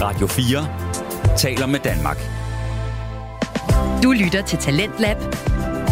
Radio 0.00 0.26
4 0.26 1.36
taler 1.36 1.66
med 1.66 1.78
Danmark. 1.78 2.16
Du 4.02 4.12
lytter 4.12 4.42
til 4.46 4.58
Talentlab. 4.58 5.16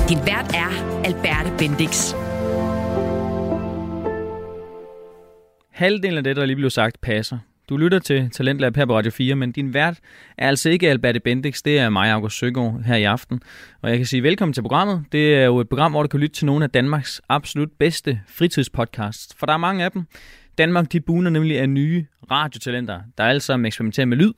Din 0.09 0.19
vært 0.27 0.53
er 0.55 0.71
Alberte 1.05 1.51
Bendix. 1.59 2.15
Halvdelen 5.71 6.19
af 6.19 6.25
det, 6.25 6.37
der 6.37 6.45
lige 6.45 6.57
blev 6.57 6.71
sagt, 6.71 7.01
passer. 7.01 7.39
Du 7.69 7.77
lytter 7.77 7.99
til 7.99 8.31
Talentlab 8.31 8.77
her 8.77 8.87
på 8.87 8.97
Radio 8.97 9.11
4, 9.11 9.35
men 9.35 9.53
din 9.53 9.75
vært 9.75 9.99
er 10.39 10.49
altså 10.49 10.71
ikke 10.71 10.91
Alberte 10.91 11.21
Bendix, 11.21 11.63
det 11.63 11.79
er 11.79 11.91
mig, 11.91 12.11
August 12.11 12.39
Søgaard, 12.39 12.83
her 12.87 12.97
i 12.97 13.05
aften. 13.05 13.41
Og 13.83 13.91
jeg 13.91 13.99
kan 13.99 14.07
sige 14.07 14.23
velkommen 14.23 14.53
til 14.53 14.63
programmet. 14.63 15.05
Det 15.13 15.35
er 15.35 15.45
jo 15.45 15.61
et 15.61 15.69
program, 15.69 15.93
hvor 15.93 16.03
du 16.03 16.09
kan 16.09 16.21
lytte 16.21 16.37
til 16.37 16.47
nogle 16.47 16.65
af 16.65 16.71
Danmarks 16.71 17.21
absolut 17.29 17.71
bedste 17.79 18.21
fritidspodcasts, 18.29 19.35
for 19.39 19.47
der 19.47 19.53
er 19.53 19.59
mange 19.59 19.85
af 19.85 19.91
dem. 19.91 20.07
Danmark 20.59 20.93
de 20.93 21.01
buner 21.01 21.31
nemlig 21.31 21.61
af 21.61 21.69
nye 21.69 22.07
radiotalenter, 22.31 23.01
der 23.19 23.25
alle 23.25 23.41
sammen 23.41 23.67
eksperimenterer 23.67 24.07
med 24.07 24.17
lyd, 24.17 24.33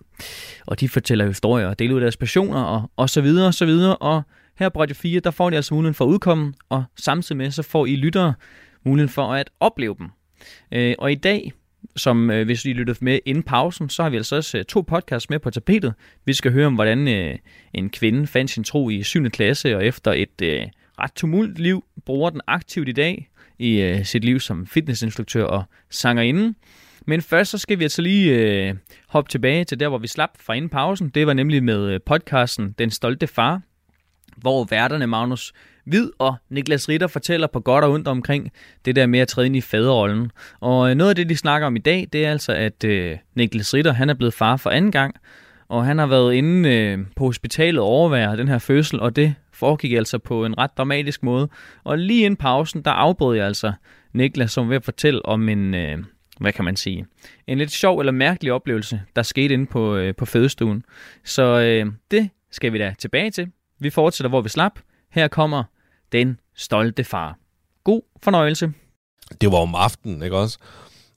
og 0.66 0.80
de 0.80 0.88
fortæller 0.88 1.26
historier 1.26 1.66
og 1.66 1.78
deler 1.78 1.94
ud 1.94 1.98
af 1.98 2.02
deres 2.02 2.16
passioner 2.16 2.62
og, 2.62 2.90
og 2.96 3.10
så 3.10 3.20
videre 3.20 3.46
og 3.46 3.54
så 3.54 3.66
videre. 3.66 3.96
Og 3.96 4.22
her 4.58 4.68
på 4.68 4.80
Radio 4.80 4.94
4, 4.94 5.20
der 5.20 5.30
får 5.30 5.50
de 5.50 5.56
altså 5.56 5.74
muligheden 5.74 5.94
for 5.94 6.04
at 6.04 6.08
udkomme, 6.08 6.54
og 6.68 6.84
samtidig 6.96 7.36
med 7.36 7.50
så 7.50 7.62
får 7.62 7.86
I 7.86 7.96
lyttere 7.96 8.34
muligheden 8.84 9.12
for 9.12 9.32
at 9.32 9.50
opleve 9.60 9.96
dem. 9.98 10.08
Øh, 10.72 10.94
og 10.98 11.12
i 11.12 11.14
dag, 11.14 11.52
som 11.96 12.30
øh, 12.30 12.44
hvis 12.44 12.64
I 12.64 12.72
lyttede 12.72 12.98
med 13.00 13.18
inden 13.26 13.42
pausen, 13.42 13.88
så 13.88 14.02
har 14.02 14.10
vi 14.10 14.16
altså 14.16 14.36
også 14.36 14.58
øh, 14.58 14.64
to 14.64 14.80
podcasts 14.80 15.30
med 15.30 15.38
på 15.38 15.50
tapetet. 15.50 15.94
Vi 16.24 16.32
skal 16.32 16.52
høre 16.52 16.66
om, 16.66 16.74
hvordan 16.74 17.08
øh, 17.08 17.38
en 17.74 17.90
kvinde 17.90 18.26
fandt 18.26 18.50
sin 18.50 18.64
tro 18.64 18.90
i 18.90 19.02
7. 19.02 19.30
klasse, 19.30 19.76
og 19.76 19.84
efter 19.84 20.12
et 20.12 20.42
øh, 20.42 20.62
ret 21.00 21.12
tumult 21.14 21.58
liv, 21.58 21.84
bruger 22.04 22.30
den 22.30 22.40
aktivt 22.46 22.88
i 22.88 22.92
dag 22.92 23.28
i 23.58 23.80
øh, 23.80 24.04
sit 24.04 24.24
liv 24.24 24.40
som 24.40 24.66
fitnessinstruktør 24.66 25.44
og 25.44 25.64
sangerinde. 25.90 26.54
Men 27.06 27.22
først 27.22 27.50
så 27.50 27.58
skal 27.58 27.78
vi 27.78 27.84
altså 27.84 28.02
lige 28.02 28.34
øh, 28.34 28.74
hoppe 29.08 29.30
tilbage 29.30 29.64
til 29.64 29.80
der, 29.80 29.88
hvor 29.88 29.98
vi 29.98 30.06
slap 30.06 30.30
fra 30.40 30.54
inden 30.54 30.68
pausen. 30.68 31.08
Det 31.08 31.26
var 31.26 31.32
nemlig 31.32 31.64
med 31.64 31.90
øh, 31.90 32.00
podcasten 32.06 32.74
Den 32.78 32.90
Stolte 32.90 33.26
Far, 33.26 33.60
hvor 34.36 34.64
værterne 34.64 35.06
Magnus 35.06 35.52
Hvid 35.84 36.10
og 36.18 36.34
Niklas 36.50 36.88
Ritter 36.88 37.06
fortæller 37.06 37.46
på 37.46 37.60
godt 37.60 37.84
og 37.84 37.90
ondt 37.90 38.08
omkring 38.08 38.52
det 38.84 38.96
der 38.96 39.06
med 39.06 39.20
at 39.20 39.28
træde 39.28 39.46
ind 39.46 39.56
i 39.56 39.60
faderrollen. 39.60 40.30
Og 40.60 40.90
øh, 40.90 40.96
noget 40.96 41.10
af 41.10 41.16
det, 41.16 41.28
de 41.28 41.36
snakker 41.36 41.66
om 41.66 41.76
i 41.76 41.78
dag, 41.78 42.08
det 42.12 42.26
er 42.26 42.30
altså, 42.30 42.52
at 42.52 42.84
øh, 42.84 43.16
Niklas 43.34 43.74
Ritter 43.74 43.92
han 43.92 44.10
er 44.10 44.14
blevet 44.14 44.34
far 44.34 44.56
for 44.56 44.70
anden 44.70 44.92
gang, 44.92 45.14
og 45.68 45.84
han 45.84 45.98
har 45.98 46.06
været 46.06 46.34
inde 46.34 46.68
øh, 46.74 46.98
på 47.16 47.24
hospitalet 47.24 47.80
og 47.80 47.86
overvære 47.86 48.36
den 48.36 48.48
her 48.48 48.58
fødsel, 48.58 49.00
og 49.00 49.16
det 49.16 49.34
foregik 49.56 49.92
altså 49.92 50.18
på 50.18 50.44
en 50.44 50.58
ret 50.58 50.70
dramatisk 50.78 51.22
måde. 51.22 51.48
Og 51.84 51.98
lige 51.98 52.24
inden 52.24 52.36
pausen, 52.36 52.82
der 52.82 52.90
afbrød 52.90 53.36
jeg 53.36 53.46
altså 53.46 53.72
Niklas, 54.12 54.52
som 54.52 54.68
ved 54.68 54.76
at 54.76 54.84
fortælle 54.84 55.26
om 55.26 55.48
en, 55.48 55.74
øh, 55.74 55.98
hvad 56.40 56.52
kan 56.52 56.64
man 56.64 56.76
sige, 56.76 57.06
en 57.46 57.58
lidt 57.58 57.70
sjov 57.70 57.98
eller 57.98 58.12
mærkelig 58.12 58.52
oplevelse, 58.52 59.02
der 59.16 59.22
skete 59.22 59.54
inde 59.54 59.66
på, 59.66 59.96
øh, 59.96 60.14
på 60.14 60.24
fødestuen. 60.24 60.84
Så 61.24 61.42
øh, 61.42 61.92
det 62.10 62.30
skal 62.50 62.72
vi 62.72 62.78
da 62.78 62.94
tilbage 62.98 63.30
til. 63.30 63.48
Vi 63.78 63.90
fortsætter, 63.90 64.28
hvor 64.28 64.40
vi 64.40 64.48
slap. 64.48 64.80
Her 65.10 65.28
kommer 65.28 65.64
den 66.12 66.40
stolte 66.54 67.04
far. 67.04 67.38
God 67.84 68.00
fornøjelse. 68.22 68.72
Det 69.40 69.52
var 69.52 69.58
om 69.58 69.74
aftenen, 69.74 70.22
ikke 70.22 70.36
også? 70.36 70.58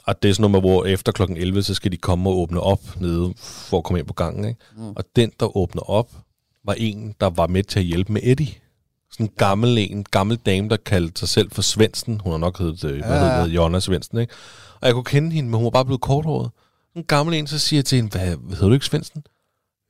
Og 0.03 0.23
det 0.23 0.29
er 0.29 0.33
sådan 0.33 0.51
noget 0.51 0.63
med, 0.63 0.71
hvor 0.71 0.85
efter 0.85 1.11
klokken 1.11 1.37
11, 1.37 1.63
så 1.63 1.73
skal 1.73 1.91
de 1.91 1.97
komme 1.97 2.29
og 2.29 2.37
åbne 2.37 2.59
op 2.59 2.79
nede 2.99 3.33
for 3.69 3.77
at 3.77 3.83
komme 3.83 3.99
ind 3.99 4.07
på 4.07 4.13
gangen. 4.13 4.45
Ikke? 4.45 4.59
Mm. 4.75 4.89
Og 4.89 5.03
den, 5.15 5.31
der 5.39 5.57
åbner 5.57 5.89
op, 5.89 6.11
var 6.65 6.73
en, 6.73 7.15
der 7.21 7.29
var 7.29 7.47
med 7.47 7.63
til 7.63 7.79
at 7.79 7.85
hjælpe 7.85 8.13
med 8.13 8.21
Eddie. 8.23 8.53
Sådan 9.11 9.25
en 9.25 9.31
gammel 9.37 9.77
en, 9.77 10.03
gammel 10.11 10.37
dame, 10.37 10.69
der 10.69 10.77
kaldte 10.77 11.19
sig 11.19 11.29
selv 11.29 11.51
for 11.51 11.61
Svendsen. 11.61 12.21
Hun 12.23 12.31
har 12.31 12.37
nok 12.37 12.59
heddet, 12.59 12.83
ja. 12.83 12.89
hvad 12.89 13.19
hedder 13.19 13.43
det, 13.43 13.55
Jonna 13.55 13.79
Svendsen, 13.79 14.17
ikke? 14.17 14.33
Og 14.81 14.87
jeg 14.87 14.93
kunne 14.93 15.03
kende 15.03 15.31
hende, 15.31 15.49
men 15.49 15.57
hun 15.57 15.63
var 15.63 15.69
bare 15.69 15.85
blevet 15.85 16.01
korthåret. 16.01 16.51
En 16.95 17.03
gammel 17.03 17.35
en, 17.35 17.47
så 17.47 17.59
siger 17.59 17.77
jeg 17.77 17.85
til 17.85 17.95
hende, 17.95 18.11
hvad, 18.11 18.27
hedder 18.49 18.67
du 18.67 18.73
ikke 18.73 18.85
Svendsen? 18.85 19.23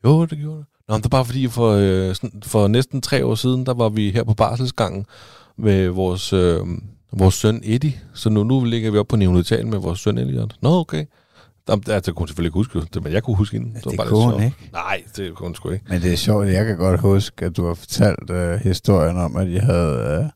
Jo, 0.06 0.26
det 0.26 0.38
gjorde 0.38 0.58
det. 0.58 0.66
Nå, 0.88 0.98
det 0.98 1.06
er 1.06 1.10
bare 1.10 1.26
fordi, 1.26 1.48
for, 1.48 1.72
øh, 1.72 2.16
sådan, 2.16 2.44
for 2.46 2.68
næsten 2.68 3.02
tre 3.02 3.26
år 3.26 3.36
siden, 3.36 3.66
der 3.66 3.74
var 3.74 3.90
vi 3.90 4.12
her 4.12 4.24
på 4.24 4.34
barselsgangen 4.34 5.06
med 5.58 5.88
vores, 5.88 6.34
øh, 6.34 6.60
vores 7.12 7.36
søn 7.36 7.62
Eddie. 7.64 8.02
Så 8.14 8.30
nu, 8.30 8.44
nu 8.44 8.64
ligger 8.64 8.92
vi 8.92 8.98
op 8.98 9.08
på 9.08 9.16
neonatal 9.16 9.68
med 9.68 9.78
vores 9.78 10.00
søn 10.00 10.18
Elliot. 10.18 10.56
Nå, 10.62 10.80
okay. 10.80 11.06
Jamen, 11.70 11.84
altså, 11.88 12.14
kunne 12.14 12.28
selvfølgelig 12.28 12.54
huske 12.54 12.80
det, 12.94 13.04
men 13.04 13.14
jeg 13.14 13.24
kunne 13.24 13.36
huske 13.36 13.58
hende. 13.58 13.74
Det, 13.74 13.84
det 13.84 13.86
var 13.86 14.04
bare 14.04 14.08
kunne 14.08 14.34
hun 14.34 14.44
ikke. 14.44 14.56
Nej, 14.74 15.04
det 15.18 15.36
kunne 15.36 15.48
hun 15.48 15.56
sgu 15.56 15.70
ikke. 15.70 15.86
Men 15.90 16.02
det 16.02 16.14
er 16.14 16.18
sjovt, 16.18 16.48
jeg 16.48 16.66
kan 16.66 16.78
godt 16.78 17.00
huske, 17.00 17.46
at 17.46 17.58
du 17.58 17.68
har 17.68 17.74
fortalt 17.74 18.30
uh, 18.30 18.38
historien 18.64 19.18
om, 19.18 19.36
at 19.36 19.52
jeg 19.54 19.62
havde 19.62 20.20
uh, 20.24 20.30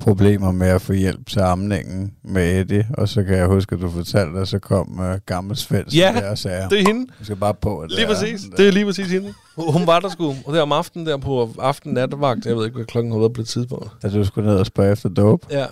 problemer 0.00 0.52
med 0.52 0.66
at 0.68 0.82
få 0.82 0.92
hjælp 0.92 1.26
til 1.26 1.40
amningen 1.40 2.12
med 2.24 2.60
Eddie, 2.60 2.88
og 2.98 3.08
så 3.08 3.22
kan 3.24 3.36
jeg 3.36 3.46
huske, 3.46 3.74
at 3.74 3.80
du 3.80 3.90
fortalte, 3.90 4.38
at 4.40 4.48
så 4.48 4.58
kom 4.58 5.00
uh, 5.00 5.14
gammel 5.26 5.56
Svendsen 5.56 5.98
Ja, 5.98 6.12
der 6.16 6.30
og 6.30 6.38
sagde, 6.38 6.68
Det 6.70 6.80
er 6.80 6.86
hende. 6.86 7.06
du 7.18 7.24
skal 7.24 7.36
bare 7.36 7.54
på. 7.54 7.78
at 7.80 7.90
Lige 7.90 7.98
lære 8.00 8.08
præcis. 8.08 8.40
der." 8.50 8.56
Det 8.56 8.68
er 8.68 8.72
lige 8.72 8.84
præcis 8.84 9.10
hende. 9.10 9.34
Hun 9.56 9.86
var 9.86 10.00
der 10.00 10.08
sgu. 10.08 10.34
Og 10.46 10.54
der 10.54 10.62
om 10.62 10.72
aftenen, 10.72 11.06
der 11.06 11.16
på 11.16 11.50
aften 11.58 11.92
nattevagt. 11.94 12.46
Jeg 12.46 12.56
ved 12.56 12.64
ikke, 12.64 12.76
hvad 12.76 12.86
klokken 12.86 13.12
har 13.12 13.18
været 13.18 13.32
på 13.32 13.40
det 13.40 13.48
tidspunkt. 13.48 13.90
At 14.02 14.12
du 14.12 14.24
skulle 14.24 14.48
ned 14.50 14.58
og 14.58 14.66
spørge 14.66 14.92
efter 14.92 15.08
dope. 15.08 15.46
Ja, 15.50 15.66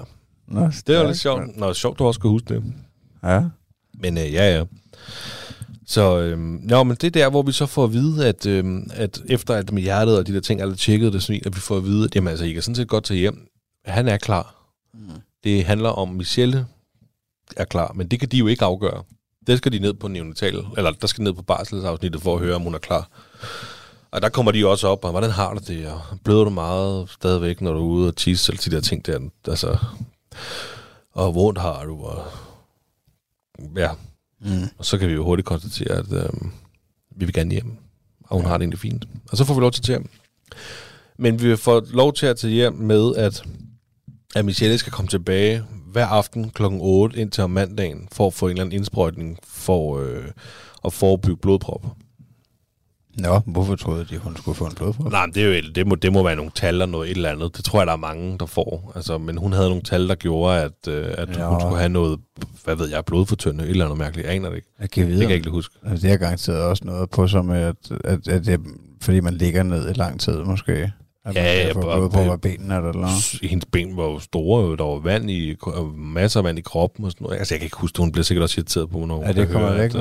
Nå, 0.49 0.61
det 0.87 0.97
var 0.99 1.07
lidt 1.07 1.19
sjovt. 1.19 1.57
Nå, 1.57 1.73
sjovt, 1.73 1.99
du 1.99 2.05
også 2.05 2.19
skal 2.19 2.29
huske 2.31 2.55
det. 2.55 2.63
Ja. 3.25 3.43
Men 4.01 4.19
øh, 4.19 4.33
ja, 4.33 4.57
ja. 4.57 4.65
Så, 5.87 6.19
øhm, 6.19 6.69
jo, 6.71 6.83
men 6.83 6.97
det 7.01 7.07
er 7.07 7.11
der, 7.11 7.31
hvor 7.31 7.43
vi 7.43 7.53
så 7.53 7.67
får 7.67 7.85
at 7.85 7.93
vide, 7.93 8.29
at, 8.29 8.47
øhm, 8.47 8.91
at 8.95 9.23
efter 9.29 9.55
alt 9.55 9.73
med 9.73 9.83
hjertet 9.83 10.19
og 10.19 10.27
de 10.27 10.35
der 10.35 10.41
ting, 10.41 10.61
alle 10.61 10.77
tjekket 10.77 11.13
det 11.13 11.23
svin, 11.23 11.43
at 11.47 11.57
vi 11.57 11.61
får 11.61 11.77
at 11.77 11.85
vide, 11.85 12.05
at 12.05 12.15
jamen, 12.15 12.29
altså, 12.29 12.45
I 12.45 12.53
kan 12.53 12.63
sådan 12.63 12.75
set 12.75 12.89
godt 12.89 13.05
tage 13.05 13.21
hjem. 13.21 13.49
Han 13.85 14.09
er 14.09 14.17
klar. 14.17 14.55
Mm. 14.95 15.01
Det 15.45 15.65
handler 15.65 15.89
om, 15.89 16.11
at 16.11 16.17
Michelle 16.17 16.67
er 17.57 17.65
klar, 17.65 17.93
men 17.93 18.09
det 18.09 18.21
kan 18.21 18.29
de 18.29 18.37
jo 18.37 18.47
ikke 18.47 18.65
afgøre. 18.65 19.03
Det 19.47 19.59
skal 19.59 19.73
de 19.73 19.79
ned 19.79 19.95
på 19.95 20.09
neonatal, 20.09 20.65
eller 20.77 20.91
der 20.91 21.07
skal 21.07 21.25
ned 21.25 21.33
på 21.33 21.43
barselsafsnittet 21.43 22.23
for 22.23 22.35
at 22.35 22.41
høre, 22.41 22.55
om 22.55 22.63
hun 22.63 22.75
er 22.75 22.79
klar. 22.79 23.09
Og 24.11 24.23
der 24.23 24.29
kommer 24.29 24.53
de 24.53 24.67
også 24.67 24.89
op, 24.89 25.05
og 25.05 25.11
hvordan 25.11 25.31
har 25.31 25.55
du 25.55 25.61
det, 25.67 25.87
og 25.87 26.01
bløder 26.25 26.45
du 26.45 26.51
meget 26.51 27.11
stadigvæk, 27.11 27.61
når 27.61 27.73
du 27.73 27.79
er 27.79 27.83
ude 27.83 28.09
og 28.09 28.17
tisse, 28.17 28.53
eller 28.53 28.63
de 28.63 28.71
der 28.71 28.81
ting 28.81 29.07
der, 29.07 29.21
altså, 29.49 29.79
og 31.13 31.33
hvor 31.33 31.61
har 31.61 31.85
du, 31.85 32.05
og 32.05 32.25
ja, 33.77 33.91
Mm. 34.47 34.69
og 34.79 34.85
så 34.85 34.99
kan 34.99 35.09
vi 35.09 35.15
jo 35.15 35.25
hurtigt 35.25 35.47
konstatere, 35.47 35.93
at 35.93 36.13
øhm, 36.13 36.51
vi 37.17 37.25
vil 37.25 37.35
gerne 37.35 37.51
hjem, 37.51 37.77
og 38.25 38.37
hun 38.37 38.45
ja. 38.45 38.49
har 38.49 38.57
det 38.57 38.63
egentlig 38.63 38.79
fint. 38.79 39.09
Og 39.31 39.37
så 39.37 39.45
får 39.45 39.55
vi 39.55 39.61
lov 39.61 39.73
til 39.73 39.81
at 39.81 39.85
tage 39.85 39.99
hjem. 39.99 40.09
Men 41.19 41.43
vi 41.43 41.57
får 41.57 41.87
lov 41.91 42.13
til 42.13 42.27
at 42.27 42.37
tage 42.37 42.53
hjem 42.53 42.73
med, 42.73 43.17
at, 43.17 43.43
at 44.35 44.45
Michelle 44.45 44.79
skal 44.79 44.93
komme 44.93 45.09
tilbage 45.09 45.65
hver 45.93 46.07
aften 46.07 46.51
kl. 46.51 46.63
8 46.63 47.19
indtil 47.19 47.45
om 47.45 47.51
mandagen, 47.51 48.09
for 48.13 48.27
at 48.27 48.35
få 48.35 48.47
en 48.47 48.51
eller 48.51 48.65
anden 48.65 48.77
indsprøjtning 48.77 49.39
for 49.45 49.99
øh, 49.99 50.25
at 50.85 50.93
forebygge 50.93 51.37
blodprop. 51.37 51.87
Nå, 53.19 53.41
hvorfor 53.47 53.77
troede 53.77 54.07
de, 54.11 54.19
hun 54.19 54.37
skulle 54.37 54.57
få 54.57 54.65
en 54.65 54.75
blodprop? 54.75 55.11
Nej, 55.11 55.27
men 55.27 55.35
det, 55.35 55.43
er 55.43 55.57
jo, 55.57 55.63
det, 55.75 55.87
må, 55.87 55.95
det 55.95 56.13
må 56.13 56.23
være 56.23 56.37
nogle 56.37 56.51
tal 56.55 56.75
eller 56.75 56.87
noget 56.87 57.11
et 57.11 57.17
eller 57.17 57.31
andet. 57.31 57.57
Det 57.57 57.65
tror 57.65 57.81
jeg, 57.81 57.87
der 57.87 57.93
er 57.93 57.97
mange, 57.97 58.39
der 58.39 58.47
får. 58.47 58.93
Altså, 58.97 59.19
men 59.19 59.37
hun 59.39 59.53
havde 59.53 59.69
nogle 59.69 59.83
tal, 59.83 60.09
der 60.09 60.15
gjorde, 60.15 60.61
at, 60.63 60.89
øh, 60.89 61.07
at 61.19 61.37
hun 61.37 61.61
skulle 61.61 61.79
have 61.79 61.89
noget, 61.89 62.19
hvad 62.65 62.77
ved 62.77 62.89
jeg, 62.89 63.05
blodfortyndende, 63.05 63.65
et 63.65 63.71
eller 63.71 63.85
andet 63.85 63.99
mærkeligt. 63.99 64.27
Jeg 64.27 64.35
aner 64.37 64.49
det 64.49 64.57
ikke. 64.57 64.69
Jeg 64.81 64.91
kan 64.91 65.03
Det 65.03 65.11
vide, 65.13 65.21
kan 65.21 65.31
jeg 65.31 65.37
ikke 65.37 65.51
huske. 65.51 65.75
Altså, 65.87 66.03
det 66.03 66.11
har 66.11 66.17
garanteret 66.17 66.63
også 66.63 66.85
noget 66.85 67.11
på 67.11 67.43
med, 67.43 67.61
at, 67.61 67.75
at, 68.05 68.29
at 68.29 68.47
det, 68.47 68.61
fordi 69.03 69.21
man 69.21 69.35
ligger 69.35 69.63
ned 69.63 69.91
i 69.91 69.93
lang 69.93 70.21
tid 70.21 70.39
måske. 70.39 70.93
At 71.25 71.35
Ja, 71.35 71.67
ja, 71.67 71.73
blod 71.73 72.11
på 72.11 72.37
benene 72.37 72.77
eller 72.77 72.93
noget. 72.93 73.39
Hendes 73.43 73.67
ben 73.73 73.97
var 73.97 74.05
jo 74.05 74.19
store, 74.19 74.77
der 74.77 74.85
var 74.85 74.99
vand 74.99 75.31
i, 75.31 75.57
masser 75.97 76.41
af 76.41 76.45
vand 76.45 76.59
i 76.59 76.63
kroppen 76.63 77.05
og 77.05 77.11
sådan 77.11 77.25
noget. 77.25 77.39
Altså, 77.39 77.55
jeg 77.55 77.61
kan 77.61 77.67
ikke 77.67 77.77
huske, 77.77 77.99
hun 77.99 78.13
bliver 78.13 78.25
sikkert 78.25 78.43
også 78.43 78.61
irriteret 78.61 78.91
på, 78.91 79.05
når 79.05 79.17
hun 79.17 79.27
Ja, 79.27 79.33
det 79.33 79.49
kommer 79.49 79.73
væk 79.77 79.95
nu. 79.95 80.01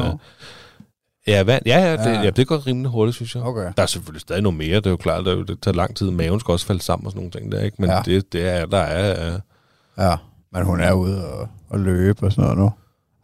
Ja, 1.28 1.44
vand. 1.44 1.64
Ja, 1.66 1.78
ja, 1.80 1.92
det, 1.92 2.06
Ja. 2.16 2.22
ja. 2.22 2.30
det 2.30 2.48
går 2.48 2.68
rimelig 2.68 2.92
hurtigt, 2.92 3.16
synes 3.16 3.36
jeg. 3.36 3.44
Okay. 3.44 3.72
Der 3.78 3.84
er 3.84 3.88
selvfølgelig 3.88 4.22
stadig 4.22 4.42
noget 4.44 4.58
mere, 4.58 4.76
det 4.76 4.86
er 4.86 4.90
jo 4.90 4.98
klart, 4.98 5.26
det, 5.26 5.32
er 5.34 5.38
jo- 5.38 5.44
det 5.44 5.62
tager 5.62 5.76
lang 5.76 5.96
tid. 5.96 6.12
Maven 6.12 6.40
skal 6.40 6.52
også 6.52 6.66
falde 6.66 6.82
sammen 6.84 7.06
og 7.06 7.12
sådan 7.12 7.20
nogle 7.20 7.32
ting 7.32 7.52
der, 7.52 7.60
ikke? 7.62 7.76
Men 7.80 7.90
Ja. 7.90 7.96
ja. 7.96 8.02
det, 8.06 8.34
det 8.34 8.48
er, 8.50 8.66
der 8.66 8.78
er... 8.78 9.34
Øh, 9.34 9.40
Ja, 9.98 10.16
men 10.54 10.64
hun 10.66 10.80
er 10.82 10.94
ude 10.94 11.28
og, 11.34 11.48
og 11.70 11.80
løbe 11.80 12.26
og 12.26 12.32
sådan 12.32 12.44
noget 12.44 12.58
nu. 12.58 12.72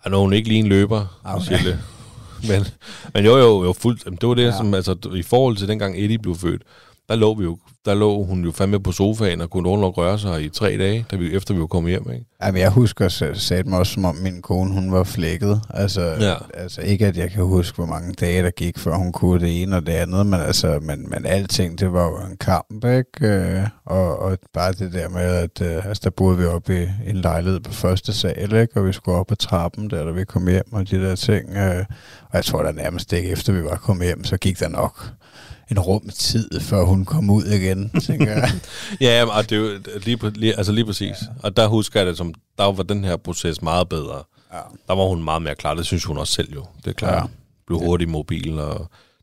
er 0.03 0.09
nogen 0.09 0.33
ikke 0.33 0.47
lige 0.49 0.59
en 0.59 0.67
løber, 0.67 1.19
Ah, 1.25 1.35
Okay. 1.35 1.51
Michelle. 1.51 1.79
Men, 2.49 2.65
men 3.13 3.25
jo, 3.25 3.37
jo, 3.37 3.63
jo, 3.63 3.73
fuldt. 3.73 4.21
Det 4.21 4.29
var 4.29 4.33
det, 4.35 4.41
Ja. 4.41 4.47
ja. 4.47 4.57
som, 4.57 4.73
altså, 4.73 4.95
i 5.15 5.21
forhold 5.21 5.57
til 5.57 5.67
dengang 5.67 5.95
Eddie 5.97 6.17
blev 6.19 6.35
født, 6.35 6.61
der 7.11 7.17
lå, 7.17 7.33
vi 7.33 7.43
jo, 7.43 7.57
der 7.85 7.93
lå 7.93 8.23
hun 8.23 8.43
jo 8.43 8.51
fandme 8.51 8.79
på 8.79 8.91
sofaen 8.91 9.41
og 9.41 9.49
kunne 9.49 9.63
nok 9.81 9.97
røre 9.97 10.19
sig 10.19 10.43
i 10.43 10.49
tre 10.49 10.77
dage, 10.77 11.05
da 11.11 11.15
vi, 11.15 11.35
efter 11.35 11.53
vi 11.53 11.59
var 11.59 11.67
kommet 11.67 11.89
hjem, 11.91 12.11
ikke? 12.13 12.25
Jamen, 12.43 12.61
jeg 12.61 12.69
husker 12.69 13.09
sagde 13.33 13.63
mig 13.69 13.79
også, 13.79 13.93
som 13.93 14.05
om 14.05 14.15
min 14.15 14.41
kone, 14.41 14.73
hun 14.73 14.91
var 14.91 15.03
flækket. 15.03 15.61
Altså, 15.69 16.01
Ja. 16.01 16.33
altså, 16.53 16.81
ikke 16.81 17.07
at 17.07 17.17
jeg 17.17 17.31
kan 17.31 17.43
huske, 17.43 17.75
hvor 17.75 17.85
mange 17.85 18.13
dage, 18.13 18.43
der 18.43 18.49
gik, 18.49 18.77
før 18.79 18.95
hun 18.95 19.11
kunne 19.11 19.39
det 19.39 19.61
ene 19.61 19.75
og 19.75 19.85
det 19.85 19.91
andet, 19.93 20.25
men, 20.25 20.39
altså, 20.39 20.79
men, 20.81 21.09
men 21.09 21.25
alting, 21.25 21.79
det 21.79 21.93
var 21.93 22.03
jo 22.05 22.17
en 22.31 22.37
kamp, 22.37 22.85
ikke? 22.85 23.27
Øh, 23.27 23.67
Og, 23.85 24.19
og 24.19 24.37
bare 24.53 24.71
det 24.73 24.93
der 24.93 25.09
med, 25.09 25.21
at 25.21 25.61
øh, 25.61 25.85
altså, 25.85 26.01
der 26.03 26.09
boede 26.09 26.37
vi 26.37 26.45
oppe 26.45 26.83
i 26.83 27.09
en 27.09 27.15
lejlighed 27.15 27.59
på 27.59 27.71
første 27.71 28.13
sal, 28.13 28.53
ikke? 28.55 28.79
Og 28.79 28.87
vi 28.87 28.93
skulle 28.93 29.17
op 29.17 29.31
ad 29.31 29.35
trappen, 29.37 29.89
der, 29.89 30.03
da 30.05 30.11
vi 30.11 30.23
kom 30.25 30.47
hjem 30.47 30.73
og 30.73 30.89
de 30.91 30.95
der 31.01 31.15
ting. 31.15 31.49
Øh, 31.57 31.85
og 32.29 32.33
jeg 32.33 32.45
tror 32.45 32.63
da 32.63 32.71
nærmest 32.71 33.13
ikke, 33.13 33.29
efter 33.29 33.53
vi 33.53 33.63
var 33.63 33.75
kommet 33.75 34.05
hjem, 34.07 34.23
så 34.23 34.37
gik 34.37 34.59
der 34.59 34.67
nok 34.69 35.05
en 35.71 35.79
rum 35.79 36.09
tid, 36.09 36.59
før 36.59 36.83
hun 36.83 37.05
kom 37.05 37.29
ud 37.29 37.43
igen, 37.43 37.89
tænker 37.89 38.31
jeg. 38.31 38.51
Ja, 39.01 39.25
og 39.37 39.49
det 39.49 39.55
er 39.55 39.59
jo 39.59 39.79
lige, 40.05 40.29
lige, 40.29 40.57
altså 40.57 40.71
lige 40.71 40.85
præcis. 40.85 41.07
Ja. 41.21 41.27
Og 41.43 41.57
der 41.57 41.67
husker 41.67 41.99
jeg 41.99 42.07
det 42.07 42.17
som, 42.17 42.33
der 42.57 42.71
var 42.71 42.83
den 42.83 43.03
her 43.03 43.17
proces 43.17 43.61
meget 43.61 43.89
bedre. 43.89 44.23
Ja. 44.53 44.59
Der 44.87 44.95
var 44.95 45.07
hun 45.07 45.23
meget 45.23 45.41
mere 45.41 45.55
klar, 45.55 45.73
det 45.73 45.85
synes 45.85 46.03
hun 46.03 46.17
også 46.17 46.33
selv 46.33 46.53
jo. 46.53 46.65
Det 46.77 46.87
er 46.87 46.93
klart. 46.93 47.23
Ja. 47.23 47.27
Blev 47.67 47.79
hurtigt 47.79 48.09
mobil, 48.09 48.59
og 48.59 48.79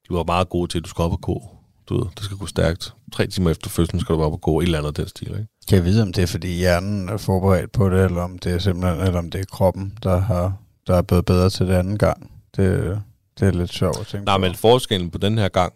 de 0.09 0.15
var 0.15 0.25
meget 0.25 0.49
gode 0.49 0.71
til, 0.71 0.79
at 0.79 0.85
du 0.85 0.89
skal 0.89 1.03
op 1.03 1.13
og 1.13 1.21
gå. 1.21 1.43
Du 1.89 1.99
ved, 1.99 2.07
det 2.17 2.25
skal 2.25 2.37
gå 2.37 2.47
stærkt. 2.47 2.95
Tre 3.13 3.27
timer 3.27 3.51
efter 3.51 3.71
fødslen 3.71 4.01
skal 4.01 4.15
du 4.15 4.23
op 4.23 4.33
og 4.33 4.41
gå, 4.41 4.61
et 4.61 4.65
eller 4.65 4.79
andet 4.79 4.97
den 4.97 5.09
stil, 5.09 5.29
ikke? 5.29 5.47
Kan 5.69 5.77
jeg 5.77 5.85
vide, 5.85 6.03
om 6.03 6.13
det 6.13 6.23
er, 6.23 6.27
fordi 6.27 6.49
hjernen 6.49 7.09
er 7.09 7.17
forberedt 7.17 7.73
på 7.73 7.91
det, 7.91 8.05
eller 8.05 8.23
om 8.23 8.39
det 8.39 8.53
er 8.53 8.59
simpelthen, 8.59 9.01
eller 9.07 9.19
om 9.19 9.31
det 9.31 9.41
er 9.41 9.45
kroppen, 9.53 9.99
der, 10.03 10.21
har, 10.21 10.53
der 10.87 10.95
er 10.97 11.03
blevet 11.03 11.25
bedre 11.25 11.51
til 11.51 11.67
det 11.67 11.75
anden 11.75 11.99
gang? 11.99 12.31
Det, 12.57 12.99
det 13.41 13.49
er 13.49 13.53
lidt 13.53 13.73
sjovt 13.73 14.01
at 14.01 14.07
tænke 14.07 14.25
Nej, 14.25 14.37
på. 14.37 14.41
men 14.41 14.55
forskellen 14.55 15.11
på 15.11 15.19
den 15.19 15.39
her 15.39 15.49
gang, 15.49 15.73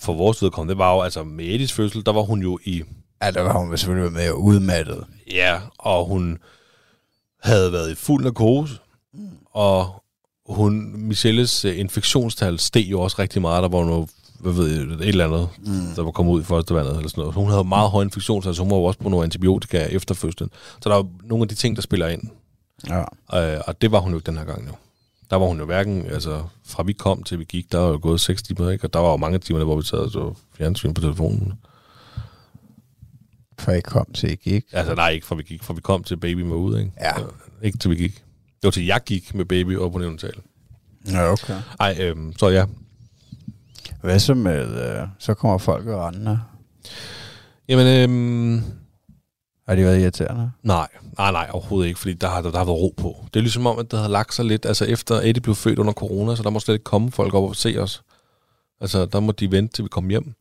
for 0.00 0.12
vores 0.12 0.42
vedkommende, 0.42 0.70
det 0.74 0.78
var 0.78 0.94
jo, 0.94 1.00
altså 1.00 1.24
med 1.24 1.44
Edis 1.44 1.72
fødsel, 1.72 2.06
der 2.06 2.12
var 2.12 2.22
hun 2.22 2.42
jo 2.42 2.58
i, 2.64 2.82
Ja, 3.22 3.30
der 3.30 3.40
var 3.40 3.58
hun 3.58 3.78
selvfølgelig 3.78 4.12
med 4.12 4.32
udmattet. 4.32 5.04
ja, 5.32 5.60
og 5.78 6.06
hun 6.06 6.38
havde 7.42 7.72
været 7.72 7.90
i 7.90 7.94
fuld 7.94 8.24
narkose, 8.24 8.74
og 9.50 10.02
hun, 10.48 10.92
Michelles 10.98 11.64
øh, 11.64 11.78
infektionstal 11.78 12.58
steg 12.58 12.86
jo 12.90 13.00
også 13.00 13.16
rigtig 13.18 13.42
meget. 13.42 13.62
Der 13.62 13.68
var 13.68 13.84
noget, 13.84 14.10
hvad 14.40 14.52
ved 14.52 14.66
jeg, 14.68 14.82
et 14.82 15.08
eller 15.08 15.24
andet, 15.24 15.48
mm. 15.58 15.94
der 15.96 16.02
var 16.02 16.10
kommet 16.10 16.32
ud 16.32 16.40
i 16.40 16.44
første 16.44 16.74
vandet 16.74 16.96
eller 16.96 17.08
sådan 17.08 17.20
noget. 17.20 17.34
Hun 17.34 17.50
havde 17.50 17.64
meget 17.64 17.90
høj 17.90 18.02
infektionstal, 18.02 18.54
så 18.54 18.62
hun 18.62 18.70
var 18.70 18.76
jo 18.76 18.84
også 18.84 18.98
på 18.98 19.08
noget 19.08 19.24
antibiotika 19.24 19.86
efter 19.90 20.14
fødslen. 20.14 20.50
Så 20.82 20.88
der 20.88 20.94
var 20.94 21.06
nogle 21.24 21.42
af 21.42 21.48
de 21.48 21.54
ting, 21.54 21.76
der 21.76 21.82
spiller 21.82 22.08
ind. 22.08 22.22
Ja. 22.88 23.00
Øh, 23.54 23.60
og 23.66 23.82
det 23.82 23.92
var 23.92 24.00
hun 24.00 24.10
jo 24.12 24.16
ikke 24.18 24.26
den 24.26 24.38
her 24.38 24.44
gang 24.44 24.66
jo. 24.66 24.72
Der 25.30 25.36
var 25.36 25.46
hun 25.46 25.58
jo 25.58 25.64
hverken, 25.64 26.06
altså 26.06 26.42
fra 26.66 26.82
vi 26.82 26.92
kom 26.92 27.22
til 27.22 27.38
vi 27.38 27.44
gik, 27.44 27.72
der 27.72 27.78
var 27.78 27.88
jo 27.88 27.98
gået 28.02 28.20
seks 28.20 28.42
timer, 28.42 28.70
ikke? 28.70 28.84
Og 28.86 28.92
der 28.92 28.98
var 28.98 29.10
jo 29.10 29.16
mange 29.16 29.38
timer, 29.38 29.64
hvor 29.64 29.76
vi 29.76 29.82
sad 29.82 29.98
og 29.98 30.10
så 30.10 30.34
fjernsyn 30.58 30.94
på 30.94 31.00
telefonen. 31.00 31.52
For 33.58 33.72
I 33.72 33.80
kom 33.80 34.06
til, 34.14 34.32
I 34.32 34.34
gik. 34.36 34.64
Altså 34.72 34.94
nej, 34.94 35.10
ikke 35.10 35.26
fra 35.26 35.34
vi 35.34 35.42
gik, 35.42 35.62
fra 35.62 35.74
vi 35.74 35.80
kom 35.80 36.04
til 36.04 36.16
baby 36.16 36.40
var 36.40 36.54
ude, 36.54 36.78
ikke? 36.80 36.92
Ja. 37.00 37.20
Øh, 37.20 37.26
Ikke 37.62 37.78
til 37.78 37.90
vi 37.90 37.96
gik. 37.96 38.14
Det 38.46 38.64
var 38.64 38.70
til 38.70 38.86
jeg 38.86 39.00
gik 39.06 39.34
med 39.34 39.44
baby 39.44 39.78
op 39.78 39.92
på 39.92 39.98
neonatal. 39.98 40.34
Ja, 41.10 41.32
okay. 41.32 41.54
Ej, 41.80 41.96
øhm, 42.00 42.32
så 42.38 42.48
ja. 42.48 42.66
Hvad 44.00 44.18
så 44.18 44.34
med, 44.34 44.98
øh, 45.00 45.08
så 45.18 45.34
kommer 45.34 45.58
folk 45.58 45.86
og 45.86 46.06
rendende? 46.06 46.40
Jamen, 47.68 47.86
øhm, 48.10 48.62
Har 49.68 49.74
de 49.74 49.82
været 49.84 50.00
irriterende? 50.02 50.50
nej, 50.62 50.88
nej, 51.18 51.32
nej, 51.32 51.48
overhovedet 51.52 51.88
ikke, 51.88 52.00
fordi 52.00 52.14
der 52.14 52.28
har, 52.28 52.42
der, 52.42 52.50
der 52.50 52.58
har 52.58 52.64
været 52.64 52.78
ro 52.78 52.94
på. 52.96 53.16
Det 53.34 53.40
er 53.40 53.42
ligesom 53.42 53.66
om, 53.66 53.78
at 53.78 53.90
det 53.90 53.98
havde 53.98 54.12
lagt 54.12 54.34
sig 54.34 54.44
lidt, 54.44 54.66
altså 54.66 54.84
efter 54.84 55.14
Eddie 55.14 55.40
blev 55.40 55.54
født 55.54 55.78
under 55.78 55.92
corona, 55.92 56.36
så 56.36 56.42
der 56.42 56.50
må 56.50 56.60
slet 56.60 56.74
ikke 56.74 56.84
komme 56.84 57.12
folk 57.12 57.34
op 57.34 57.44
og 57.44 57.56
se 57.56 57.76
os. 57.78 58.02
Altså, 58.80 59.06
der 59.06 59.20
må 59.20 59.32
de 59.32 59.50
vente, 59.50 59.74
til 59.74 59.84
vi 59.84 59.88
kommer 59.88 60.10
hjem. 60.10 60.34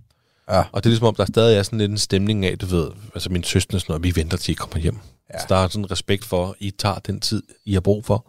Ja. 0.50 0.60
Og 0.72 0.84
det 0.84 0.86
er 0.86 0.90
ligesom 0.90 1.08
om, 1.08 1.16
der 1.16 1.26
stadig 1.26 1.58
er 1.58 1.64
sådan 1.64 1.80
lidt 1.80 1.92
en 1.92 1.98
stemning 1.98 2.46
af, 2.46 2.58
du 2.58 2.66
ved, 2.66 2.88
altså 3.14 3.30
min 3.30 3.44
søster 3.44 3.78
sådan 3.78 3.92
noget, 3.94 4.04
vi 4.04 4.16
venter 4.16 4.38
til 4.38 4.52
I 4.52 4.56
kommer 4.56 4.78
hjem. 4.80 4.98
Ja. 5.34 5.40
Så 5.40 5.46
der 5.50 5.56
er 5.56 5.68
sådan 5.68 5.84
en 5.86 5.92
respekt 5.92 6.26
for, 6.26 6.56
I 6.60 6.72
tager 6.72 6.96
den 6.96 7.20
tid, 7.20 7.44
I 7.66 7.74
har 7.74 7.80
brug 7.82 8.06
for. 8.06 8.26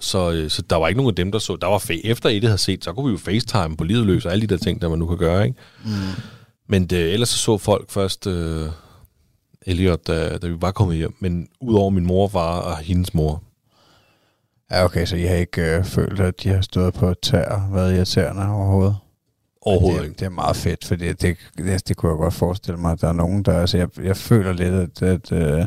Så, 0.00 0.30
øh, 0.30 0.50
så 0.50 0.62
der 0.62 0.76
var 0.76 0.88
ikke 0.88 0.96
nogen 0.98 1.10
af 1.12 1.16
dem, 1.16 1.32
der 1.32 1.38
så, 1.38 1.56
der 1.56 1.66
var 1.66 1.78
fa- 1.78 2.00
efter 2.04 2.28
Eddie 2.28 2.48
havde 2.48 2.58
set, 2.58 2.84
så 2.84 2.92
kunne 2.92 3.06
vi 3.06 3.12
jo 3.12 3.18
facetime 3.18 3.76
på 3.76 3.84
livet 3.84 4.06
løs 4.06 4.26
og 4.26 4.32
alle 4.32 4.42
de 4.46 4.46
der 4.46 4.56
ting, 4.64 4.82
der 4.82 4.88
man 4.88 4.98
nu 4.98 5.06
kan 5.06 5.18
gøre, 5.18 5.44
ikke? 5.46 5.58
Mm. 5.84 5.90
Men 6.68 6.86
det, 6.86 7.12
ellers 7.12 7.28
så 7.28 7.38
så 7.38 7.58
folk 7.58 7.90
først 7.90 8.26
øh, 8.26 8.68
Elliot, 9.66 10.06
da, 10.06 10.38
da 10.38 10.46
vi 10.46 10.56
var 10.60 10.70
kommet 10.70 10.96
hjem, 10.96 11.14
men 11.20 11.48
udover 11.60 11.90
min 11.90 12.06
mor, 12.06 12.28
far 12.28 12.60
og 12.60 12.76
hendes 12.76 13.14
mor. 13.14 13.42
Ja, 14.70 14.84
okay, 14.84 15.06
så 15.06 15.16
I 15.16 15.22
har 15.22 15.34
ikke 15.34 15.76
øh, 15.76 15.84
følt, 15.84 16.20
at 16.20 16.42
de 16.42 16.48
har 16.48 16.60
stået 16.60 16.94
på 16.94 17.14
tær 17.14 17.44
og 17.44 17.74
været 17.74 17.96
irriterende 17.96 18.46
overhovedet? 18.46 18.96
Overhovedet 19.62 20.00
det, 20.00 20.08
ikke. 20.08 20.18
det 20.18 20.26
er 20.26 20.30
meget 20.30 20.56
fedt, 20.56 20.84
fordi 20.84 21.12
det, 21.12 21.36
det, 21.58 21.88
det 21.88 21.96
kunne 21.96 22.10
jeg 22.10 22.18
godt 22.18 22.34
forestille 22.34 22.80
mig, 22.80 22.92
at 22.92 23.00
der 23.00 23.08
er 23.08 23.12
nogen, 23.12 23.42
der... 23.42 23.60
Altså, 23.60 23.78
jeg, 23.78 23.88
jeg 24.02 24.16
føler 24.16 24.52
lidt, 24.52 24.74
at, 24.74 25.02
at, 25.02 25.32
øh, 25.32 25.66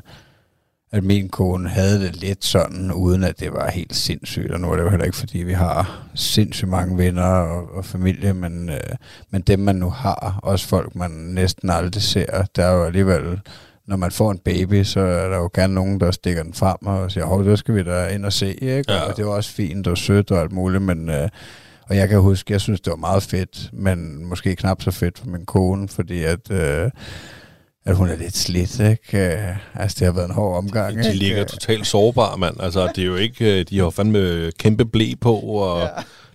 at 0.92 1.04
min 1.04 1.30
kone 1.30 1.69
havde 1.69 2.00
det 2.00 2.16
lidt 2.16 2.45
sådan, 2.45 2.92
uden 2.92 3.24
at 3.24 3.40
det 3.40 3.54
var 3.54 3.69
helt 3.72 3.95
sindssygt. 3.95 4.51
Og 4.51 4.60
nu 4.60 4.72
er 4.72 4.75
det 4.75 4.84
jo 4.84 4.90
heller 4.90 5.06
ikke, 5.06 5.18
fordi 5.18 5.38
vi 5.38 5.54
har 5.54 6.07
sindssygt 6.16 6.69
mange 6.69 6.98
venner 6.98 7.24
og, 7.24 7.75
og 7.75 7.86
familie, 7.86 8.34
men, 8.34 8.69
øh, 8.69 8.95
men 9.30 9.42
dem, 9.42 9.60
man 9.60 9.75
nu 9.75 9.90
har, 9.90 10.40
også 10.44 10.68
folk, 10.68 10.95
man 10.95 11.12
næsten 11.12 11.69
aldrig 11.69 12.04
ser, 12.04 12.44
der 12.56 12.66
er 12.66 12.72
jo 12.72 12.84
alligevel... 12.84 13.42
Når 13.88 13.97
man 13.97 14.12
får 14.12 14.31
en 14.31 14.38
baby, 14.38 14.83
så 14.83 15.00
er 15.00 15.30
der 15.30 15.38
jo 15.38 15.50
gerne 15.53 15.74
nogen, 15.74 16.00
der 16.00 16.12
stikker 16.12 16.44
den 16.44 16.53
frem 16.53 16.77
og 16.81 17.12
siger, 17.12 17.25
hov, 17.25 17.45
det 17.45 17.59
skal 17.59 17.75
vi 17.75 17.83
da 17.83 18.07
ind 18.07 18.25
og 18.25 18.33
se, 18.33 18.53
ikke? 18.53 18.91
Ja. 18.91 19.01
Og 19.01 19.18
det 19.18 19.25
var 19.25 19.31
også 19.31 19.51
fint 19.51 19.88
og 19.88 19.97
sødt 19.97 20.31
og 20.31 20.41
alt 20.41 20.51
muligt, 20.51 20.83
men... 20.83 21.09
Øh, 21.09 21.30
og 21.89 21.95
jeg 21.95 22.09
kan 22.09 22.19
huske, 22.19 22.53
jeg 22.53 22.62
synes, 22.62 22.81
det 22.81 22.91
var 22.91 22.97
meget 22.97 23.24
fedt, 23.24 23.69
men 23.74 24.25
måske 24.25 24.56
knap 24.56 24.81
så 24.81 24.91
fedt 24.91 25.19
for 25.19 25.27
min 25.27 25.45
kone, 25.45 25.88
fordi 25.88 26.24
at, 26.24 26.51
øh, 26.51 26.91
at 27.85 27.95
hun 27.95 28.09
er 28.09 28.15
lidt 28.15 28.38
slidt, 28.38 28.80
ikke? 28.80 29.33
Øh, 29.33 29.56
altså, 29.75 29.97
det 30.00 30.06
har 30.06 30.13
været 30.13 30.27
en 30.27 30.33
hård 30.33 30.57
omgang, 30.57 30.94
De 30.94 31.07
ikke? 31.07 31.19
ligger 31.19 31.44
totalt 31.44 31.88
sårbare, 31.88 32.38
mand. 32.38 32.56
Altså, 32.59 32.88
det 32.95 33.01
er 33.01 33.06
jo 33.06 33.15
ikke, 33.15 33.59
øh, 33.59 33.65
de 33.69 33.80
har 33.80 33.89
fandme 33.89 34.51
kæmpe 34.59 34.85
blæ 34.85 35.13
på, 35.21 35.35
og 35.35 35.81
ja. 35.81 35.88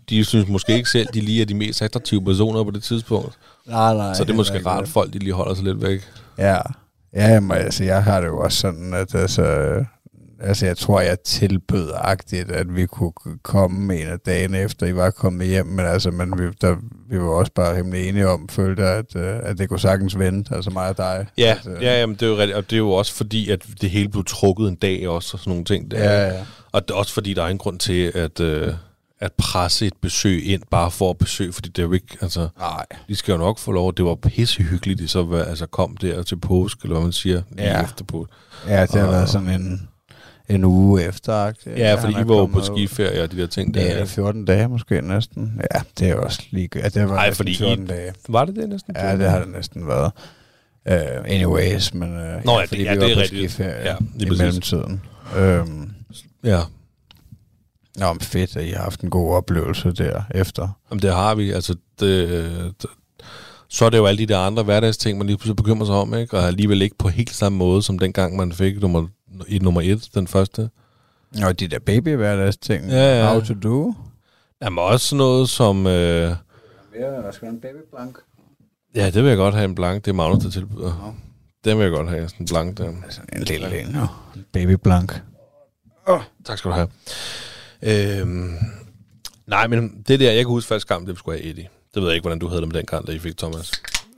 de 0.09 0.25
synes 0.25 0.49
måske 0.49 0.75
ikke 0.75 0.91
selv, 0.91 1.09
de 1.15 1.21
lige 1.21 1.43
er 1.43 1.47
de 1.47 1.55
mest 1.55 1.83
attraktive 1.83 2.25
personer 2.25 2.65
på 2.65 2.71
det 2.71 2.83
tidspunkt. 2.83 3.39
Nej, 3.67 3.95
nej. 3.95 4.15
Så 4.15 4.25
det 4.25 4.31
er 4.31 4.37
måske 4.37 4.67
rart, 4.67 4.83
at 4.83 4.89
folk 4.89 5.13
de 5.13 5.19
lige 5.19 5.33
holder 5.33 5.55
sig 5.55 5.65
lidt 5.65 5.83
væk. 5.83 6.01
Ja, 6.39 6.59
ja 7.15 7.29
jamen, 7.29 7.51
altså, 7.51 7.85
jeg 7.85 8.05
har 8.05 8.21
det 8.21 8.27
jo 8.27 8.39
også 8.39 8.59
sådan, 8.59 8.95
at 8.95 9.15
altså, 9.15 9.45
altså, 10.41 10.67
jeg 10.67 10.77
tror, 10.77 11.01
jeg 11.01 11.21
tilbød 11.21 11.91
agtigt, 11.95 12.51
at 12.51 12.77
vi 12.77 12.87
kunne 12.87 13.13
komme 13.43 14.01
en 14.01 14.07
af 14.07 14.21
dagene 14.21 14.59
efter, 14.59 14.87
I 14.87 14.97
var 14.97 15.11
kommet 15.11 15.47
hjem, 15.47 15.67
men 15.67 15.87
altså, 15.87 16.11
men 16.11 16.39
vi, 16.39 16.45
der, 16.61 16.77
vi 17.11 17.19
var 17.19 17.29
også 17.29 17.53
bare 17.53 17.77
rimelig 17.77 18.09
enige 18.09 18.29
om, 18.29 18.49
følte, 18.49 18.83
at, 18.85 19.17
øh, 19.17 19.37
at 19.43 19.59
det 19.59 19.69
kunne 19.69 19.81
sagtens 19.81 20.19
vente, 20.19 20.55
altså 20.55 20.71
mig 20.71 20.89
og 20.89 20.97
dig. 20.97 21.27
Ja, 21.39 21.51
altså, 21.51 21.71
ja 21.71 22.01
jamen, 22.01 22.17
det 22.17 22.23
er 22.23 22.27
jo 22.27 22.37
rigtigt, 22.37 22.57
og 22.57 22.71
det 22.71 22.77
er 22.77 22.81
jo 22.81 22.91
også 22.91 23.15
fordi, 23.15 23.51
at 23.51 23.67
det 23.81 23.91
hele 23.91 24.09
blev 24.09 24.25
trukket 24.25 24.69
en 24.69 24.75
dag 24.75 25.09
også, 25.09 25.31
og 25.37 25.39
sådan 25.39 25.51
nogle 25.51 25.65
ting. 25.65 25.91
Der. 25.91 25.99
Ja, 25.99 26.27
ja. 26.27 26.45
Og 26.73 26.89
det 26.89 26.95
er 26.95 26.99
også 26.99 27.15
fordi, 27.15 27.35
der 27.35 27.43
er 27.43 27.49
en 27.49 27.59
grund 27.59 27.79
til, 27.79 28.13
at, 28.15 28.41
øh, 28.41 28.73
at 29.21 29.33
presse 29.33 29.87
et 29.87 29.93
besøg 30.03 30.47
ind, 30.47 30.63
bare 30.71 30.91
for 30.91 31.11
at 31.11 31.19
besøge, 31.19 31.53
fordi 31.53 31.69
det 31.69 31.83
er 31.83 31.87
jo 31.87 31.93
ikke, 31.93 32.17
altså, 32.21 32.49
Nej. 32.59 32.87
de 33.09 33.17
skal 33.17 33.33
jo 33.33 33.39
nok 33.39 33.59
få 33.59 33.73
lov, 33.73 33.95
det 33.95 34.05
var 34.05 34.15
pissehyggeligt, 34.15 34.99
de 34.99 35.09
så 35.09 35.45
altså, 35.49 35.67
kom 35.67 35.97
der 35.97 36.23
til 36.23 36.37
påske, 36.37 36.81
eller 36.83 36.95
hvad 36.97 37.03
man 37.05 37.13
siger, 37.13 37.43
lige 37.51 37.69
Ja. 37.69 37.83
efter 37.85 38.05
på. 38.05 38.27
Ja, 38.69 38.83
det 38.83 38.91
har 38.95 39.07
Og- 39.07 39.13
været 39.13 39.29
sådan 39.29 39.49
en, 39.49 39.89
en 40.49 40.65
uge 40.65 41.03
efter. 41.05 41.53
Ja, 41.67 41.95
fordi 41.95 42.13
I 42.13 42.29
var 42.29 42.37
jo 42.37 42.47
på 42.47 42.61
skiferie 42.61 43.23
og 43.23 43.33
de 43.33 43.37
der 43.37 43.47
ting 43.47 43.75
der. 43.75 43.83
Ja, 43.83 43.91
eller 43.91 44.05
14 44.07 44.45
dage 44.45 44.69
måske 44.69 45.01
næsten. 45.01 45.61
Ja, 45.75 45.81
det 45.99 46.09
er 46.09 46.15
også 46.15 46.43
lige... 46.51 46.69
Ja, 46.75 46.89
det 46.89 47.09
var 47.09 47.17
Ej, 47.17 47.35
fordi 47.35 47.51
I- 47.51 47.55
14 47.57 47.87
dage. 47.87 48.13
Var 48.29 48.45
det 48.45 48.57
det 48.57 48.69
næsten? 48.69 48.97
Ja, 48.97 49.17
det 49.17 49.31
har 49.31 49.39
det 49.39 49.49
næsten 49.49 49.87
været. 49.87 50.13
Uh, 50.91 50.95
anyways, 51.27 51.95
men... 51.95 52.09
Uh, 52.13 52.45
Nå 52.45 52.53
ja, 52.53 52.61
det- 52.61 52.69
fordi 52.69 52.83
ja, 52.83 52.95
vi 52.95 53.01
det 53.01 53.05
var 53.05 53.11
er 53.11 53.15
på 53.15 53.21
rigtigt. 53.21 53.51
skiferie 53.53 53.71
Ja, 53.85 53.91
ja, 54.21 54.27
i 54.27 54.29
mellemtiden. 54.29 55.03
Um, 55.39 55.93
Ja, 56.45 56.61
nå, 57.99 58.13
men 58.13 58.21
fedt, 58.21 58.57
at 58.57 58.65
I 58.65 58.71
har 58.71 58.83
haft 58.83 59.01
en 59.01 59.11
god 59.11 59.35
oplevelse 59.35 59.93
der 59.93 60.23
efter. 60.35 60.69
Jamen, 60.91 61.03
det 61.03 61.13
har 61.13 61.35
vi. 61.35 61.51
Altså, 61.51 61.75
det, 62.01 62.29
det, 62.83 62.91
så 63.69 63.85
er 63.85 63.91
det 63.91 63.99
jo 63.99 64.07
alle 64.07 64.19
de 64.19 64.27
der 64.27 64.39
andre 64.39 64.63
hverdagsting, 64.63 65.19
man 65.19 65.27
lige 65.27 65.37
pludselig 65.37 65.57
bekymrer 65.57 65.87
sig 65.87 65.95
om, 65.95 66.15
ikke? 66.15 66.37
og 66.37 66.47
alligevel 66.47 66.83
ikke 66.83 66.97
på 66.99 67.09
helt 67.09 67.35
samme 67.35 67.59
måde, 67.59 67.83
som 67.83 67.99
dengang 67.99 68.37
man 68.37 68.53
fik 68.53 68.81
nummer, 68.81 69.07
i 69.49 69.59
nummer 69.59 69.81
et, 69.81 70.09
den 70.15 70.27
første. 70.27 70.71
Og 71.45 71.61
de 71.61 71.69
der 71.69 71.79
baby 71.79 72.09
ting. 72.61 72.91
Ja, 72.91 73.19
ja. 73.19 73.33
How 73.33 73.41
to 73.41 73.55
do. 73.55 73.95
Jamen 74.63 74.79
også 74.79 75.17
noget 75.17 75.49
som... 75.49 75.87
Øh, 75.87 76.35
Ja, 77.01 77.33
skal 77.33 77.49
en 77.49 77.61
baby 77.61 77.77
blank. 77.95 78.19
ja, 78.95 79.07
det 79.11 79.23
vil 79.23 79.29
jeg 79.29 79.37
godt 79.37 79.55
have 79.55 79.65
en 79.65 79.75
blank. 79.75 80.05
Det 80.05 80.11
er 80.11 80.15
Magnus, 80.15 80.43
der 80.43 80.51
tilbyder. 80.51 81.15
Den 81.65 81.79
vil 81.79 81.85
jeg 81.85 81.93
godt 81.93 82.09
have, 82.09 82.29
sådan 82.29 82.43
en 82.43 82.47
blank 82.47 82.79
der. 82.79 82.93
Altså 83.05 83.21
en 83.33 83.43
lille 83.43 83.81
en, 83.81 83.97
baby 84.53 84.73
blank. 84.73 85.23
Tak 86.45 86.59
skal 86.59 86.71
du 86.71 86.75
have. 86.75 86.89
Øhm, 87.83 88.55
nej, 89.47 89.67
men 89.67 90.05
det 90.09 90.21
der, 90.21 90.33
jeg 90.33 90.45
kan 90.45 90.47
huske 90.47 90.69
første 90.69 90.89
kamp, 90.89 91.09
det 91.09 91.19
skulle 91.19 91.39
have 91.39 91.51
Eddie. 91.51 91.69
Det 91.95 92.03
ved 92.03 92.09
jeg 92.09 92.15
ikke, 92.15 92.25
hvordan 92.25 92.39
du 92.39 92.49
havde 92.49 92.61
det 92.61 92.69
med 92.69 92.77
den 92.77 92.87
kamp, 92.87 93.07
da 93.07 93.13
I 93.13 93.19
fik 93.19 93.37
Thomas. 93.37 93.73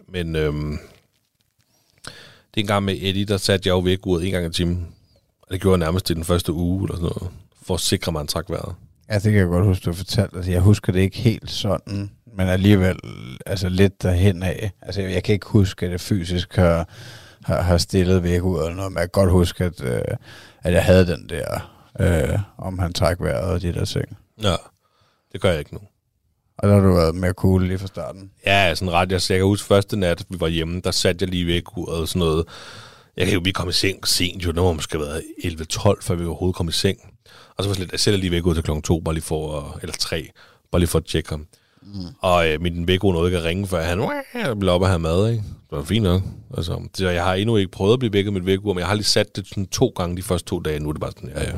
Men 0.09 0.37
øhm, 0.37 0.79
det 2.55 2.61
en 2.61 2.67
gang 2.67 2.85
med 2.85 2.97
Eddie, 3.01 3.25
der 3.25 3.37
satte 3.37 3.69
jeg 3.69 3.73
jo 3.73 3.79
væk 3.79 4.07
ud 4.07 4.23
en 4.23 4.31
gang 4.31 4.47
i 4.47 4.51
timen. 4.51 4.87
Og 5.43 5.49
det 5.51 5.61
gjorde 5.61 5.79
jeg 5.81 5.87
nærmest 5.87 6.11
i 6.11 6.15
den 6.15 6.25
første 6.25 6.53
uge, 6.53 6.83
eller 6.85 6.97
sådan 6.97 7.11
noget, 7.19 7.33
for 7.63 7.75
at 7.75 7.81
sikre 7.81 8.13
mig, 8.13 8.21
en 8.21 8.27
træk 8.27 8.45
vejret. 8.49 8.75
Ja, 9.11 9.15
det 9.15 9.23
kan 9.23 9.35
jeg 9.35 9.47
godt 9.47 9.65
huske, 9.65 9.85
du 9.85 9.93
fortalte. 9.93 10.37
Altså, 10.37 10.51
jeg 10.51 10.61
husker 10.61 10.93
det 10.93 11.01
ikke 11.01 11.19
helt 11.19 11.51
sådan, 11.51 12.11
men 12.37 12.49
alligevel 12.49 12.99
altså 13.47 13.69
lidt 13.69 14.03
derhen 14.03 14.43
af. 14.43 14.73
Altså, 14.83 15.01
jeg 15.01 15.23
kan 15.23 15.33
ikke 15.33 15.47
huske, 15.47 15.87
at 15.87 15.93
jeg 15.93 16.01
fysisk 16.01 16.57
har, 16.57 16.89
har, 17.45 17.63
har 17.63 17.79
stillet 17.79 18.23
væk 18.23 18.43
ud 18.43 18.59
eller 18.59 18.75
noget, 18.75 18.93
men 18.93 18.99
jeg 18.99 19.13
kan 19.13 19.23
godt 19.23 19.31
huske, 19.31 19.65
at, 19.65 19.85
øh, 19.85 20.03
at 20.63 20.73
jeg 20.73 20.85
havde 20.85 21.07
den 21.07 21.29
der, 21.29 21.71
øh, 22.01 22.39
om 22.59 22.79
han 22.79 22.93
træk 22.93 23.17
vejret 23.21 23.53
og 23.53 23.63
de 23.63 23.73
der 23.73 23.85
ting. 23.85 24.19
Ja, 24.43 24.57
det 25.33 25.41
gør 25.41 25.51
jeg 25.51 25.59
ikke 25.59 25.75
nu. 25.75 25.81
Og 26.59 26.69
der 26.69 26.75
har 26.75 26.81
du 26.81 26.95
været 26.95 27.15
mere 27.15 27.33
cool 27.33 27.67
lige 27.67 27.79
fra 27.79 27.87
starten. 27.87 28.31
Ja, 28.47 28.75
sådan 28.75 28.93
ret. 28.93 29.13
Jeg, 29.13 29.21
jeg 29.31 29.39
kan 29.39 29.47
huske 29.47 29.67
første 29.67 29.97
nat, 29.97 30.25
vi 30.29 30.41
var 30.41 30.49
hjemme, 30.49 30.81
der 30.85 30.91
satte 30.91 31.23
jeg 31.23 31.31
lige 31.31 31.47
væk 31.47 31.77
ud 31.77 31.87
og 31.87 32.09
sådan 32.09 32.21
noget. 32.21 32.45
Jeg 33.17 33.27
kan 33.27 33.35
jo 33.35 33.41
vi 33.45 33.53
kom 33.53 33.69
i 33.69 33.73
seng 33.73 34.09
sent, 34.09 34.45
jo. 34.45 34.53
Det 34.53 34.63
må 34.63 34.73
måske 34.73 34.99
været 34.99 35.23
11-12, 35.45 36.03
før 36.03 36.15
vi 36.15 36.25
overhovedet 36.25 36.57
kom 36.57 36.69
i 36.69 36.73
seng. 36.73 36.99
Og 37.57 37.65
så 37.65 37.69
var 37.71 37.75
det 37.75 37.79
lidt, 37.79 37.93
jeg 37.93 38.01
sætter 38.01 38.21
lige 38.21 38.31
væk 38.31 38.47
ud 38.47 38.55
til 38.55 38.63
klokken 38.63 38.83
2, 38.83 39.01
bare 39.01 39.15
lige 39.15 39.25
for, 39.25 39.79
eller 39.83 39.95
3, 39.99 40.31
bare 40.73 40.81
lige 40.81 40.89
for 40.89 40.99
at 40.99 41.05
tjekke 41.05 41.31
ham. 41.31 41.47
Mm. 41.83 41.91
Og 42.21 42.49
øh, 42.49 42.61
min 42.61 42.87
vækord 42.87 43.15
nåede 43.15 43.29
ikke 43.29 43.39
at 43.39 43.45
ringe, 43.45 43.67
før 43.67 43.83
han 43.83 44.59
blev 44.59 44.73
op 44.73 44.83
og 44.83 44.89
have 44.89 44.99
mad, 44.99 45.31
ikke? 45.31 45.43
Det 45.71 45.79
var 45.79 45.85
fint 45.85 46.03
nok. 46.03 46.23
Altså, 46.57 46.83
så 46.95 47.09
jeg 47.09 47.25
har 47.25 47.35
endnu 47.35 47.57
ikke 47.57 47.71
prøvet 47.71 47.93
at 47.93 47.99
blive 47.99 48.13
vækket 48.13 48.33
med 48.33 48.41
et 48.41 48.47
vækord, 48.47 48.75
men 48.75 48.81
jeg 48.81 48.89
har 48.89 48.95
lige 48.95 49.05
sat 49.05 49.37
det 49.37 49.47
sådan 49.47 49.67
to 49.67 49.93
gange 49.97 50.17
de 50.17 50.23
første 50.23 50.49
to 50.49 50.61
dage. 50.61 50.81
Nu 50.81 50.89
er 50.89 50.93
det 50.93 51.01
bare 51.01 51.13
sådan, 51.17 51.31
ja, 51.35 51.43
ja, 51.43 51.53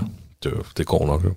det, 0.45 0.53
det 0.77 0.87
går 0.87 1.07
nok 1.07 1.25
jo. 1.25 1.35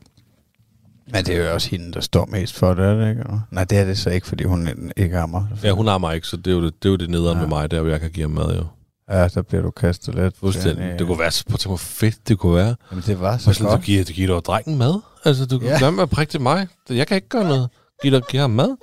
Men 1.13 1.25
det 1.25 1.35
er 1.35 1.43
jo 1.47 1.53
også 1.53 1.69
hende, 1.69 1.91
der 1.93 2.01
står 2.01 2.25
mest 2.25 2.55
for 2.55 2.73
det, 2.73 2.85
er 2.85 2.93
det 2.95 3.09
ikke? 3.09 3.23
Nej, 3.51 3.63
det 3.63 3.77
er 3.77 3.85
det 3.85 3.97
så 3.97 4.09
ikke, 4.09 4.27
fordi 4.27 4.43
hun 4.43 4.91
ikke 4.97 5.17
ammer. 5.17 5.45
Ja, 5.63 5.71
hun 5.71 5.87
mig 5.99 6.15
ikke, 6.15 6.27
så 6.27 6.37
det 6.37 6.47
er 6.47 6.51
jo 6.55 6.65
det, 6.65 6.83
det, 6.83 6.89
er 6.89 6.91
jo 6.91 6.95
det 6.97 7.09
nederen 7.09 7.37
Ja. 7.37 7.41
med 7.41 7.47
mig, 7.49 7.71
der 7.71 7.81
hvor 7.81 7.89
jeg 7.89 7.99
kan 7.99 8.11
give 8.11 8.23
ham 8.23 8.31
mad, 8.31 8.55
jo. 8.55 8.65
Ja, 9.09 9.27
der 9.27 9.41
bliver 9.41 9.61
du 9.63 9.71
kastet 9.71 10.15
lidt. 10.15 10.37
Fuldstændig. 10.37 10.99
Det 10.99 11.07
kunne 11.07 11.19
være 11.19 11.31
så 11.31 11.43
på 11.49 11.57
hvor 11.65 11.77
fedt 11.77 12.27
det 12.27 12.37
kunne 12.39 12.55
være. 12.55 12.75
Jamen, 12.91 13.03
det 13.07 13.19
var 13.19 13.37
Så 13.37 13.43
så 13.43 13.53
sådan, 13.53 13.69
så 13.69 13.75
godt. 13.75 13.81
giver, 13.85 14.03
det 14.03 14.15
giver 14.15 14.27
dog 14.27 14.45
drengen 14.45 14.77
mad. 14.77 15.01
Altså, 15.25 15.45
du 15.45 15.59
kan 15.59 15.67
Ja. 15.81 15.89
med 15.91 16.03
at 16.03 16.09
prikke 16.09 16.31
til 16.31 16.41
mig. 16.41 16.67
Jeg 16.89 17.07
kan 17.07 17.15
ikke 17.15 17.29
gøre 17.29 17.43
noget. 17.43 17.69
Giv, 18.01 18.11
dig, 18.11 18.21
giv 18.29 18.39
ham 18.39 18.49
mad. 18.49 18.77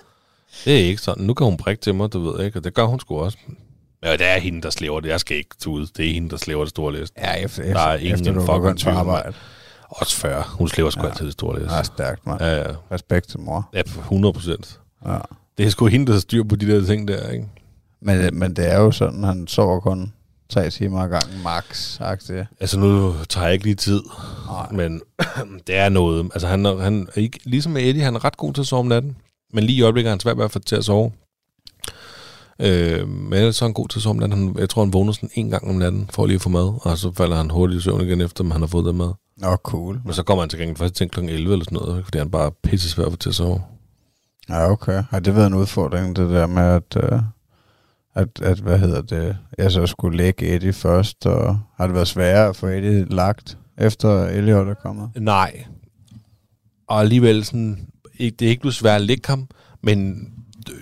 Det 0.65 0.81
er 0.81 0.85
ikke 0.85 1.03
sådan. 1.03 1.25
Nu 1.25 1.35
kan 1.35 1.45
hun 1.45 1.57
prikke 1.57 1.81
til 1.81 1.95
mig, 1.95 2.13
du 2.13 2.31
ved 2.31 2.45
ikke, 2.45 2.59
og 2.59 2.65
det 2.65 2.75
gør 2.75 2.85
hun 2.85 3.01
sgu 3.01 3.19
også. 3.19 3.39
Ja, 4.05 4.13
det 4.13 4.27
er 4.27 4.39
hende, 4.39 4.63
der 4.63 4.71
slæver 4.71 5.01
det. 5.01 5.09
Jeg 5.09 5.21
skal 5.21 5.37
ikke 5.37 5.69
ud. 5.69 5.87
Det 5.97 6.09
er 6.11 6.15
hende, 6.15 6.31
der 6.31 6.37
slæver 6.37 6.65
det 6.65 6.71
store 6.71 6.93
læs. 6.93 7.09
Ja, 7.19 7.33
efter, 7.35 7.63
Der 7.63 7.81
er 7.81 7.97
ingen 7.97 8.15
efter 8.15 8.33
du 8.33 8.41
fucking 8.41 8.79
tvivl. 8.79 9.35
Også 10.01 10.17
før. 10.17 10.43
Hun 10.59 10.69
slæver 10.69 10.91
sgu 10.91 11.03
Ja. 11.03 11.09
altid 11.09 11.25
det 11.25 11.33
store 11.33 11.59
læs. 11.61 11.71
Ja, 11.71 11.83
stærkt, 11.83 12.27
mand. 12.27 12.41
Ja, 12.41 12.57
ja. 12.57 12.75
Respekt 12.93 13.29
til 13.29 13.41
mor. 13.41 13.69
Ja, 13.75 13.81
100 13.81 14.33
procent. 14.33 14.81
Ja. 15.07 15.19
Det 15.59 15.67
er 15.67 15.71
sgu 15.71 15.87
hende, 15.87 16.13
der 16.13 16.19
styr 16.19 16.45
på 16.45 16.57
de 16.57 16.67
der 16.67 16.87
ting 16.87 17.09
der, 17.09 17.29
ikke? 17.29 17.49
Men, 18.01 18.39
men 18.39 18.57
det 18.57 18.73
er 18.73 18.79
jo 18.81 18.91
sådan, 18.91 19.25
han 19.25 19.47
sover 19.47 19.81
kun 19.81 20.13
tre 20.51 20.71
timer 20.71 21.01
ad 21.01 21.09
gangen, 21.09 21.43
max. 21.43 22.01
-agtigt. 22.01 22.57
Altså, 22.61 22.79
nu 22.79 23.15
tager 23.29 23.45
jeg 23.47 23.53
ikke 23.53 23.65
lige 23.65 23.75
tid, 23.75 24.03
Nej. 24.47 24.67
men 24.73 25.01
det 25.67 25.77
er 25.77 25.89
noget. 25.89 26.31
Altså, 26.35 26.47
han 26.49 26.67
er, 26.67 26.77
han 26.77 27.09
er 27.15 27.21
ikke, 27.21 27.41
ligesom 27.45 27.73
med 27.73 27.83
Eddie, 27.83 28.03
han 28.03 28.15
er 28.15 28.25
ret 28.25 28.37
god 28.37 28.53
til 28.53 28.61
at 28.61 28.67
sove 28.67 28.81
om 28.81 28.87
natten. 28.87 29.17
Men 29.55 29.65
lige 29.65 29.77
i 29.79 29.83
øjeblikket 29.83 30.09
er 30.09 30.13
han 30.13 30.21
svært 30.21 30.37
ved 30.39 30.45
at 30.45 30.51
få 30.51 30.59
til 30.59 30.77
at 30.77 30.85
sove. 30.85 31.13
Øh, 32.59 33.09
men 33.09 33.33
ellers 33.33 33.57
så 33.57 33.65
er 33.65 33.69
han 33.69 33.75
god 33.75 33.89
til 33.89 33.99
at 33.99 34.03
sove 34.03 34.11
om 34.11 34.17
natten. 34.17 34.39
Han, 34.39 34.57
jeg 34.59 34.71
tror, 34.71 34.85
han 34.85 34.93
vågner 34.93 35.13
sådan 35.13 35.31
en 35.35 35.51
gang 35.51 35.69
om 35.69 35.75
natten 35.75 36.11
for 36.13 36.27
lige 36.27 36.35
at 36.35 36.41
få 36.43 36.49
mad, 36.49 36.79
og 36.83 36.99
så 36.99 37.13
falder 37.13 37.37
han 37.37 37.51
hurtigt 37.51 37.81
i 37.81 37.83
søvn 37.83 38.01
igen, 38.01 38.21
efter 38.21 38.45
han 38.53 38.61
har 38.61 38.67
fået 38.67 38.85
det 38.85 38.95
mad. 38.95 39.13
Nå, 39.37 39.57
cool. 39.57 40.01
Men 40.05 40.15
så 40.15 40.23
kommer 40.23 40.43
han 40.43 40.49
til 40.49 40.59
gengæld 40.59 40.77
først 40.77 40.95
til 40.95 41.09
kl. 41.09 41.21
11 41.21 41.53
eller 41.53 41.65
sådan 41.65 41.79
noget, 41.79 42.05
fordi 42.05 42.19
han 42.19 42.31
bare 42.31 42.47
er 42.47 42.51
pisse 42.63 43.03
at 43.03 43.13
få 43.13 43.17
til 43.17 43.29
at 43.29 43.35
sove. 43.35 43.63
Ja, 44.49 44.71
okay. 44.71 45.03
Har 45.11 45.21
det 45.21 45.37
været 45.37 45.47
en 45.47 45.55
udfordring, 45.55 46.17
det 46.17 46.31
der 46.31 46.47
med, 46.47 46.63
at, 46.63 46.97
øh, 46.97 47.21
at, 48.15 48.43
at 48.43 48.59
hvad 48.59 48.79
hedder 48.79 49.03
det, 49.03 49.37
jeg 49.59 49.73
så 49.73 49.87
skulle 49.87 50.17
lægge 50.17 50.55
Eddie 50.55 50.73
først, 50.73 51.27
og 51.27 51.59
har 51.77 51.87
det 51.87 51.95
været 51.95 52.09
sværere 52.09 52.49
at 52.49 52.57
få 52.57 52.67
Eddie 52.67 53.05
lagt, 53.05 53.59
efter 53.79 54.25
Elliot 54.27 54.69
er 54.69 54.75
kommet? 54.75 55.11
Nej. 55.17 55.65
Og 56.87 57.01
alligevel 57.01 57.45
sådan, 57.45 57.89
ikke, 58.19 58.37
det 58.37 58.47
er 58.47 58.51
ikke 58.51 58.61
blevet 58.61 58.75
svært 58.75 59.01
at 59.01 59.07
lægge 59.07 59.23
ham, 59.27 59.49
men 59.83 60.29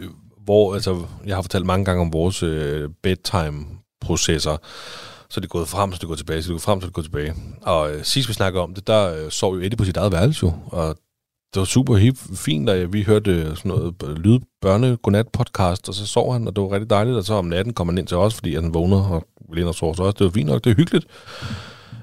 øh, 0.01 0.09
hvor, 0.45 0.75
altså, 0.75 1.07
jeg 1.27 1.35
har 1.35 1.43
fortalt 1.43 1.67
mange 1.67 1.85
gange 1.85 2.01
om 2.01 2.13
vores 2.13 2.43
øh, 2.43 2.91
bedtime-processer, 3.03 4.57
så 5.31 5.39
er 5.39 5.41
det 5.41 5.51
gået 5.51 5.69
frem, 5.69 5.93
så 5.93 5.97
er 5.97 5.99
det 5.99 6.07
gået 6.07 6.19
tilbage, 6.19 6.43
så 6.43 6.47
er 6.47 6.49
det 6.49 6.55
gået 6.55 6.63
frem, 6.63 6.81
så 6.81 6.85
er 6.85 6.89
det 6.89 6.95
gået 6.95 7.05
tilbage. 7.05 7.35
Og 7.63 7.93
øh, 7.93 8.05
sidst 8.05 8.29
vi 8.29 8.35
snakkede 8.35 8.63
om 8.63 8.75
det, 8.75 8.87
der 8.87 9.25
øh, 9.25 9.31
sov 9.31 9.55
jo 9.55 9.61
Eddie 9.61 9.77
på 9.77 9.85
sit 9.85 9.97
eget 9.97 10.13
værelse 10.13 10.47
jo, 10.47 10.53
og 10.67 10.97
det 11.55 11.61
var 11.61 11.65
super 11.67 11.97
helt 11.97 12.19
fint, 12.35 12.71
og 12.71 12.93
vi 12.93 13.03
hørte 13.03 13.31
øh, 13.31 13.57
sådan 13.57 13.69
noget 13.69 13.95
øh, 14.05 14.17
lyd 14.17 14.41
børne 14.61 14.97
godnat 14.97 15.29
podcast, 15.29 15.89
og 15.89 15.95
så 15.95 16.07
sov 16.07 16.33
han, 16.33 16.47
og 16.47 16.57
det 16.57 16.63
var 16.63 16.73
rigtig 16.73 16.91
dejligt, 16.91 17.17
og 17.17 17.25
så 17.25 17.35
om 17.35 17.45
natten 17.45 17.75
kom 17.75 17.89
han 17.89 17.99
ind 17.99 18.07
til 18.07 18.17
os, 18.17 18.35
fordi 18.35 18.55
han 18.55 18.75
vågner 18.75 19.03
og 19.03 19.27
ville 19.49 19.61
ind 19.61 19.69
og 19.69 19.75
sove 19.75 19.97
så 19.97 20.03
også. 20.03 20.17
Det 20.19 20.25
var 20.25 20.31
fint 20.31 20.49
nok, 20.49 20.65
det 20.65 20.71
er 20.71 20.75
hyggeligt. 20.75 21.07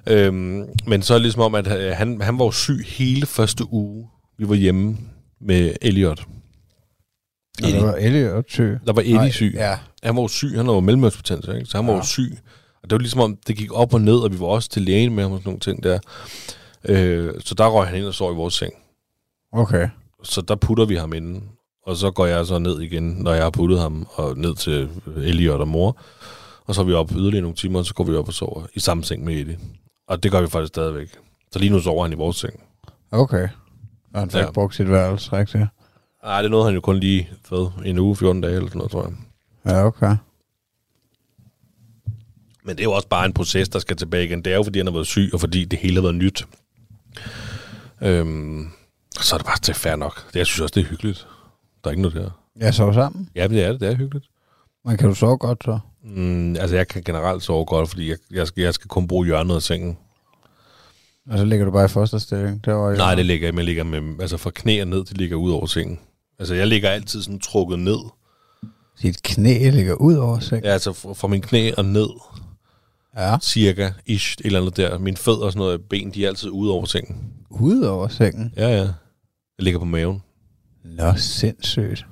Øhm, 0.08 0.66
men 0.88 1.02
så 1.02 1.14
er 1.14 1.18
det 1.18 1.24
ligesom 1.24 1.42
om, 1.42 1.56
at 1.56 1.68
øh, 1.68 1.92
han, 1.96 2.22
han 2.22 2.40
var 2.40 2.46
jo 2.46 2.52
syg 2.52 2.86
hele 2.88 3.26
første 3.26 3.74
uge, 3.74 4.08
vi 4.38 4.50
var 4.50 4.56
hjemme 4.56 4.98
med 5.42 5.74
Elliot. 5.82 6.24
Og 7.64 7.70
der 7.70 7.86
var 7.86 7.94
Elliot 7.94 8.46
syg. 8.48 8.80
Der 8.86 8.94
var 8.94 9.02
Eddie 9.02 9.14
Nej, 9.14 9.32
syg. 9.32 9.54
Ja. 9.56 9.78
Han 10.04 10.16
var 10.16 10.22
jo 10.22 10.28
syg, 10.28 10.52
han 10.56 10.68
var 10.68 10.80
mellemørsbetændelse, 10.80 11.56
ikke? 11.56 11.66
så 11.66 11.78
han 11.78 11.88
var 11.88 11.94
jo 11.94 12.04
syg. 12.04 12.38
Og 12.88 12.90
det 12.90 12.96
var 12.96 13.00
ligesom 13.00 13.20
om, 13.22 13.38
det 13.48 13.56
gik 13.58 13.74
op 13.74 13.94
og 13.94 14.02
ned, 14.02 14.16
og 14.20 14.32
vi 14.34 14.40
var 14.40 14.46
også 14.46 14.70
til 14.70 14.82
lægen 14.82 15.16
med 15.16 15.24
ham 15.24 15.32
og 15.32 15.40
sådan 15.40 15.48
nogle 15.50 15.60
ting 15.60 15.84
der. 15.84 16.00
Øh, 16.86 17.34
så 17.40 17.56
der 17.56 17.68
røg 17.68 17.88
han 17.88 17.98
ind 17.98 18.06
og 18.06 18.14
sov 18.14 18.34
i 18.34 18.36
vores 18.36 18.54
seng. 18.54 18.74
Okay. 19.52 19.90
Så 20.24 20.42
der 20.42 20.56
putter 20.56 20.86
vi 20.86 20.96
ham 20.96 21.14
inden. 21.14 21.44
Og 21.86 21.96
så 21.98 22.12
går 22.12 22.26
jeg 22.26 22.46
så 22.46 22.60
ned 22.60 22.82
igen, 22.82 23.04
når 23.04 23.34
jeg 23.34 23.44
har 23.44 23.50
puttet 23.50 23.80
ham, 23.80 24.08
og 24.14 24.38
ned 24.38 24.56
til 24.56 24.90
Elliot 25.18 25.62
og 25.62 25.68
mor. 25.68 25.98
Og 26.66 26.76
så 26.76 26.82
er 26.82 26.86
vi 26.86 26.94
op 26.94 27.12
yderligere 27.12 27.42
nogle 27.42 27.56
timer, 27.56 27.80
og 27.80 27.86
så 27.86 27.94
går 27.94 28.04
vi 28.04 28.16
op 28.16 28.28
og 28.28 28.34
sover 28.34 28.64
i 28.74 28.80
samme 28.80 29.04
seng 29.04 29.24
med 29.24 29.34
Eddie. 29.34 29.60
Og 30.08 30.24
det 30.24 30.32
gør 30.32 30.42
vi 30.42 30.48
faktisk 30.48 30.70
stadigvæk. 30.70 31.08
Så 31.52 31.60
lige 31.60 31.70
nu 31.70 31.80
sover 31.80 32.04
han 32.04 32.12
i 32.14 32.16
vores 32.16 32.38
seng. 32.38 32.54
Okay. 33.12 33.48
Og 34.14 34.20
han 34.20 34.30
fik 34.30 34.42
Ja. 34.42 34.52
brugt 34.52 34.76
sit 34.76 34.90
værelse, 34.92 35.32
rigtigt? 35.34 35.66
Nej, 36.24 36.42
det 36.42 36.52
nåede 36.52 36.66
han 36.66 36.74
jo 36.74 36.82
kun 36.82 36.98
lige 36.98 37.30
fed 37.50 37.68
en 37.86 38.00
uge, 38.00 38.16
14 38.16 38.42
dage 38.42 38.56
eller 38.56 38.68
sådan 38.68 38.78
noget, 38.78 38.92
tror 38.92 39.04
jeg. 39.04 39.14
Ja, 39.76 39.86
okay. 39.86 40.16
Men 42.68 42.76
det 42.76 42.82
er 42.82 42.84
jo 42.84 42.92
også 42.92 43.08
bare 43.08 43.26
en 43.26 43.34
proces, 43.34 43.70
der 43.70 43.80
skal 43.80 43.96
tilbage 43.96 44.26
igen. 44.26 44.42
Det 44.42 44.54
er 44.54 44.58
jo, 44.58 44.64
fordi 44.64 44.80
han 44.80 44.88
har 44.88 44.94
været 44.94 45.08
syg, 45.08 45.30
og 45.34 45.40
fordi 45.40 45.66
det 45.66 45.80
hele 45.80 45.96
har 45.96 46.02
været 46.02 46.16
nyt. 46.16 46.48
Øhm, 48.02 48.68
så 49.22 49.36
er 49.36 49.38
det 49.38 49.46
bare 49.46 49.60
til 49.60 49.74
fair 49.74 49.96
nok. 49.96 50.28
Det, 50.28 50.36
jeg 50.36 50.46
synes 50.46 50.60
også, 50.60 50.74
det 50.76 50.82
er 50.82 50.86
hyggeligt. 50.86 51.28
Der 51.84 51.90
er 51.90 51.92
ikke 51.92 52.02
noget 52.02 52.16
der. 52.18 52.30
Jeg 52.60 52.74
sov 52.74 52.94
sammen. 52.94 53.30
Ja, 53.36 53.48
det 53.48 53.64
er 53.64 53.72
det. 53.72 53.80
Det 53.80 53.90
er 53.90 53.96
hyggeligt. 53.96 54.26
Men 54.86 54.98
kan 54.98 55.10
du 55.10 55.16
sove 55.16 55.38
godt 55.38 55.64
så? 55.64 55.80
Mm, 56.04 56.56
altså, 56.56 56.76
jeg 56.76 56.88
kan 56.88 57.04
generelt 57.04 57.44
sove 57.44 57.66
godt, 57.66 57.90
fordi 57.90 58.10
jeg, 58.10 58.18
jeg, 58.32 58.48
skal, 58.48 58.64
jeg 58.64 58.74
skal 58.74 58.88
kun 58.88 59.08
bruge 59.08 59.26
hjørnet 59.26 59.56
af 59.56 59.62
sengen. 59.62 59.98
Og 61.30 61.38
så 61.38 61.46
ligger 61.46 61.66
du 61.66 61.72
bare 61.72 61.86
i 61.86 61.88
fosterstilling 61.88 62.66
derovre? 62.66 62.98
Nej, 62.98 63.16
det 63.16 63.26
ligger, 63.26 63.52
men 63.52 63.58
jeg 63.58 63.66
ligger 63.66 63.84
med, 63.84 64.22
altså 64.22 64.38
fra 64.38 64.52
knæ 64.56 64.82
og 64.82 64.88
ned, 64.88 65.06
det 65.06 65.18
ligger 65.18 65.36
ud 65.36 65.52
over 65.52 65.66
sengen. 65.66 66.00
Altså, 66.40 66.56
jeg 66.56 66.68
ligger 66.68 66.90
altid 66.90 67.22
sådan 67.22 67.40
trukket 67.40 67.80
ned. 67.80 68.00
Dit 69.02 69.24
knæ 69.24 69.70
ligger 69.70 69.94
ud 69.94 70.16
over 70.16 70.40
sengen? 70.40 70.66
Ja, 70.66 70.72
altså 70.72 70.94
fra, 70.94 71.14
fra 71.14 71.28
min 71.28 71.42
knæ 71.42 71.72
og 71.78 71.86
ned, 71.86 72.10
Ja. 73.18 73.38
cirka, 73.42 73.90
ish, 74.06 74.38
et 74.40 74.46
eller 74.46 74.60
andet 74.62 74.78
der. 74.78 74.98
Mine 74.98 75.18
fødder 75.18 75.44
og 75.46 75.52
sådan 75.52 75.60
noget, 75.60 75.82
ben, 75.90 76.12
de 76.12 76.24
er 76.26 76.28
altid 76.30 76.50
ude 76.50 76.72
over 76.72 76.86
sengen. 76.86 77.18
Ud 77.50 77.82
over 77.82 78.08
sengen? 78.08 78.54
Ja, 78.58 78.68
ja. 78.70 78.84
Jeg 78.84 79.64
ligger 79.64 79.80
på 79.80 79.86
maven. 79.86 80.22
Nå, 80.84 81.14
sindssygt. 81.16 82.06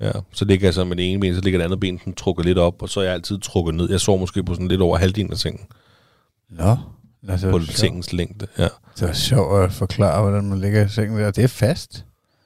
Ja, 0.00 0.10
så 0.32 0.44
ligger 0.44 0.66
jeg 0.66 0.74
så 0.74 0.84
med 0.84 0.96
det 0.96 1.12
ene 1.12 1.20
ben, 1.20 1.34
så 1.34 1.40
ligger 1.40 1.58
det 1.58 1.64
andet 1.64 1.80
ben 1.80 1.98
sådan 1.98 2.12
trukket 2.14 2.46
lidt 2.46 2.58
op, 2.58 2.82
og 2.82 2.88
så 2.88 3.00
er 3.00 3.04
jeg 3.04 3.12
altid 3.12 3.38
trukket 3.38 3.74
ned. 3.74 3.90
Jeg 3.90 4.00
sover 4.00 4.18
måske 4.18 4.42
på 4.44 4.54
sådan 4.54 4.68
lidt 4.68 4.80
over 4.80 4.98
halvdelen 4.98 5.32
af 5.32 5.38
sengen, 5.38 5.66
Nå. 6.50 6.76
Nå 7.22 7.36
det, 7.36 7.50
på 7.50 7.60
sengens 7.60 8.12
længde. 8.12 8.46
Ja. 8.58 8.68
det 8.98 9.08
var 9.08 9.12
sjovt 9.12 9.64
at 9.64 9.72
forklare, 9.72 10.22
hvordan 10.22 10.44
man 10.44 10.60
ligger 10.60 10.84
i 10.84 10.88
sengen 10.88 11.18
der. 11.18 11.30
Det 11.30 11.44
er 11.44 11.48
fast. 11.48 12.04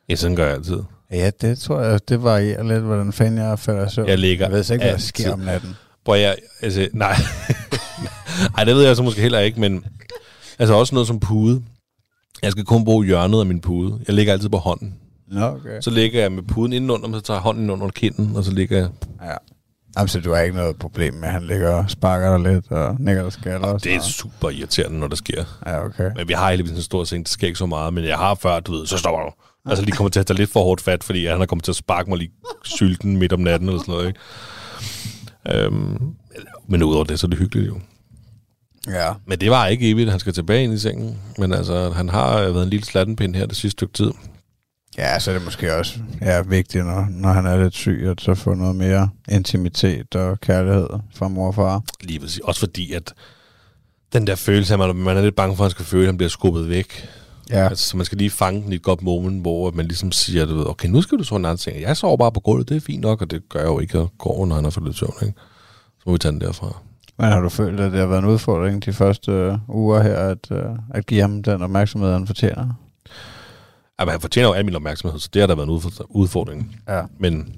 ja, 0.08 0.14
sådan 0.16 0.36
gør 0.36 0.44
jeg 0.46 0.54
altid. 0.54 0.78
Ja, 1.10 1.30
det 1.40 1.58
tror 1.58 1.80
jeg, 1.80 2.08
det 2.08 2.22
varierer 2.22 2.62
lidt, 2.62 2.82
hvordan 2.82 3.12
fanden 3.12 3.38
jeg 3.38 3.58
falder 3.58 3.88
søvn. 3.88 4.08
Jeg 4.08 4.18
ligger 4.18 4.46
Jeg 4.46 4.52
ved 4.52 4.62
så 4.62 4.72
ikke, 4.72 4.84
hvad 4.84 4.92
der 4.92 4.98
sker 4.98 5.32
om 5.32 5.38
natten. 5.38 5.74
Prøv 6.04 6.20
jeg, 6.20 6.36
altså, 6.62 6.88
nej. 6.92 7.16
Ej, 8.58 8.64
det 8.64 8.74
ved 8.74 8.82
jeg 8.86 8.96
så 8.96 9.02
måske 9.02 9.20
heller 9.20 9.38
ikke, 9.38 9.60
men 9.60 9.84
altså 10.58 10.74
også 10.74 10.94
noget 10.94 11.06
som 11.06 11.20
pude. 11.20 11.62
Jeg 12.42 12.52
skal 12.52 12.64
kun 12.64 12.84
bruge 12.84 13.06
hjørnet 13.06 13.40
af 13.40 13.46
min 13.46 13.60
pude. 13.60 14.00
Jeg 14.06 14.14
ligger 14.14 14.32
altid 14.32 14.48
på 14.48 14.56
hånden. 14.58 14.94
Nå, 15.28 15.44
okay. 15.44 15.80
Så 15.80 15.90
ligger 15.90 16.20
jeg 16.20 16.32
med 16.32 16.42
puden 16.42 16.72
indenunder, 16.72 17.08
men 17.08 17.14
så 17.14 17.20
tager 17.20 17.36
jeg 17.36 17.42
hånden 17.42 17.70
under 17.70 17.88
kinden, 17.88 18.36
og 18.36 18.44
så 18.44 18.52
ligger 18.52 18.78
jeg... 18.78 18.88
Ja. 19.22 19.34
Jamen, 19.96 20.08
så 20.08 20.20
du 20.20 20.32
har 20.32 20.40
ikke 20.40 20.56
noget 20.56 20.76
problem 20.76 21.14
med, 21.14 21.28
at 21.28 21.32
han 21.32 21.44
ligger 21.44 21.74
og 21.74 21.90
sparker 21.90 22.38
dig 22.38 22.52
lidt 22.52 22.70
og 22.70 22.96
nikker 23.00 23.22
dig 23.22 23.32
skaller 23.32 23.66
og 23.68 23.84
Det 23.84 23.94
er 23.94 24.00
super 24.00 24.50
irriterende, 24.50 24.98
når 24.98 25.08
det 25.08 25.18
sker. 25.18 25.44
Ja, 25.66 25.84
okay. 25.84 26.10
Men 26.16 26.28
vi 26.28 26.32
har 26.32 26.48
heldigvis 26.50 26.72
en 26.72 26.82
stor 26.82 27.04
seng, 27.04 27.24
det 27.24 27.32
sker 27.32 27.46
ikke 27.46 27.58
så 27.58 27.66
meget, 27.66 27.94
men 27.94 28.04
jeg 28.04 28.16
har 28.18 28.34
før, 28.34 28.60
du 28.60 28.72
ved, 28.72 28.86
så 28.86 28.98
stopper 28.98 29.20
du. 29.20 29.30
Altså 29.70 29.84
lige 29.84 29.96
kommer 29.96 30.10
til 30.10 30.20
at 30.20 30.26
tage 30.26 30.36
lidt 30.36 30.50
for 30.50 30.62
hårdt 30.62 30.80
fat, 30.80 31.04
fordi 31.04 31.26
han 31.26 31.40
er 31.42 31.46
kommet 31.46 31.64
til 31.64 31.72
at 31.72 31.76
sparke 31.76 32.10
mig 32.10 32.18
lige 32.18 32.30
sylten 32.64 33.16
midt 33.16 33.32
om 33.32 33.40
natten 33.40 33.68
eller 33.68 33.80
sådan 33.80 33.92
noget, 33.94 34.06
ikke? 34.08 34.20
Øhm, 35.66 36.14
men 36.68 36.82
udover 36.82 37.04
det, 37.04 37.20
så 37.20 37.26
er 37.26 37.28
det 37.28 37.38
hyggeligt 37.38 37.68
jo. 37.68 37.80
Ja. 38.88 39.12
Men 39.26 39.40
det 39.40 39.50
var 39.50 39.66
ikke 39.66 39.90
evigt, 39.90 40.10
han 40.10 40.20
skal 40.20 40.32
tilbage 40.32 40.64
ind 40.64 40.72
i 40.74 40.78
sengen. 40.78 41.18
Men 41.38 41.52
altså, 41.52 41.90
han 41.90 42.08
har 42.08 42.40
været 42.40 42.62
en 42.62 42.70
lille 42.70 42.86
slattenpind 42.86 43.36
her 43.36 43.46
det 43.46 43.56
sidste 43.56 43.70
stykke 43.70 43.92
tid. 43.94 44.10
Ja, 44.98 45.18
så 45.18 45.30
er 45.30 45.34
det 45.34 45.44
måske 45.44 45.74
også 45.74 45.98
ja, 46.20 46.42
vigtigt, 46.42 46.84
når, 46.84 47.06
når 47.10 47.28
han 47.28 47.46
er 47.46 47.62
lidt 47.62 47.74
syg, 47.74 48.06
at 48.06 48.20
så 48.20 48.34
få 48.34 48.54
noget 48.54 48.76
mere 48.76 49.08
intimitet 49.28 50.14
og 50.14 50.40
kærlighed 50.40 50.86
fra 51.14 51.28
mor 51.28 51.46
og 51.46 51.54
far. 51.54 51.82
Lige 52.00 52.28
sige. 52.28 52.44
Også 52.44 52.60
fordi, 52.60 52.92
at 52.92 53.12
den 54.12 54.26
der 54.26 54.34
følelse, 54.34 54.74
at 54.74 54.78
man, 54.78 54.96
man 54.96 55.16
er 55.16 55.22
lidt 55.22 55.36
bange 55.36 55.56
for, 55.56 55.64
at 55.64 55.66
han 55.66 55.70
skal 55.70 55.84
føle, 55.84 56.02
at 56.02 56.08
han 56.08 56.16
bliver 56.16 56.30
skubbet 56.30 56.68
væk. 56.68 57.08
Ja, 57.50 57.68
Altså, 57.68 57.88
så 57.88 57.96
man 57.96 58.06
skal 58.06 58.18
lige 58.18 58.30
fange 58.30 58.62
den 58.62 58.72
i 58.72 58.76
et 58.76 58.82
godt 58.82 59.02
moment, 59.02 59.40
hvor 59.40 59.70
man 59.70 59.86
ligesom 59.86 60.12
siger, 60.12 60.46
du 60.46 60.56
ved, 60.56 60.66
okay, 60.66 60.88
nu 60.88 61.02
skal 61.02 61.18
du 61.18 61.24
så 61.24 61.34
en 61.34 61.44
anden 61.44 61.58
ting. 61.58 61.80
Jeg 61.80 61.96
sover 61.96 62.16
bare 62.16 62.32
på 62.32 62.40
gulvet, 62.40 62.68
det 62.68 62.76
er 62.76 62.80
fint 62.80 63.00
nok, 63.00 63.22
og 63.22 63.30
det 63.30 63.48
gør 63.48 63.60
jeg 63.60 63.68
jo 63.68 63.78
ikke, 63.78 63.98
og 63.98 64.12
går, 64.18 64.46
når 64.46 64.54
han 64.54 64.64
har 64.64 64.70
fået 64.70 64.86
lidt 64.86 64.98
søvn, 64.98 65.14
ikke? 65.22 65.34
Så 65.98 66.02
må 66.06 66.12
vi 66.12 66.18
tage 66.18 66.32
den 66.32 66.40
derfra. 66.40 66.82
Men 67.18 67.26
har 67.26 67.40
du 67.40 67.48
følt, 67.48 67.80
at 67.80 67.92
det 67.92 68.00
har 68.00 68.06
været 68.06 68.22
en 68.22 68.28
udfordring 68.28 68.84
de 68.84 68.92
første 68.92 69.32
øh, 69.32 69.58
uger 69.68 70.02
her, 70.02 70.16
at, 70.16 70.50
øh, 70.50 70.64
at 70.94 71.06
give 71.06 71.20
ham 71.20 71.42
den 71.42 71.62
opmærksomhed, 71.62 72.12
han 72.12 72.26
fortjener? 72.26 72.74
Jamen, 74.00 74.12
han 74.12 74.20
fortjener 74.20 74.48
jo 74.48 74.54
al 74.54 74.64
min 74.64 74.74
opmærksomhed, 74.76 75.20
så 75.20 75.28
det 75.32 75.42
har 75.42 75.46
der 75.46 75.54
været 75.54 75.66
en 75.68 75.74
udford- 75.74 76.06
udfordring. 76.10 76.80
Ja. 76.88 77.02
Men, 77.18 77.56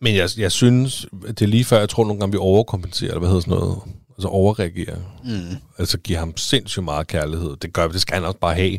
men 0.00 0.16
jeg, 0.16 0.28
jeg 0.36 0.52
synes, 0.52 1.06
det 1.28 1.42
er 1.42 1.46
lige 1.46 1.64
før, 1.64 1.78
jeg 1.78 1.88
tror 1.88 2.04
nogle 2.04 2.20
gange, 2.20 2.32
vi 2.32 2.38
overkompenserer, 2.38 3.10
eller 3.10 3.18
hvad 3.18 3.28
hedder 3.28 3.40
sådan 3.40 3.58
noget, 3.58 3.78
altså 4.10 4.28
overreagerer. 4.28 4.96
Mm. 5.24 5.56
Altså 5.78 5.98
giver 5.98 6.18
ham 6.18 6.36
sindssygt 6.36 6.84
meget 6.84 7.06
kærlighed. 7.06 7.56
Det 7.56 7.72
gør 7.72 7.86
vi, 7.86 7.92
det 7.92 8.00
skal 8.00 8.14
han 8.14 8.24
også 8.24 8.38
bare 8.38 8.54
have. 8.54 8.78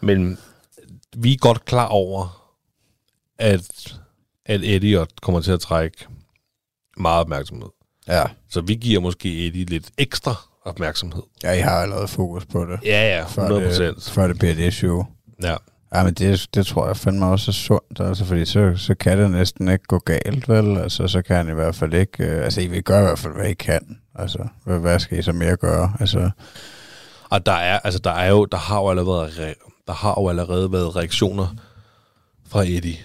Men 0.00 0.38
vi 1.16 1.32
er 1.32 1.36
godt 1.36 1.64
klar 1.64 1.86
over, 1.86 2.50
at, 3.38 3.98
at 4.46 4.60
Eddie 4.64 5.06
kommer 5.22 5.40
til 5.40 5.52
at 5.52 5.60
trække 5.60 6.06
meget 6.96 7.20
opmærksomhed. 7.20 7.68
Ja. 8.08 8.24
Så 8.50 8.60
vi 8.60 8.74
giver 8.74 9.00
måske 9.00 9.46
Eddie 9.46 9.64
lidt 9.64 9.90
ekstra 9.98 10.34
opmærksomhed. 10.64 11.22
Ja, 11.42 11.52
I 11.52 11.60
har 11.60 11.70
allerede 11.70 12.08
fokus 12.08 12.46
på 12.46 12.64
det. 12.64 12.78
Ja, 12.84 13.16
ja, 13.18 13.24
Før 13.24 13.42
100 13.42 13.60
det, 13.62 13.68
procent. 13.94 14.14
før 14.14 14.26
det 14.26 14.38
bliver 14.38 14.52
et 14.52 14.58
issue. 14.58 15.06
Ja. 15.42 15.56
Ja, 15.94 16.04
men 16.04 16.14
det, 16.14 16.46
det 16.54 16.66
tror 16.66 16.86
jeg 16.86 16.96
fandme 16.96 17.26
også 17.26 17.50
er 17.50 17.52
sundt, 17.52 18.00
altså, 18.00 18.24
fordi 18.24 18.44
så, 18.44 18.72
så 18.76 18.94
kan 18.94 19.18
det 19.18 19.30
næsten 19.30 19.68
ikke 19.68 19.84
gå 19.84 19.98
galt, 19.98 20.48
vel? 20.48 20.78
Altså, 20.78 21.08
så 21.08 21.22
kan 21.22 21.36
han 21.36 21.48
i 21.48 21.52
hvert 21.52 21.74
fald 21.74 21.94
ikke... 21.94 22.24
Øh, 22.24 22.44
altså, 22.44 22.60
I 22.60 22.66
vil 22.66 22.82
gøre 22.82 23.00
i 23.00 23.02
hvert 23.06 23.18
fald, 23.18 23.32
hvad 23.34 23.46
I 23.48 23.54
kan. 23.54 23.98
Altså, 24.14 24.38
hvad, 24.64 24.78
hvad 24.78 24.98
skal 25.00 25.18
I 25.18 25.22
så 25.22 25.32
mere 25.32 25.56
gøre? 25.56 25.92
Altså, 26.00 26.30
Og 27.30 27.46
der 27.46 27.52
er, 27.52 27.78
altså, 27.78 28.00
der 28.00 28.10
er 28.10 28.28
jo, 28.30 28.44
der 28.44 28.58
har 28.58 28.80
jo 28.80 28.90
allerede, 28.90 29.26
re- 29.28 29.82
der 29.86 29.92
har 29.92 30.14
jo 30.18 30.28
allerede 30.28 30.72
været 30.72 30.96
reaktioner 30.96 31.46
fra 32.48 32.62
Eddie. 32.62 32.96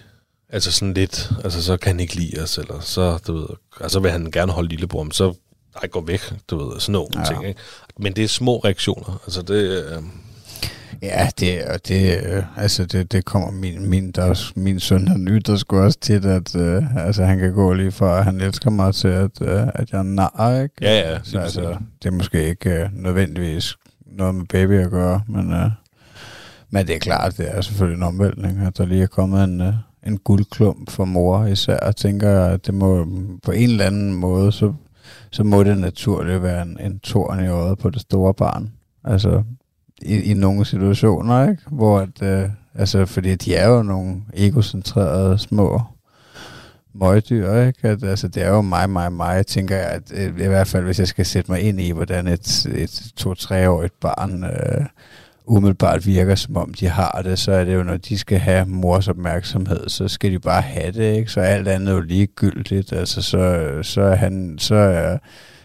Altså 0.53 0.71
sådan 0.71 0.93
lidt, 0.93 1.31
altså 1.43 1.63
så 1.63 1.77
kan 1.77 1.89
han 1.91 1.99
ikke 1.99 2.15
lide 2.15 2.41
os, 2.43 2.57
eller 2.57 2.79
så, 2.79 3.17
du 3.27 3.33
ved, 3.37 3.45
altså 3.81 3.99
vil 3.99 4.11
han 4.11 4.31
gerne 4.31 4.51
holde 4.51 4.69
lillebror, 4.69 5.03
men 5.03 5.11
så, 5.11 5.33
nej, 5.75 5.87
gå 5.87 6.01
væk, 6.05 6.19
du 6.49 6.57
ved, 6.69 6.79
sådan 6.79 6.93
nogle 6.93 7.07
Ja. 7.15 7.23
ting, 7.23 7.47
ikke? 7.47 7.59
Men 7.99 8.13
det 8.13 8.23
er 8.23 8.27
små 8.27 8.57
reaktioner, 8.57 9.21
altså 9.25 9.41
det, 9.41 9.83
øh, 9.85 10.03
ja, 11.01 11.29
det, 11.39 11.63
og 11.63 11.87
det, 11.87 12.21
øh, 12.25 12.43
altså, 12.57 12.85
det, 12.85 13.11
det 13.11 13.25
kommer 13.25 13.51
min, 13.51 13.89
min, 13.89 14.11
der, 14.11 14.21
er 14.23 14.29
også- 14.29 14.53
min 14.55 14.79
søn, 14.79 15.07
han 15.07 15.27
ytter 15.27 15.55
sgu 15.55 15.79
også 15.79 15.99
tit, 15.99 16.25
at 16.25 16.55
øh, 16.55 16.95
altså, 17.05 17.23
han 17.25 17.39
kan 17.39 17.53
gå 17.53 17.73
lige 17.73 17.91
fra, 17.91 18.17
at 18.19 18.25
han 18.25 18.41
elsker 18.41 18.69
mig 18.69 18.95
til, 18.95 19.07
at, 19.07 19.41
øh, 19.41 19.67
at 19.75 19.91
jeg 19.91 19.99
er 19.99 20.03
nar, 20.03 20.61
ikke? 20.63 20.75
Ja, 20.81 21.11
ja, 21.11 21.19
Så 21.23 21.39
altså, 21.39 21.75
det 22.03 22.09
er 22.09 22.13
måske 22.13 22.49
ikke 22.49 22.69
øh, 22.69 22.89
nødvendigvis 22.93 23.75
noget 24.05 24.35
med 24.35 24.45
baby 24.45 24.79
at 24.79 24.91
gøre, 24.91 25.21
men, 25.27 25.53
øh, 25.53 25.69
men 26.69 26.87
det 26.87 26.95
er 26.95 26.99
klart, 26.99 27.37
det 27.37 27.57
er 27.57 27.61
selvfølgelig 27.61 27.97
en 27.97 28.03
omvæltning, 28.03 28.59
at 28.67 28.77
der 28.77 28.85
lige 28.85 29.03
er 29.03 29.07
kommet 29.07 29.43
en, 29.43 29.61
øh, 29.61 29.73
en 30.07 30.17
guldklump 30.17 30.91
for 30.91 31.05
mor 31.05 31.45
især, 31.45 31.77
og 31.77 31.95
tænker 31.95 32.45
at 32.45 32.65
det 32.65 32.73
må 32.73 33.07
på 33.43 33.51
en 33.51 33.69
eller 33.69 33.85
anden 33.85 34.13
måde, 34.13 34.51
så, 34.51 34.73
så 35.31 35.43
må 35.43 35.63
det 35.63 35.77
naturligt 35.77 36.43
være 36.43 36.61
en, 36.61 36.77
en 36.79 36.99
torn 36.99 37.45
i 37.45 37.47
øjet 37.47 37.77
på 37.77 37.89
det 37.89 38.01
store 38.01 38.33
barn. 38.33 38.71
Altså, 39.03 39.43
i, 40.01 40.31
i 40.31 40.33
nogle 40.33 40.65
situationer, 40.65 41.49
ikke? 41.49 41.63
Hvor 41.71 41.99
at, 41.99 42.21
øh, 42.21 42.49
altså, 42.75 43.05
fordi 43.05 43.35
de 43.35 43.55
er 43.55 43.69
jo 43.69 43.83
nogle 43.83 44.21
egocentrerede 44.33 45.37
små 45.37 45.81
møgdyr, 46.93 47.53
ikke? 47.53 47.87
At, 47.87 48.03
altså, 48.03 48.27
det 48.27 48.43
er 48.43 48.49
jo 48.49 48.61
mig, 48.61 48.89
mig, 48.89 49.13
mig, 49.13 49.45
tænker 49.45 49.75
jeg, 49.75 49.85
at 49.85 50.13
øh, 50.15 50.27
i 50.27 50.47
hvert 50.47 50.67
fald, 50.67 50.83
hvis 50.83 50.99
jeg 50.99 51.07
skal 51.07 51.25
sætte 51.25 51.51
mig 51.51 51.61
ind 51.61 51.81
i, 51.81 51.91
hvordan 51.91 52.27
et, 52.27 52.65
et 52.65 53.11
to-treårigt 53.15 53.99
barn 53.99 54.43
øh, 54.43 54.85
umiddelbart 55.45 56.05
virker, 56.05 56.35
som 56.35 56.57
om 56.57 56.73
de 56.73 56.87
har 56.87 57.21
det, 57.25 57.39
så 57.39 57.51
er 57.51 57.63
det 57.63 57.73
jo, 57.73 57.83
når 57.83 57.97
de 57.97 58.17
skal 58.17 58.37
have 58.37 58.65
mors 58.65 59.07
opmærksomhed, 59.07 59.89
så 59.89 60.07
skal 60.07 60.31
de 60.31 60.39
bare 60.39 60.61
have 60.61 60.91
det, 60.91 61.17
ikke? 61.17 61.31
Så 61.31 61.39
alt 61.39 61.67
andet 61.67 61.89
er 61.89 61.93
jo 61.93 62.01
ligegyldigt, 62.01 62.93
altså, 62.93 63.21
så, 63.21 63.73
så 63.81 64.01
er 64.01 64.15
han, 64.15 64.59
så 64.59 64.75
er, 64.75 65.17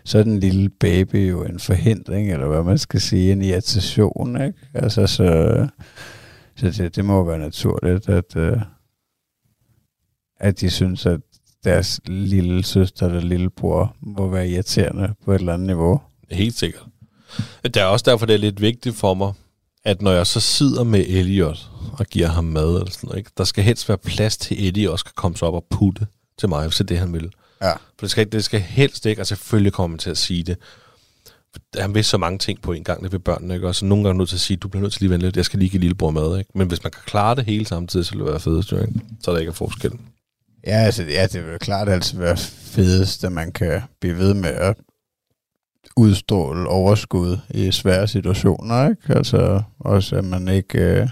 så 0.05 0.19
er 0.19 0.23
den 0.23 0.41
lille 0.41 0.69
baby 0.69 1.31
jo 1.31 1.45
en 1.45 1.59
forhindring, 1.59 2.33
eller 2.33 2.47
hvad 2.47 2.63
man 2.63 2.79
skal 2.79 3.01
sige, 3.01 3.33
en 3.33 3.43
irritation, 3.43 4.43
ikke? 4.43 4.59
Altså, 4.75 5.07
så, 5.07 5.69
så 6.57 6.71
det, 6.71 6.97
det 6.97 7.05
må 7.05 7.25
være 7.25 7.39
naturligt, 7.39 8.09
at, 8.09 8.37
øh, 8.37 8.61
at 10.41 10.61
de 10.61 10.71
synes, 10.71 11.07
at 11.07 11.21
deres 11.65 12.01
lille 12.07 12.65
søster 12.65 13.07
eller 13.07 13.21
lillebror 13.21 13.97
må 14.01 14.29
være 14.29 14.49
irriterende 14.49 15.15
på 15.25 15.33
et 15.33 15.39
eller 15.39 15.55
andet 15.55 15.67
niveau. 15.67 16.01
Helt 16.31 16.55
sikkert. 16.55 16.85
Det 17.65 17.77
er 17.77 17.85
også 17.85 18.11
derfor, 18.11 18.27
det 18.27 18.35
er 18.35 18.39
lidt 18.39 18.61
vigtigt 18.61 18.97
for 18.97 19.15
mig, 19.15 19.33
at 19.89 20.03
når 20.03 20.13
jeg 20.13 20.27
så 20.27 20.41
sidder 20.41 20.85
med 20.85 21.05
Elliot 21.09 21.71
og 21.93 22.07
giver 22.07 22.29
ham 22.29 22.45
mad, 22.45 22.69
eller 22.69 22.91
sådan 22.91 23.09
noget, 23.09 23.19
ikke? 23.19 23.31
der 23.39 23.45
skal 23.45 23.65
helst 23.65 23.89
være 23.89 23.99
plads 23.99 24.37
til, 24.37 24.67
Eddie 24.67 24.91
også 24.91 25.05
kan 25.05 25.13
komme 25.17 25.37
sig 25.37 25.49
op 25.49 25.55
og 25.55 25.65
putte 25.71 26.07
til 26.39 26.49
mig, 26.49 26.67
hvis 26.67 26.77
det 26.77 26.81
er 26.81 26.87
det, 26.87 26.99
han 26.99 27.13
vil. 27.13 27.31
Ja. 27.63 27.73
For 27.73 28.01
det 28.01 28.11
skal, 28.11 28.33
det 28.33 28.45
skal 28.45 28.61
helst 28.61 29.07
ikke, 29.07 29.23
og 29.23 29.27
selvfølgelig 29.27 29.73
kommer 29.73 29.93
man 29.93 29.99
til 29.99 30.11
at 30.11 30.19
sige 30.19 30.43
det. 30.43 30.57
For 31.53 31.81
Han 31.81 31.95
vil 31.95 32.05
så 32.05 32.19
mange 32.19 32.39
ting 32.39 32.63
på 32.63 32.73
en 32.73 32.85
gang, 32.85 33.03
det 33.03 33.13
ved 33.13 33.19
børnene, 33.19 33.55
ikke? 33.55 33.69
Og 33.69 33.75
så 33.75 33.85
nogle 33.85 34.05
gange 34.05 34.19
nødt 34.19 34.29
til 34.29 34.37
at 34.37 34.41
sige, 34.41 34.57
du 34.57 34.69
bliver 34.69 34.83
nødt 34.83 34.93
til 34.93 35.03
lige 35.03 35.15
at 35.15 35.21
lidt, 35.21 35.37
jeg 35.37 35.45
skal 35.45 35.59
lige 35.59 35.69
give 35.69 35.81
lillebror 35.81 36.11
mad, 36.11 36.39
ikke? 36.39 36.51
Men 36.55 36.69
hvis 36.69 36.85
man 36.85 36.91
kan 36.91 37.03
klare 37.07 37.35
det 37.35 37.45
hele 37.45 37.67
samtidig, 37.67 38.07
så 38.07 38.13
vil 38.13 38.21
det 38.21 38.31
være 38.31 38.41
fedest, 38.41 38.73
jo, 38.73 38.81
ikke? 38.81 38.93
Så 39.23 39.31
er 39.31 39.35
der 39.35 39.41
ikke 39.41 39.51
er 39.51 39.55
forskel. 39.55 39.93
Ja, 40.67 40.77
altså, 40.77 41.03
ja, 41.03 41.27
det 41.27 41.47
vil 41.47 41.59
klart 41.59 41.89
altid 41.89 42.19
være 42.19 42.37
fedest, 42.37 43.25
at 43.25 43.33
man 43.33 43.53
kan 43.53 43.83
blive 44.01 44.19
ved 44.19 44.35
med 44.35 44.51
at 44.51 44.77
udstråle 45.99 46.69
overskud 46.69 47.39
i 47.51 47.73
svære 47.73 48.09
situationer, 48.09 48.89
ikke? 48.89 49.15
Altså 49.17 49.63
også, 49.81 50.17
at 50.17 50.25
man 50.25 50.49
ikke... 50.49 50.79
Øh, 50.79 51.09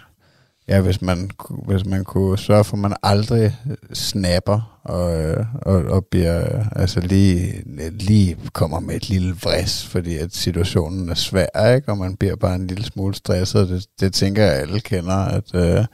ja, 0.69 0.81
hvis 0.81 1.03
man, 1.03 1.31
hvis 1.67 1.85
man 1.85 2.05
kunne 2.05 2.39
sørge 2.39 2.65
for, 2.65 2.77
at 2.77 2.81
man 2.81 2.97
aldrig 3.03 3.57
snapper 3.93 4.81
og, 4.85 5.23
øh, 5.23 5.47
og, 5.63 5.75
og 5.75 6.07
bliver, 6.11 6.41
øh, 6.41 6.67
altså 6.77 7.01
lige, 7.01 7.63
lige 7.91 8.37
kommer 8.53 8.81
med 8.81 8.95
et 8.95 9.09
lille 9.09 9.35
vris, 9.35 9.87
fordi 9.87 10.17
at 10.17 10.35
situationen 10.35 11.09
er 11.09 11.15
svær, 11.15 11.75
ikke? 11.75 11.89
Og 11.93 11.99
man 11.99 12.17
bliver 12.17 12.37
bare 12.37 12.55
en 12.55 12.67
lille 12.67 12.85
smule 12.85 13.15
stresset. 13.15 13.69
Det, 13.69 13.87
det 14.01 14.13
tænker 14.13 14.45
jeg, 14.45 14.55
alle 14.55 14.81
kender, 14.81 15.17
at... 15.17 15.55
Øh, 15.55 15.85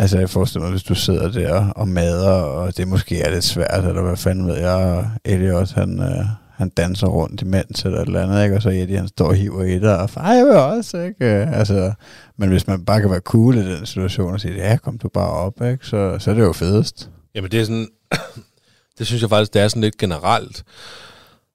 Altså, 0.00 0.18
jeg 0.18 0.30
forestiller 0.30 0.64
mig, 0.64 0.70
hvis 0.70 0.82
du 0.82 0.94
sidder 0.94 1.30
der 1.30 1.70
og 1.70 1.88
mader, 1.88 2.30
og 2.30 2.76
det 2.76 2.88
måske 2.88 3.20
er 3.20 3.30
lidt 3.30 3.44
svært, 3.44 3.84
eller 3.84 4.02
hvad 4.02 4.16
fanden 4.16 4.46
ved 4.46 4.56
jeg, 4.56 5.10
Elliot, 5.24 5.72
han, 5.72 6.00
øh, 6.00 6.24
han 6.58 6.68
danser 6.68 7.06
rundt 7.06 7.42
imens, 7.42 7.84
eller 7.84 7.98
et 7.98 8.06
eller 8.06 8.22
andet, 8.22 8.44
ikke? 8.44 8.56
og 8.56 8.62
så 8.62 8.68
Eddie, 8.68 8.96
han 8.96 9.08
står 9.08 9.26
og 9.26 9.34
hiver 9.34 9.62
i 9.62 9.78
dig, 9.78 9.98
og 9.98 10.10
far, 10.10 10.32
jeg 10.32 10.46
vil 10.46 10.54
også, 10.54 10.98
ikke? 10.98 11.24
Øh, 11.24 11.58
altså, 11.58 11.92
men 12.36 12.48
hvis 12.48 12.66
man 12.66 12.84
bare 12.84 13.00
kan 13.00 13.10
være 13.10 13.20
cool 13.20 13.56
i 13.56 13.76
den 13.76 13.86
situation, 13.86 14.32
og 14.32 14.40
sige, 14.40 14.54
ja, 14.54 14.76
kom 14.76 14.98
du 14.98 15.08
bare 15.08 15.30
op, 15.30 15.62
ikke? 15.62 15.86
Så, 15.86 16.18
så 16.18 16.30
er 16.30 16.34
det 16.34 16.42
jo 16.42 16.52
fedest. 16.52 17.10
Jamen 17.34 17.50
det 17.50 17.60
er 17.60 17.64
sådan, 17.64 17.88
det 18.98 19.06
synes 19.06 19.22
jeg 19.22 19.30
faktisk, 19.30 19.54
det 19.54 19.62
er 19.62 19.68
sådan 19.68 19.82
lidt 19.82 19.98
generelt. 19.98 20.64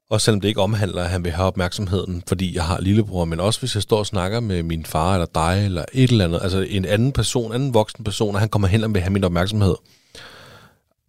og 0.09 0.21
selvom 0.21 0.41
det 0.41 0.47
ikke 0.47 0.61
omhandler, 0.61 1.03
at 1.03 1.09
han 1.09 1.23
vil 1.23 1.31
have 1.31 1.47
opmærksomheden, 1.47 2.23
fordi 2.27 2.55
jeg 2.55 2.63
har 2.63 2.81
lillebror, 2.81 3.25
men 3.25 3.39
også 3.39 3.59
hvis 3.59 3.75
jeg 3.75 3.83
står 3.83 3.97
og 3.99 4.05
snakker 4.05 4.39
med 4.39 4.63
min 4.63 4.85
far 4.85 5.13
eller 5.13 5.27
dig, 5.35 5.65
eller 5.65 5.85
et 5.93 6.11
eller 6.11 6.25
andet, 6.25 6.39
altså 6.43 6.59
en 6.69 6.85
anden 6.85 7.11
person, 7.11 7.53
anden 7.53 7.73
voksen 7.73 8.03
person, 8.03 8.35
og 8.35 8.39
han 8.39 8.49
kommer 8.49 8.67
hen 8.67 8.83
og 8.83 8.93
vil 8.93 9.01
have 9.01 9.13
min 9.13 9.23
opmærksomhed. 9.23 9.75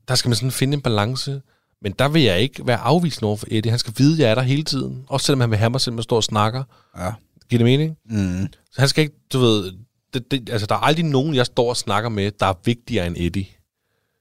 Der 0.09 0.15
skal 0.15 0.29
man 0.29 0.37
sådan 0.37 0.51
finde 0.51 0.75
en 0.75 0.81
balance, 0.81 1.41
men 1.85 1.93
der 1.99 2.09
vil 2.09 2.23
jeg 2.23 2.41
ikke 2.41 2.67
være 2.67 2.79
afvisende 2.79 3.27
over 3.27 3.37
for 3.37 3.47
Eddie. 3.51 3.71
Han 3.71 3.79
skal 3.79 3.95
vide, 3.97 4.13
at 4.13 4.19
jeg 4.19 4.31
er 4.31 4.35
der 4.35 4.43
hele 4.43 4.63
tiden. 4.63 5.05
Også 5.09 5.27
selvom 5.27 5.41
han 5.41 5.51
vil 5.51 5.59
have 5.59 5.71
mig, 5.71 5.81
selvom 5.81 5.99
jeg 5.99 6.05
står 6.05 6.17
og 6.17 6.25
snakker. 6.25 6.65
Ja. 6.99 7.13
Giver 7.49 7.59
det 7.59 7.65
mening? 7.65 7.97
Mm. 8.11 8.49
Så 8.73 8.81
han 8.81 8.89
skal 8.89 9.03
ikke, 9.03 9.15
du 9.33 9.39
ved, 9.39 9.73
det, 10.15 10.31
det, 10.31 10.51
altså 10.51 10.67
der 10.67 10.75
er 10.75 10.79
aldrig 10.79 11.05
nogen, 11.05 11.35
jeg 11.35 11.47
står 11.47 11.69
og 11.69 11.77
snakker 11.77 12.11
med, 12.11 12.31
der 12.41 12.47
er 12.47 12.55
vigtigere 12.65 13.07
end 13.07 13.17
Eddie. 13.19 13.47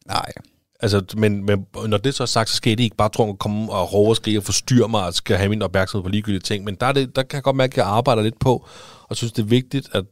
Nej. 0.07 0.31
Altså, 0.79 1.03
men, 1.17 1.45
men 1.45 1.65
når 1.87 1.97
det 1.97 2.15
så 2.15 2.23
er 2.23 2.27
sagt, 2.27 2.49
så 2.49 2.55
skal 2.55 2.77
det 2.77 2.83
ikke 2.83 2.95
bare 2.95 3.09
tro 3.09 3.31
at 3.31 3.39
komme 3.39 3.71
og 3.71 3.93
råbe 3.93 4.09
og 4.09 4.15
skrige 4.15 4.39
og 4.39 4.43
forstyrre 4.43 4.87
mig 4.87 5.05
og 5.05 5.13
skal 5.13 5.37
have 5.37 5.49
min 5.49 5.61
opmærksomhed 5.61 6.03
på 6.03 6.09
ligegyldige 6.09 6.41
ting. 6.41 6.63
Men 6.63 6.75
der, 6.75 6.85
er 6.85 6.91
det, 6.91 7.15
der 7.15 7.23
kan 7.23 7.35
jeg 7.35 7.43
godt 7.43 7.55
mærke, 7.55 7.73
at 7.73 7.77
jeg 7.77 7.85
arbejder 7.85 8.21
lidt 8.21 8.39
på, 8.39 8.67
og 9.03 9.15
synes, 9.15 9.31
det 9.31 9.41
er 9.41 9.47
vigtigt 9.47 9.89
at, 9.91 10.05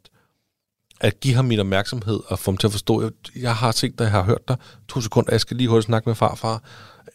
at 1.01 1.19
give 1.19 1.35
ham 1.35 1.45
min 1.45 1.59
opmærksomhed 1.59 2.19
og 2.27 2.39
få 2.39 2.51
ham 2.51 2.57
til 2.57 2.67
at 2.67 2.71
forstå, 2.71 2.97
at 2.97 3.13
jeg 3.35 3.55
har 3.55 3.71
set 3.71 3.99
dig, 3.99 4.03
jeg 4.03 4.11
har 4.11 4.23
hørt 4.23 4.47
dig. 4.47 4.57
To 4.87 5.01
sekunder, 5.01 5.31
jeg 5.31 5.41
skal 5.41 5.57
lige 5.57 5.67
hurtigt 5.69 5.85
snakke 5.85 6.09
med 6.09 6.15
farfar. 6.15 6.63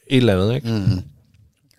Et 0.07 0.17
eller 0.17 0.33
andet, 0.43 0.55
ikke? 0.55 0.69
Mm. 0.69 1.03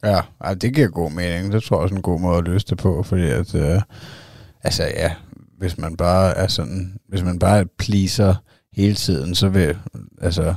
Ja, 0.03 0.21
ej, 0.41 0.53
det 0.53 0.73
giver 0.75 0.87
god 0.87 1.11
mening. 1.11 1.51
Det 1.53 1.63
tror 1.63 1.75
jeg 1.77 1.81
også 1.83 1.95
er 1.95 1.97
en 1.97 2.01
god 2.01 2.19
måde 2.19 2.37
at 2.37 2.43
løse 2.43 2.65
det 2.69 2.77
på, 2.77 3.03
fordi 3.03 3.23
at, 3.29 3.55
øh, 3.55 3.81
altså 4.63 4.83
ja, 4.83 5.11
hvis 5.57 5.77
man 5.77 5.97
bare 5.97 6.37
er 6.37 6.47
sådan, 6.47 6.93
hvis 7.09 7.23
man 7.23 7.39
bare 7.39 7.59
er 7.59 8.35
hele 8.73 8.95
tiden, 8.95 9.35
så 9.35 9.49
vil, 9.49 9.77
altså, 10.21 10.55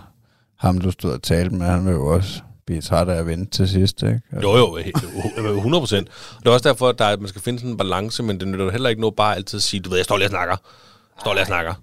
ham 0.59 0.79
du 0.79 0.91
stod 0.91 1.13
og 1.13 1.23
talte 1.23 1.55
med, 1.55 1.67
han 1.67 1.85
vil 1.87 1.93
jo 1.93 2.07
også 2.07 2.41
blive 2.67 2.81
træt 2.81 3.09
af 3.09 3.17
at 3.19 3.27
vente 3.27 3.51
til 3.51 3.69
sidst, 3.69 4.03
ikke? 4.03 4.21
Altså, 4.33 4.49
Jo, 4.51 4.57
jo, 4.57 4.79
he- 4.79 5.57
100 5.57 5.81
procent. 5.83 6.09
Det 6.39 6.47
er 6.47 6.51
også 6.51 6.69
derfor, 6.69 6.89
at, 6.89 6.99
der 6.99 7.05
er, 7.05 7.13
at 7.13 7.21
man 7.21 7.29
skal 7.29 7.41
finde 7.43 7.59
sådan 7.59 7.71
en 7.71 7.77
balance, 7.77 8.23
men 8.23 8.41
det 8.41 8.49
nytter 8.49 8.65
jo 8.65 8.71
heller 8.71 8.89
ikke 8.89 9.01
noget 9.01 9.17
bare 9.17 9.37
altid 9.37 9.57
at 9.59 9.63
sige, 9.63 9.81
du 9.81 9.91
ved, 9.91 9.99
jeg 9.99 10.05
står 10.05 10.17
lige 10.17 10.27
og 10.27 10.31
snakker. 10.31 10.57
Står 11.21 11.33
lige 11.35 11.43
og 11.43 11.47
snakker. 11.47 11.75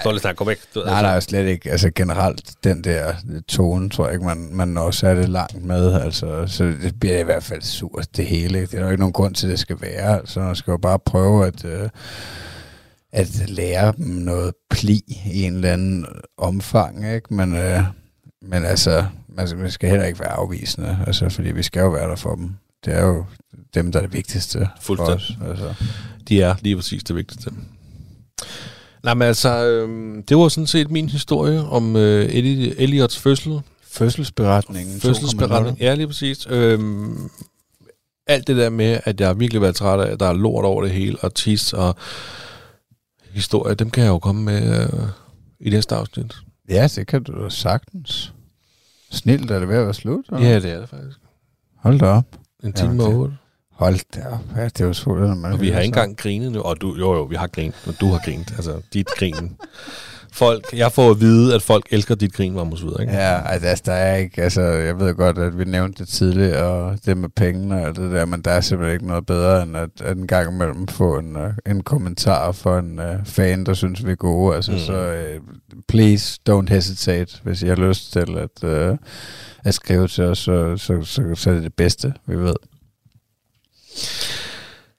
Står 0.00 0.10
lige 0.10 0.16
og 0.16 0.20
snakker, 0.20 0.36
kom 0.36 0.46
væk. 0.46 0.58
Du 0.74 0.82
Nej, 0.86 1.02
nej, 1.02 1.20
slet 1.20 1.46
ikke. 1.46 1.70
Altså 1.70 1.90
generelt, 1.94 2.54
den 2.64 2.84
der 2.84 3.14
tone, 3.48 3.90
tror 3.90 4.04
jeg 4.04 4.14
ikke, 4.14 4.26
man, 4.26 4.48
man 4.52 4.68
når 4.68 4.90
særlig 4.90 5.28
langt 5.28 5.64
med. 5.64 5.92
Altså, 6.00 6.46
så 6.46 6.64
det 6.64 7.00
bliver 7.00 7.18
i 7.18 7.22
hvert 7.22 7.42
fald 7.42 7.62
surt, 7.62 8.16
det 8.16 8.26
hele. 8.26 8.60
Ikke? 8.60 8.70
Det 8.70 8.74
er 8.74 8.78
der 8.78 8.86
jo 8.86 8.90
ikke 8.90 9.00
nogen 9.00 9.12
grund 9.12 9.34
til, 9.34 9.46
at 9.46 9.50
det 9.50 9.58
skal 9.58 9.80
være. 9.80 10.18
Altså, 10.18 10.40
man 10.40 10.56
skal 10.56 10.70
jo 10.70 10.76
bare 10.76 10.98
prøve 10.98 11.46
at, 11.46 11.64
øh, 11.64 11.88
at 13.12 13.48
lære 13.48 13.92
dem 13.96 14.06
noget 14.06 14.54
pli 14.70 15.00
i 15.26 15.42
en 15.42 15.54
eller 15.54 15.72
anden 15.72 16.06
omfang. 16.38 17.14
Ikke? 17.14 17.34
Men, 17.34 17.56
øh, 17.56 17.80
men 18.42 18.64
altså, 18.64 19.04
man 19.28 19.48
skal, 19.48 19.58
man 19.60 19.70
skal 19.70 19.90
heller 19.90 20.06
ikke 20.06 20.20
være 20.20 20.32
afvisende, 20.32 20.98
altså, 21.06 21.28
fordi 21.28 21.50
vi 21.52 21.62
skal 21.62 21.80
jo 21.80 21.88
være 21.88 22.08
der 22.08 22.16
for 22.16 22.34
dem. 22.34 22.50
Det 22.84 22.94
er 22.94 23.02
jo 23.02 23.24
dem, 23.74 23.92
der 23.92 23.98
er 23.98 24.02
det 24.02 24.12
vigtigste 24.12 24.58
for 24.58 24.94
os. 24.94 25.06
Fuldstændig. 25.06 25.48
Altså. 25.48 25.74
De 26.28 26.42
er 26.42 26.54
lige 26.60 26.76
præcis 26.76 27.04
det 27.04 27.16
vigtigste. 27.16 27.50
Nej, 29.04 29.14
men 29.14 29.22
altså, 29.28 29.64
øh, 29.66 30.16
det 30.28 30.36
var 30.36 30.48
sådan 30.48 30.66
set 30.66 30.90
min 30.90 31.08
historie 31.08 31.60
om 31.64 31.96
øh, 31.96 32.24
Elli- 32.28 32.74
Elliots 32.82 33.18
fødsel. 33.18 33.60
Fødselsberetningen. 33.82 35.00
Fødselsberetning. 35.00 35.78
Ja, 35.80 35.94
lige 35.94 36.06
præcis. 36.06 36.46
Øhm, 36.50 37.30
alt 38.26 38.46
det 38.46 38.56
der 38.56 38.70
med, 38.70 39.00
at 39.04 39.20
jeg 39.20 39.40
virkelig 39.40 39.62
været 39.62 39.74
træt 39.76 40.00
af, 40.00 40.12
at 40.12 40.20
der 40.20 40.26
er 40.26 40.32
lort 40.32 40.64
over 40.64 40.82
det 40.82 40.90
hele, 40.90 41.18
og 41.20 41.34
tis 41.34 41.72
og 41.72 41.96
historie, 43.30 43.74
dem 43.74 43.90
kan 43.90 44.02
jeg 44.04 44.10
jo 44.10 44.18
komme 44.18 44.42
med 44.42 44.80
øh, 44.82 45.00
i 45.60 45.70
næste 45.70 45.94
afsnit. 45.94 46.34
Ja, 46.68 46.88
det 46.96 47.06
kan 47.06 47.22
du 47.22 47.44
da 47.44 47.48
sagtens. 47.48 48.32
Snilt 49.10 49.50
er 49.50 49.58
det 49.58 49.68
ved 49.68 49.76
at 49.76 49.84
være 49.84 49.94
slut. 49.94 50.24
eller? 50.32 50.48
Ja, 50.48 50.54
det 50.60 50.70
er 50.70 50.80
det 50.80 50.88
faktisk. 50.88 51.18
Hold 51.78 51.98
da 51.98 52.06
op. 52.06 52.24
En 52.64 52.72
time 52.72 53.02
og 53.04 53.14
otte. 53.14 53.36
Hold 53.74 53.98
da 54.14 54.20
op. 54.32 54.56
Ja, 54.56 54.64
det 54.64 54.80
er 54.80 54.86
jo 54.86 54.92
svært, 54.92 55.18
når 55.18 55.34
man 55.34 55.52
Og 55.52 55.60
vi 55.60 55.68
har 55.68 55.80
ikke 55.80 55.86
engang 55.86 56.16
grinet 56.16 56.52
nu. 56.52 56.60
Og 56.60 56.80
du, 56.80 56.94
jo, 56.98 57.14
jo, 57.14 57.22
vi 57.22 57.36
har 57.36 57.46
grint, 57.46 57.74
og 57.86 57.94
du 58.00 58.06
har 58.06 58.20
grint. 58.24 58.52
Altså, 58.56 58.80
dit 58.92 59.06
grin. 59.06 59.56
Folk, 60.32 60.64
jeg 60.72 60.92
får 60.92 61.10
at 61.10 61.20
vide, 61.20 61.54
at 61.54 61.62
folk 61.62 61.86
elsker 61.90 62.14
dit 62.14 62.32
grin, 62.32 62.54
Magnus 62.54 62.82
Videre, 62.82 63.00
ikke? 63.02 63.12
Ja, 63.12 63.48
altså, 63.48 63.82
der 63.86 63.92
er 63.92 64.16
ikke, 64.16 64.42
altså, 64.42 64.60
jeg 64.60 64.98
ved 64.98 65.14
godt, 65.14 65.38
at 65.38 65.58
vi 65.58 65.64
nævnte 65.64 66.04
det 66.04 66.08
tidligere, 66.08 66.64
og 66.64 66.98
det 67.06 67.16
med 67.16 67.28
pengene 67.28 67.86
og 67.86 67.96
det 67.96 68.12
der, 68.12 68.24
men 68.24 68.42
der 68.42 68.50
er 68.50 68.60
simpelthen 68.60 68.94
ikke 68.94 69.06
noget 69.06 69.26
bedre, 69.26 69.62
end 69.62 69.76
at, 69.76 69.90
at 70.00 70.16
en 70.16 70.26
gang 70.26 70.54
imellem 70.54 70.88
få 70.88 71.18
en, 71.18 71.36
uh, 71.36 71.50
en 71.66 71.82
kommentar 71.82 72.52
fra 72.52 72.78
en 72.78 72.98
uh, 72.98 73.04
fan, 73.24 73.66
der 73.66 73.74
synes, 73.74 74.06
vi 74.06 74.10
er 74.10 74.16
gode. 74.16 74.56
Altså, 74.56 74.72
mm. 74.72 74.78
så 74.78 75.12
uh, 75.12 75.44
please 75.88 76.40
don't 76.50 76.68
hesitate, 76.68 77.40
hvis 77.42 77.62
I 77.62 77.66
har 77.66 77.88
lyst 77.88 78.12
til 78.12 78.38
at, 78.38 78.90
uh, 78.90 78.96
at 79.64 79.74
skrive 79.74 80.08
til 80.08 80.24
os, 80.24 80.38
så, 80.38 80.76
så, 80.76 81.02
så, 81.02 81.34
så 81.34 81.50
er 81.50 81.54
det 81.54 81.62
det 81.62 81.74
bedste, 81.74 82.12
vi 82.26 82.36
ved. 82.36 82.54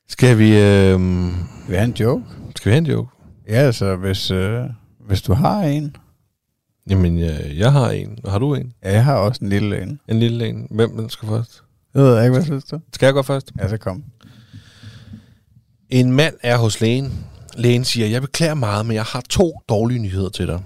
Skal 0.09 0.37
vi, 0.37 0.57
øh, 0.57 0.99
Vi 1.69 1.75
har 1.75 1.83
en 1.83 1.95
joke. 1.99 2.23
skal 2.55 2.69
vi 2.69 2.73
have 2.73 2.77
en 2.77 2.85
joke? 2.85 3.09
Ja, 3.47 3.53
altså, 3.53 3.95
hvis, 3.95 4.31
uh, 4.31 4.65
hvis 5.07 5.21
du 5.21 5.33
har 5.33 5.61
en. 5.61 5.95
Jamen, 6.89 7.19
øh, 7.19 7.57
jeg 7.57 7.71
har 7.71 7.89
en. 7.89 8.17
Har 8.27 8.39
du 8.39 8.55
en? 8.55 8.73
Ja, 8.83 8.91
jeg 8.91 9.03
har 9.05 9.15
også 9.15 9.39
en 9.43 9.49
lille 9.49 9.81
en. 9.81 9.99
En 10.09 10.19
lille 10.19 10.47
en. 10.47 10.67
Hvem 10.71 10.97
den 10.97 11.09
skal 11.09 11.27
først? 11.27 11.63
Jeg 11.93 12.03
ved 12.03 12.23
ikke, 12.23 12.33
hvad 12.33 12.43
synes 12.45 12.63
du? 12.63 12.79
Skal 12.93 13.05
jeg 13.05 13.13
gå 13.13 13.21
først? 13.21 13.51
Ja, 13.59 13.67
så 13.67 13.77
kom. 13.77 14.03
En 15.89 16.11
mand 16.11 16.35
er 16.43 16.57
hos 16.57 16.81
lægen. 16.81 17.25
Lægen 17.57 17.85
siger, 17.85 18.07
jeg 18.07 18.21
beklager 18.21 18.53
meget, 18.53 18.85
men 18.85 18.95
jeg 18.95 19.03
har 19.03 19.21
to 19.29 19.59
dårlige 19.69 19.99
nyheder 19.99 20.29
til 20.29 20.47
dig. 20.47 20.63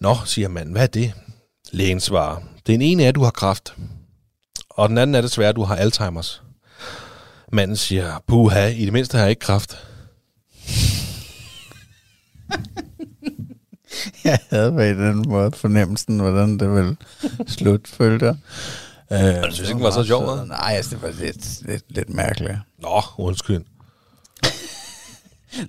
Nå, 0.00 0.16
siger 0.24 0.48
manden, 0.48 0.72
hvad 0.72 0.82
er 0.82 0.86
det? 0.86 1.12
Lægen 1.72 2.00
svarer, 2.00 2.36
den 2.66 2.82
ene 2.82 3.04
er, 3.04 3.08
at 3.08 3.14
du 3.14 3.22
har 3.22 3.30
kræft. 3.30 3.74
Og 4.70 4.88
den 4.88 4.98
anden 4.98 5.14
er 5.14 5.20
desværre, 5.20 5.48
at 5.48 5.56
du 5.56 5.62
har 5.62 5.76
Alzheimer's. 5.76 6.42
Manden 7.50 7.76
siger, 7.76 8.22
puha, 8.26 8.66
i 8.66 8.84
det 8.84 8.92
mindste 8.92 9.16
har 9.16 9.24
jeg 9.24 9.30
ikke 9.30 9.40
kræft. 9.40 9.74
Jeg 14.24 14.38
havde 14.50 14.72
på 14.72 14.78
en 14.78 14.84
eller 14.84 15.08
anden 15.08 15.28
måde 15.28 15.52
fornemmelsen, 15.52 16.20
hvordan 16.20 16.58
det 16.58 16.74
ville 16.74 16.96
slutte, 17.46 17.90
følte 17.90 18.26
jeg. 18.26 18.36
Øh, 19.12 19.44
du 19.44 19.52
synes 19.52 19.68
ikke, 19.68 19.78
den 19.78 19.84
var 19.84 19.90
så 19.90 20.04
sjov? 20.04 20.46
Nej, 20.46 20.72
altså, 20.76 20.94
det 20.94 21.02
var 21.02 21.10
lidt, 21.24 21.62
lidt, 21.66 21.84
lidt 21.88 22.10
mærkeligt. 22.10 22.58
Nå, 22.78 23.02
undskyld. 23.18 23.64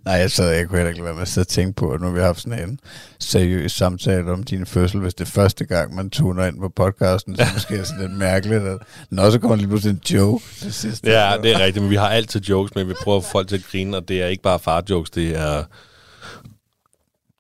Nej, 0.06 0.14
jeg 0.14 0.32
sad 0.32 0.50
jeg 0.50 0.68
kunne 0.68 0.78
heller 0.78 0.90
ikke 0.90 1.00
lade 1.00 1.06
være 1.06 1.14
med 1.14 1.22
at 1.22 1.28
sidde 1.28 1.44
og 1.44 1.48
tænke 1.48 1.74
på, 1.74 1.92
at 1.92 2.02
nu 2.02 2.08
har 2.08 2.14
vi 2.14 2.20
haft 2.20 2.42
sådan 2.42 2.70
en 2.70 2.80
seriøs 3.20 3.72
samtale 3.72 4.32
om 4.32 4.44
din 4.44 4.66
fødsel. 4.66 5.00
Hvis 5.00 5.14
det 5.14 5.26
er 5.26 5.32
første 5.32 5.66
gang, 5.66 5.96
man 5.96 6.10
tuner 6.10 6.46
ind 6.46 6.60
på 6.60 6.70
podcasten, 6.70 7.36
så 7.36 7.46
måske 7.54 7.76
er 7.76 7.84
sådan 7.84 8.02
lidt 8.02 8.18
mærkeligt. 8.18 8.64
At, 8.64 8.78
når 9.10 9.30
så 9.30 9.40
kommer 9.40 9.56
lige 9.56 9.68
pludselig 9.68 9.94
en 9.94 10.18
joke 10.18 10.44
til 10.58 10.74
sidst. 10.74 11.06
Ja, 11.06 11.34
det 11.44 11.52
er 11.52 11.60
rigtigt, 11.60 11.84
men 11.84 11.90
vi 11.90 11.96
har 11.96 12.10
altid 12.10 12.42
jokes, 12.42 12.76
men 12.76 12.90
vi 12.90 12.94
prøver 13.04 13.18
at 13.18 13.24
få 13.24 13.32
folk 13.32 13.48
til 13.48 13.56
at 13.56 13.64
grine, 13.72 13.98
og 13.98 14.08
det 14.08 14.22
er 14.22 14.28
ikke 14.28 14.44
bare 14.44 14.60
far-jokes, 14.60 15.10
det 15.10 15.38
er 15.38 15.64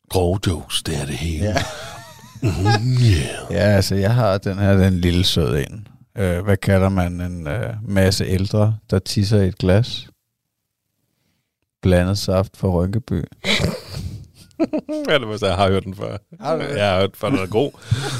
grove 0.09 0.39
jokes, 0.47 0.83
det 0.83 0.97
er 1.01 1.05
det 1.05 1.15
hele. 1.15 1.45
Ja. 1.45 1.55
Mm, 2.41 2.49
yeah. 2.49 3.51
Ja, 3.51 3.57
altså 3.57 3.95
jeg 3.95 4.13
har 4.13 4.37
den 4.37 4.59
her, 4.59 4.73
den 4.73 5.01
lille 5.01 5.23
sød 5.23 5.57
en. 5.57 5.87
Øh, 6.17 6.43
hvad 6.43 6.57
kalder 6.57 6.89
man 6.89 7.21
en 7.21 7.47
øh, 7.47 7.73
masse 7.87 8.25
ældre, 8.25 8.77
der 8.89 8.99
tisser 8.99 9.41
i 9.41 9.47
et 9.47 9.57
glas? 9.57 10.07
Blandet 11.81 12.17
saft 12.17 12.57
fra 12.57 12.67
Rynkeby. 12.67 13.23
Ja, 15.09 15.17
det 15.19 15.27
var 15.27 15.37
så, 15.37 15.45
jeg 15.47 15.55
har 15.55 15.67
hørt 15.69 15.83
den 15.83 15.95
før. 15.95 16.17
Har 16.41 16.55
du 16.55 16.61
det? 16.61 16.69
Jeg 16.77 16.89
har 16.91 16.99
hørt 16.99 17.21
den, 17.21 17.31
den 17.31 17.39
er 17.39 17.45
god. 17.45 17.71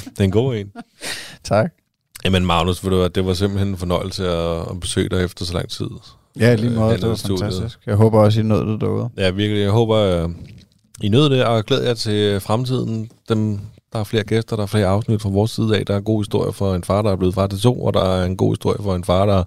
Det 0.04 0.20
er 0.20 0.24
en 0.24 0.30
god 0.30 0.54
en. 0.56 0.72
Tak. 1.44 1.72
Jamen 2.24 2.46
Magnus, 2.46 2.84
ved 2.84 2.90
du 2.90 2.96
hvad, 2.98 3.10
det 3.10 3.26
var 3.26 3.34
simpelthen 3.34 3.68
en 3.68 3.76
fornøjelse 3.76 4.28
at, 4.28 4.60
at 4.70 4.80
besøge 4.80 5.08
dig 5.08 5.24
efter 5.24 5.44
så 5.44 5.54
lang 5.54 5.68
tid. 5.68 5.86
Ja, 6.40 6.54
lige 6.54 6.70
Øh, 6.70 6.76
måde. 6.76 6.96
Det 6.98 7.08
var 7.08 7.14
studiet. 7.14 7.38
fantastisk. 7.40 7.78
Jeg 7.86 7.94
håber 7.96 8.20
også, 8.20 8.40
I 8.40 8.42
nåede 8.42 8.72
det 8.72 8.80
derude. 8.80 9.08
Ja, 9.16 9.30
virkelig. 9.30 9.62
Jeg 9.62 9.70
håber, 9.70 9.96
øh, 9.96 10.28
I 11.02 11.08
nød 11.08 11.30
det, 11.30 11.44
og 11.44 11.64
glæder 11.64 11.86
jer 11.86 11.94
til 11.94 12.40
fremtiden. 12.40 13.10
Dem, 13.28 13.60
der 13.92 13.98
er 13.98 14.04
flere 14.04 14.24
gæster, 14.24 14.56
der 14.56 14.62
er 14.62 14.66
flere 14.66 14.86
afsnit 14.86 15.22
fra 15.22 15.28
vores 15.28 15.50
side 15.50 15.78
af. 15.78 15.86
Der 15.86 15.94
er 15.94 15.98
en 15.98 16.04
god 16.04 16.20
historie 16.22 16.52
for 16.52 16.74
en 16.74 16.84
far, 16.84 17.02
der 17.02 17.12
er 17.12 17.16
blevet 17.16 17.34
far 17.34 17.46
til 17.46 17.60
to, 17.60 17.84
og 17.84 17.94
der 17.94 18.02
er 18.04 18.24
en 18.24 18.36
god 18.36 18.52
historie 18.52 18.78
for 18.82 18.94
en 18.94 19.04
far, 19.04 19.26
der... 19.26 19.44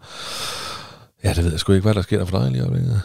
Ja, 1.23 1.34
det 1.34 1.43
ved 1.43 1.51
jeg 1.51 1.60
sgu 1.60 1.73
ikke, 1.73 1.84
hvad 1.84 1.93
der 1.93 2.01
sker 2.01 2.17
der 2.17 2.25
for 2.25 2.39
dig 2.39 2.51
lige 2.51 2.62
øjeblikket. 2.62 3.01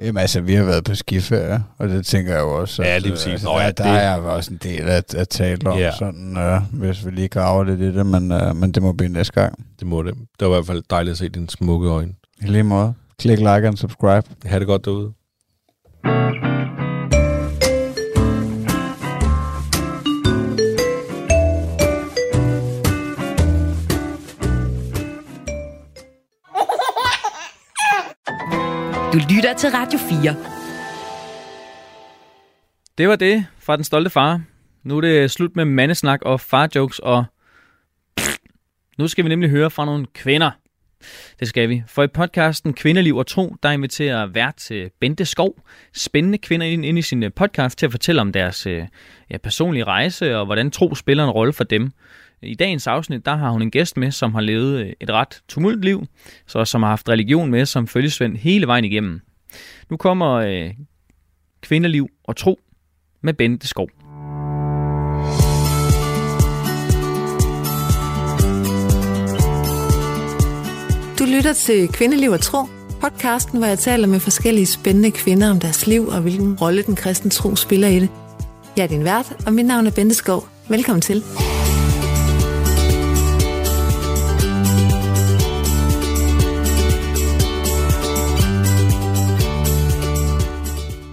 Jamen 0.00 0.18
altså, 0.20 0.40
vi 0.40 0.54
har 0.54 0.64
været 0.64 0.84
på 0.84 0.94
skiferie, 0.94 1.62
og 1.78 1.88
det 1.88 2.06
tænker 2.06 2.32
jeg 2.32 2.40
jo 2.40 2.60
også. 2.60 2.82
Ja, 2.82 2.88
at, 2.96 3.02
lige 3.02 3.12
præcis. 3.12 3.26
Altså, 3.26 3.46
Nå, 3.46 3.52
der, 3.58 3.60
ja, 3.64 3.70
der 3.70 3.92
det- 3.92 4.02
er 4.04 4.16
jo 4.16 4.34
også 4.34 4.50
en 4.52 4.58
del 4.62 4.80
at, 4.88 5.14
at 5.14 5.28
tale 5.28 5.70
om, 5.70 5.78
Ja. 5.78 5.90
sådan, 5.98 6.36
øh, 6.36 6.60
hvis 6.72 7.06
vi 7.06 7.10
lige 7.10 7.28
graver 7.28 7.64
lidt 7.64 7.80
i 7.80 7.94
det, 7.94 8.06
men, 8.06 8.32
øh, 8.32 8.56
men 8.56 8.72
det 8.72 8.82
må 8.82 8.92
blive 8.92 9.08
næste 9.12 9.32
gang. 9.32 9.64
Det 9.80 9.86
må 9.86 10.02
det. 10.02 10.14
Det 10.14 10.48
var 10.48 10.54
i 10.54 10.56
hvert 10.56 10.66
fald 10.66 10.82
dejligt 10.90 11.12
at 11.12 11.18
se 11.18 11.28
dine 11.28 11.50
smukke 11.50 11.88
øjne. 11.88 12.12
I 12.42 12.46
lige 12.46 12.62
måde. 12.62 12.94
Klik 13.18 13.38
like 13.38 13.68
og 13.68 13.78
subscribe. 13.78 14.26
Ha' 14.44 14.58
det 14.58 14.66
godt 14.66 14.84
derude. 14.84 15.12
Du 29.12 29.18
lytter 29.18 29.54
til 29.54 29.70
Radio 29.70 29.98
4. 29.98 30.36
Det 32.98 33.08
var 33.08 33.16
det 33.16 33.46
fra 33.58 33.76
den 33.76 33.84
stolte 33.84 34.10
far. 34.10 34.40
Nu 34.82 34.96
er 34.96 35.00
det 35.00 35.30
slut 35.30 35.56
med 35.56 35.64
mandesnak 35.64 36.22
og 36.22 36.40
farjokes, 36.40 36.98
og 36.98 37.24
nu 38.98 39.08
skal 39.08 39.24
vi 39.24 39.28
nemlig 39.28 39.50
høre 39.50 39.70
fra 39.70 39.84
nogle 39.84 40.06
kvinder. 40.14 40.50
Det 41.40 41.48
skal 41.48 41.68
vi. 41.68 41.82
For 41.86 42.02
i 42.02 42.06
podcasten 42.06 42.74
Kvindeliv 42.74 43.16
og 43.16 43.26
Tro, 43.26 43.56
der 43.62 43.70
inviterer 43.70 44.26
vært 44.26 44.56
til 44.56 44.90
Bente 45.00 45.24
Skov 45.24 45.54
spændende 45.94 46.38
kvinder 46.38 46.66
ind, 46.66 46.84
ind 46.84 46.98
i 46.98 47.02
sin 47.02 47.22
øh, 47.22 47.32
podcast 47.32 47.78
til 47.78 47.86
at 47.86 47.92
fortælle 47.92 48.20
om 48.20 48.32
deres 48.32 48.66
øh, 48.66 48.86
ja, 49.30 49.38
personlige 49.38 49.84
rejse 49.84 50.36
og 50.36 50.46
hvordan 50.46 50.70
tro 50.70 50.94
spiller 50.94 51.24
en 51.24 51.30
rolle 51.30 51.52
for 51.52 51.64
dem. 51.64 51.92
I 52.42 52.54
dagens 52.54 52.86
afsnit, 52.86 53.24
der 53.24 53.36
har 53.36 53.50
hun 53.50 53.62
en 53.62 53.70
gæst 53.70 53.96
med, 53.96 54.10
som 54.10 54.34
har 54.34 54.40
levet 54.40 54.80
øh, 54.80 54.92
et 55.00 55.10
ret 55.10 55.42
tumult 55.48 55.84
liv, 55.84 56.06
så 56.46 56.64
som 56.64 56.82
har 56.82 56.90
haft 56.90 57.08
religion 57.08 57.50
med 57.50 57.66
som 57.66 57.86
følgesvend 57.86 58.36
hele 58.36 58.66
vejen 58.66 58.84
igennem. 58.84 59.20
Nu 59.90 59.96
kommer 59.96 60.30
øh, 60.30 60.70
Kvindeliv 61.62 62.08
og 62.24 62.36
Tro 62.36 62.60
med 63.22 63.34
Bente 63.34 63.66
Skov. 63.66 63.88
Du 71.18 71.24
lytter 71.36 71.52
til 71.52 71.88
Kvindeliv 71.88 72.30
og 72.30 72.40
Tro, 72.40 72.58
podcasten, 73.00 73.58
hvor 73.58 73.66
jeg 73.66 73.78
taler 73.78 74.06
med 74.06 74.20
forskellige 74.20 74.66
spændende 74.66 75.10
kvinder 75.10 75.50
om 75.50 75.60
deres 75.60 75.86
liv 75.86 76.06
og 76.06 76.20
hvilken 76.20 76.56
rolle 76.56 76.82
den 76.82 76.96
kristne 76.96 77.30
tro 77.30 77.56
spiller 77.56 77.88
i 77.88 78.00
det. 78.00 78.08
Jeg 78.76 78.82
er 78.82 78.88
din 78.88 79.04
vært, 79.04 79.32
og 79.46 79.52
mit 79.52 79.66
navn 79.66 79.86
er 79.86 79.90
Bente 79.90 80.14
Skov. 80.14 80.48
Velkommen 80.68 81.00
til. 81.00 81.22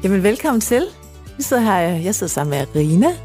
Jamen, 0.07 0.23
velkommen 0.23 0.61
til. 0.61 0.83
Vi 1.37 1.43
sidder 1.43 1.63
her, 1.63 1.77
jeg 1.79 2.15
sidder 2.15 2.31
sammen 2.31 2.59
med 2.59 2.75
Rina 2.75 3.17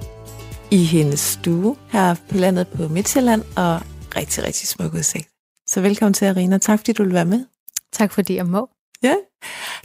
i 0.70 0.84
hendes 0.84 1.20
stue 1.20 1.76
her 1.88 2.14
på 2.30 2.36
landet 2.36 2.68
på 2.68 2.88
Midtjylland, 2.88 3.42
og 3.56 3.80
rigtig, 4.16 4.44
rigtig 4.44 4.68
smuk 4.68 4.94
udsigt. 4.94 5.28
Så 5.66 5.80
velkommen 5.80 6.14
til, 6.14 6.24
Arina. 6.24 6.58
Tak 6.58 6.78
fordi 6.78 6.92
du 6.92 7.02
vil 7.02 7.12
være 7.12 7.24
med. 7.24 7.44
Tak 7.92 8.12
fordi 8.12 8.34
jeg 8.34 8.46
må. 8.46 8.68
Ja, 9.02 9.14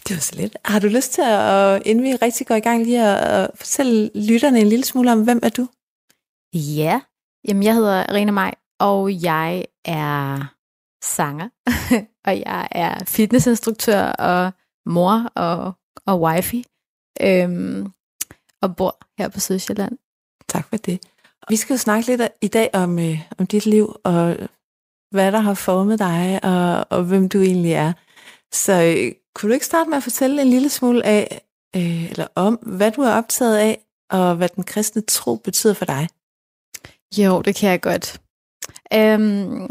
det 0.08 0.16
var 0.16 0.20
så 0.22 0.36
lidt. 0.36 0.58
Har 0.66 0.80
du 0.80 0.88
lyst 0.88 1.14
til, 1.14 1.22
at, 1.26 1.82
inden 1.86 2.04
vi 2.04 2.16
rigtig 2.16 2.48
går 2.48 2.56
i 2.56 2.60
gang, 2.60 2.84
lige 2.84 3.04
at, 3.04 3.52
fortælle 3.56 4.10
lytterne 4.16 4.60
en 4.60 4.68
lille 4.68 4.86
smule 4.86 5.12
om, 5.12 5.24
hvem 5.24 5.40
er 5.44 5.50
du? 5.50 5.68
Ja, 6.54 7.02
jamen 7.48 7.64
jeg 7.64 7.74
hedder 7.74 8.14
Rene 8.14 8.32
Maj, 8.32 8.56
og 8.80 9.24
jeg 9.24 9.66
er 9.86 10.54
sanger, 11.04 11.50
og 12.28 12.40
jeg 12.40 12.68
er 12.72 13.04
fitnessinstruktør 13.06 14.02
og 14.04 14.52
mor 14.86 15.32
og, 15.36 15.74
og 16.06 16.22
wifey, 16.22 16.64
øhm, 17.22 17.92
og 18.62 18.76
bor 18.76 18.98
her 19.18 19.30
på 19.30 19.40
Sydsjælland. 19.40 19.98
Tak 20.48 20.70
for 20.70 20.78
det. 20.78 21.04
Vi 21.50 21.56
skal 21.56 21.74
jo 21.74 21.78
snakke 21.78 22.08
lidt 22.08 22.22
i 22.42 22.48
dag 22.48 22.70
om, 22.74 23.00
øh, 23.00 23.20
om 23.38 23.48
dit 23.48 23.66
liv, 23.66 23.96
og 24.04 24.38
hvad 25.12 25.32
der 25.32 25.40
har 25.40 25.54
formet 25.54 26.00
dig, 26.00 26.40
og, 26.44 26.86
og 26.90 27.04
hvem 27.04 27.30
du 27.30 27.42
egentlig 27.42 27.74
er. 27.74 27.94
Så 28.54 28.74
øh, 28.74 29.12
kunne 29.36 29.50
du 29.50 29.54
ikke 29.54 29.66
starte 29.66 29.90
med 29.90 29.98
at 29.98 30.04
fortælle 30.04 30.42
en 30.42 30.48
lille 30.48 30.70
smule 30.70 31.06
af, 31.06 31.42
øh, 31.76 32.10
eller 32.10 32.28
om, 32.36 32.56
hvad 32.56 32.92
du 32.92 33.02
er 33.02 33.12
optaget 33.12 33.58
af, 33.58 33.86
og 34.10 34.36
hvad 34.36 34.50
den 34.50 34.64
kristne 34.64 35.02
tro 35.02 35.36
betyder 35.36 35.74
for 35.74 35.86
dig? 35.86 36.08
Jo, 37.18 37.42
det 37.42 37.56
kan 37.56 37.70
jeg 37.70 37.82
godt. 37.82 38.22
Øhm, 38.94 39.68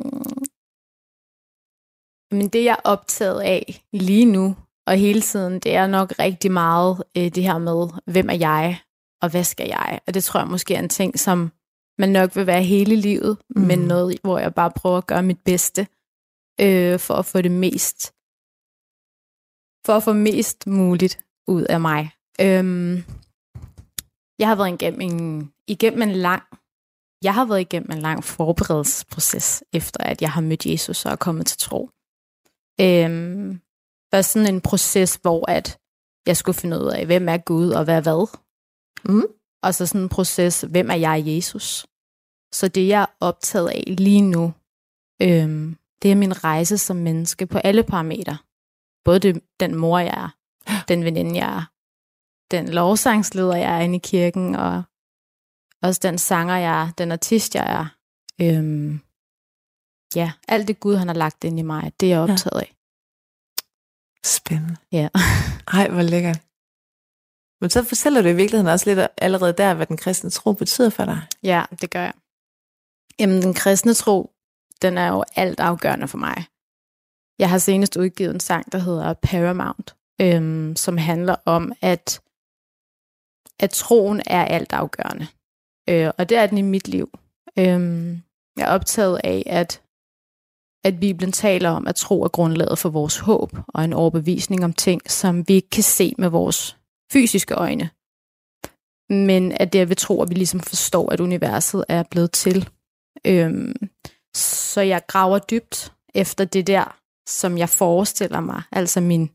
men 2.31 2.49
det 2.49 2.65
jeg 2.65 2.73
er 2.73 2.91
optaget 2.91 3.41
af 3.41 3.85
lige 3.93 4.25
nu 4.25 4.57
og 4.87 4.97
hele 4.97 5.21
tiden, 5.21 5.61
det 5.61 5.75
er 5.75 5.87
nok 5.87 6.13
rigtig 6.19 6.53
meget 6.53 7.03
øh, 7.17 7.25
det 7.25 7.43
her 7.43 7.59
med, 7.59 7.89
hvem 8.07 8.29
er 8.29 8.35
jeg, 8.35 8.81
og 9.23 9.31
hvad 9.31 9.45
skal 9.45 9.67
jeg? 9.69 10.01
Og 10.07 10.15
det 10.15 10.25
tror 10.25 10.41
jeg 10.41 10.49
måske 10.49 10.75
er 10.75 10.79
en 10.79 10.89
ting, 10.89 11.19
som 11.19 11.53
man 11.99 12.09
nok 12.09 12.37
vil 12.37 12.47
være 12.47 12.63
hele 12.63 12.97
livet, 12.97 13.39
mm. 13.57 13.63
men 13.63 13.79
noget, 13.79 14.19
hvor 14.23 14.39
jeg 14.39 14.55
bare 14.55 14.71
prøver 14.71 14.99
at 14.99 15.07
gøre 15.07 15.23
mit 15.23 15.41
bedste 15.45 15.87
øh, 16.61 16.99
for 16.99 17.15
at 17.15 17.27
få 17.27 17.43
det 17.43 17.53
mest 17.53 18.13
for 19.87 19.93
at 19.93 20.03
få 20.03 20.13
mest 20.13 20.67
muligt 20.67 21.19
ud 21.47 21.63
af 21.63 21.81
mig. 21.81 22.11
Øhm, 22.41 23.05
jeg 24.39 24.49
har 24.49 24.55
været 24.55 24.73
igennem 24.73 25.01
en, 25.01 25.53
igennem 25.67 26.03
en 26.03 26.13
lang 26.13 26.43
jeg 27.23 27.35
har 27.35 27.45
været 27.45 27.61
igennem 27.61 27.91
en 27.91 27.99
lang 27.99 28.25
forberedelsesproces, 28.25 29.65
efter 29.73 30.05
at 30.05 30.23
jeg 30.23 30.31
har 30.31 30.41
mødt 30.41 30.67
Jesus 30.67 31.05
og 31.05 31.13
er 31.13 31.17
kommet 31.17 31.47
til 31.47 31.59
tro. 31.59 31.91
Øhm, 32.81 33.61
var 34.13 34.23
sådan 34.23 34.55
en 34.55 34.61
proces, 34.61 35.19
hvor 35.23 35.51
at 35.51 35.79
jeg 36.27 36.37
skulle 36.37 36.57
finde 36.57 36.79
ud 36.79 36.91
af, 36.91 37.07
hvem 37.07 37.29
er 37.29 37.37
Gud 37.37 37.71
og 37.71 37.85
hvad 37.85 37.97
er 37.97 38.01
hvad. 38.01 38.39
Mm. 39.05 39.27
Og 39.63 39.75
så 39.75 39.87
sådan 39.87 40.01
en 40.01 40.09
proces, 40.09 40.61
hvem 40.61 40.91
er 40.91 40.95
jeg 40.95 41.23
Jesus? 41.27 41.87
Så 42.55 42.69
det 42.69 42.89
jeg 42.89 43.03
er 43.03 43.07
optaget 43.21 43.69
af 43.69 43.85
lige 43.87 44.23
nu, 44.23 44.55
øhm, 45.23 45.77
det 46.03 46.11
er 46.11 46.15
min 46.15 46.45
rejse 46.45 46.79
som 46.79 46.97
menneske 46.97 47.47
på 47.47 47.59
alle 47.59 47.83
parametre. 47.83 48.39
Både 49.05 49.19
det, 49.19 49.43
den 49.61 49.75
mor, 49.75 49.99
jeg 49.99 50.15
er, 50.25 50.29
den 50.91 51.05
veninde, 51.05 51.37
jeg 51.37 51.57
er, 51.57 51.65
den 52.51 52.69
lovsangsleder, 52.69 53.57
jeg 53.57 53.77
er 53.77 53.81
inde 53.81 53.97
i 53.97 53.99
kirken, 53.99 54.55
og 54.55 54.83
også 55.83 56.01
den 56.03 56.19
sanger, 56.19 56.57
jeg 56.57 56.83
er, 56.83 56.91
den 56.99 57.13
artist, 57.13 57.55
jeg 57.55 57.67
er. 57.81 57.87
Øhm, 58.41 59.01
ja, 60.15 60.33
alt 60.49 60.69
det 60.69 60.81
Gud, 60.81 60.95
han 60.95 61.09
har 61.09 61.15
lagt 61.15 61.45
ind 61.45 61.59
i 61.59 61.63
mig, 61.63 61.93
det 62.01 62.07
er 62.07 62.11
jeg 62.11 62.21
optaget 62.21 62.61
af. 62.61 62.76
Spændende. 64.25 64.77
Ja. 64.93 65.09
Ej, 65.73 65.89
hvor 65.89 66.03
lækkert. 66.03 66.41
Men 67.61 67.71
så 67.71 67.85
fortæller 67.85 68.23
du 68.23 68.29
i 68.29 68.37
virkeligheden 68.37 68.73
også 68.73 68.95
lidt 68.95 69.09
allerede 69.19 69.53
der, 69.53 69.75
hvad 69.75 69.87
den 69.87 69.97
kristne 69.97 70.31
tro 70.31 70.53
betyder 70.53 70.91
for 70.91 71.05
dig. 71.05 71.23
Ja, 71.43 71.65
det 71.81 71.91
gør 71.91 72.01
jeg. 72.01 72.15
Jamen, 73.19 73.43
den 73.43 73.55
kristne 73.55 73.95
tro, 73.95 74.31
den 74.83 74.99
er 74.99 75.09
jo 75.09 75.25
alt 75.37 75.61
afgørende 75.61 76.09
for 76.09 76.19
mig. 76.19 76.45
Jeg 77.39 77.51
har 77.51 77.59
senest 77.59 77.97
udgivet 77.97 78.35
en 78.35 78.41
sang, 78.41 78.73
der 78.73 78.79
hedder 78.79 79.15
Paramount, 79.15 79.97
øhm, 80.21 80.77
som 80.77 80.97
handler 80.99 81.37
om, 81.45 81.73
at, 81.81 82.21
at 83.61 83.71
troen 83.71 84.23
er 84.27 84.45
alt 84.45 84.73
afgørende. 84.73 85.27
Øh, 85.89 86.11
og 86.19 86.29
det 86.29 86.37
er 86.39 86.47
den 86.47 86.59
i 86.59 86.63
mit 86.63 86.89
liv. 86.89 87.19
Øhm, 87.59 88.23
jeg 88.57 88.65
er 88.65 88.75
optaget 88.75 89.21
af, 89.25 89.43
at, 89.47 89.83
at 90.87 91.01
Bibelen 91.01 91.33
taler 91.33 91.71
om, 91.71 91.87
at 91.87 91.95
tro 91.95 92.23
er 92.23 92.29
grundlaget 92.29 92.79
for 92.79 92.89
vores 92.89 93.19
håb 93.19 93.53
og 93.69 93.85
en 93.85 93.93
overbevisning 93.93 94.65
om 94.65 94.73
ting, 94.73 95.11
som 95.11 95.49
vi 95.49 95.55
ikke 95.55 95.71
kan 95.71 95.83
se 95.83 96.15
med 96.19 96.29
vores 96.29 96.77
fysiske 97.13 97.55
øjne. 97.55 97.91
Men 99.11 99.53
at 99.53 99.73
det 99.73 99.81
er 99.81 99.87
ved 99.87 99.97
tro, 99.97 100.23
at 100.23 100.31
vi 100.31 100.35
ligesom 100.35 100.61
forstår, 100.61 101.13
at 101.13 101.21
universet 101.21 101.85
er 101.89 102.03
blevet 102.03 102.33
til. 102.33 102.69
Øhm, 103.27 103.75
så 104.35 104.81
jeg 104.81 105.03
graver 105.07 105.39
dybt 105.39 105.93
efter 106.15 106.45
det 106.45 106.67
der, 106.67 106.97
som 107.29 107.59
jeg 107.59 107.69
forestiller 107.69 108.41
mig. 108.41 108.63
Altså 108.73 109.01
min, 109.01 109.31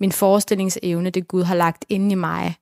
min 0.00 0.12
forestillingsevne, 0.12 1.10
det 1.10 1.28
Gud 1.28 1.42
har 1.42 1.54
lagt 1.54 1.84
inde 1.88 2.12
i 2.12 2.14
mig. 2.14 2.54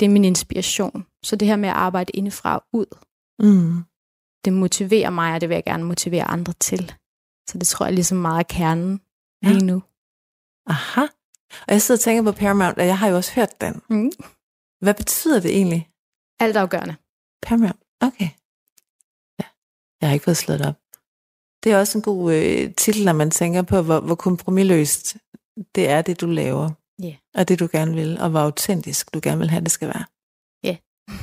Det 0.00 0.06
er 0.06 0.10
min 0.10 0.24
inspiration. 0.24 1.06
Så 1.24 1.36
det 1.36 1.48
her 1.48 1.56
med 1.56 1.68
at 1.68 1.74
arbejde 1.74 2.10
indefra 2.14 2.56
og 2.56 2.64
ud, 2.72 2.86
Mm. 3.42 3.84
det 4.44 4.52
motiverer 4.52 5.10
mig, 5.10 5.34
og 5.34 5.40
det 5.40 5.48
vil 5.48 5.54
jeg 5.54 5.64
gerne 5.64 5.84
motivere 5.84 6.24
andre 6.24 6.52
til. 6.60 6.92
Så 7.50 7.58
det 7.58 7.66
tror 7.68 7.86
jeg 7.86 7.92
ligesom 7.94 8.18
meget 8.18 8.38
er 8.38 8.42
kernen 8.54 9.00
Ja. 9.44 9.48
lige 9.48 9.64
nu. 9.66 9.82
Aha. 10.66 11.00
Og 11.66 11.68
jeg 11.68 11.82
sidder 11.82 11.98
og 11.98 12.02
tænker 12.02 12.22
på 12.32 12.38
Paramount, 12.38 12.78
og 12.78 12.86
jeg 12.86 12.98
har 12.98 13.08
jo 13.08 13.16
også 13.16 13.32
hørt 13.32 13.60
den. 13.60 13.82
Mm. 13.90 14.10
Hvad 14.80 14.94
betyder 14.94 15.40
det 15.40 15.50
egentlig? 15.56 15.88
Alt 16.40 16.56
afgørende. 16.56 16.96
Paramount. 17.42 17.80
Okay. 18.00 18.28
Ja. 19.40 19.44
Jeg 20.00 20.08
har 20.08 20.12
ikke 20.12 20.24
fået 20.24 20.36
slået 20.36 20.66
op. 20.66 20.74
Det 21.64 21.72
er 21.72 21.78
også 21.78 21.98
en 21.98 22.02
god 22.02 22.32
øh, 22.34 22.74
titel, 22.74 23.04
når 23.04 23.12
man 23.12 23.30
tænker 23.30 23.62
på, 23.62 23.82
hvor, 23.82 24.00
hvor 24.00 24.14
kompromilløst 24.14 25.16
det 25.74 25.88
er, 25.88 26.02
det 26.02 26.20
du 26.20 26.26
laver. 26.26 26.70
Ja. 27.02 27.14
Og 27.34 27.48
det 27.48 27.60
du 27.60 27.68
gerne 27.72 27.94
vil, 27.94 28.18
og 28.20 28.30
hvor 28.30 28.40
autentisk 28.40 29.14
du 29.14 29.20
gerne 29.22 29.38
vil 29.38 29.50
have, 29.50 29.64
det 29.64 29.70
skal 29.70 29.88
være. 29.88 30.04
Ja. 30.64 30.76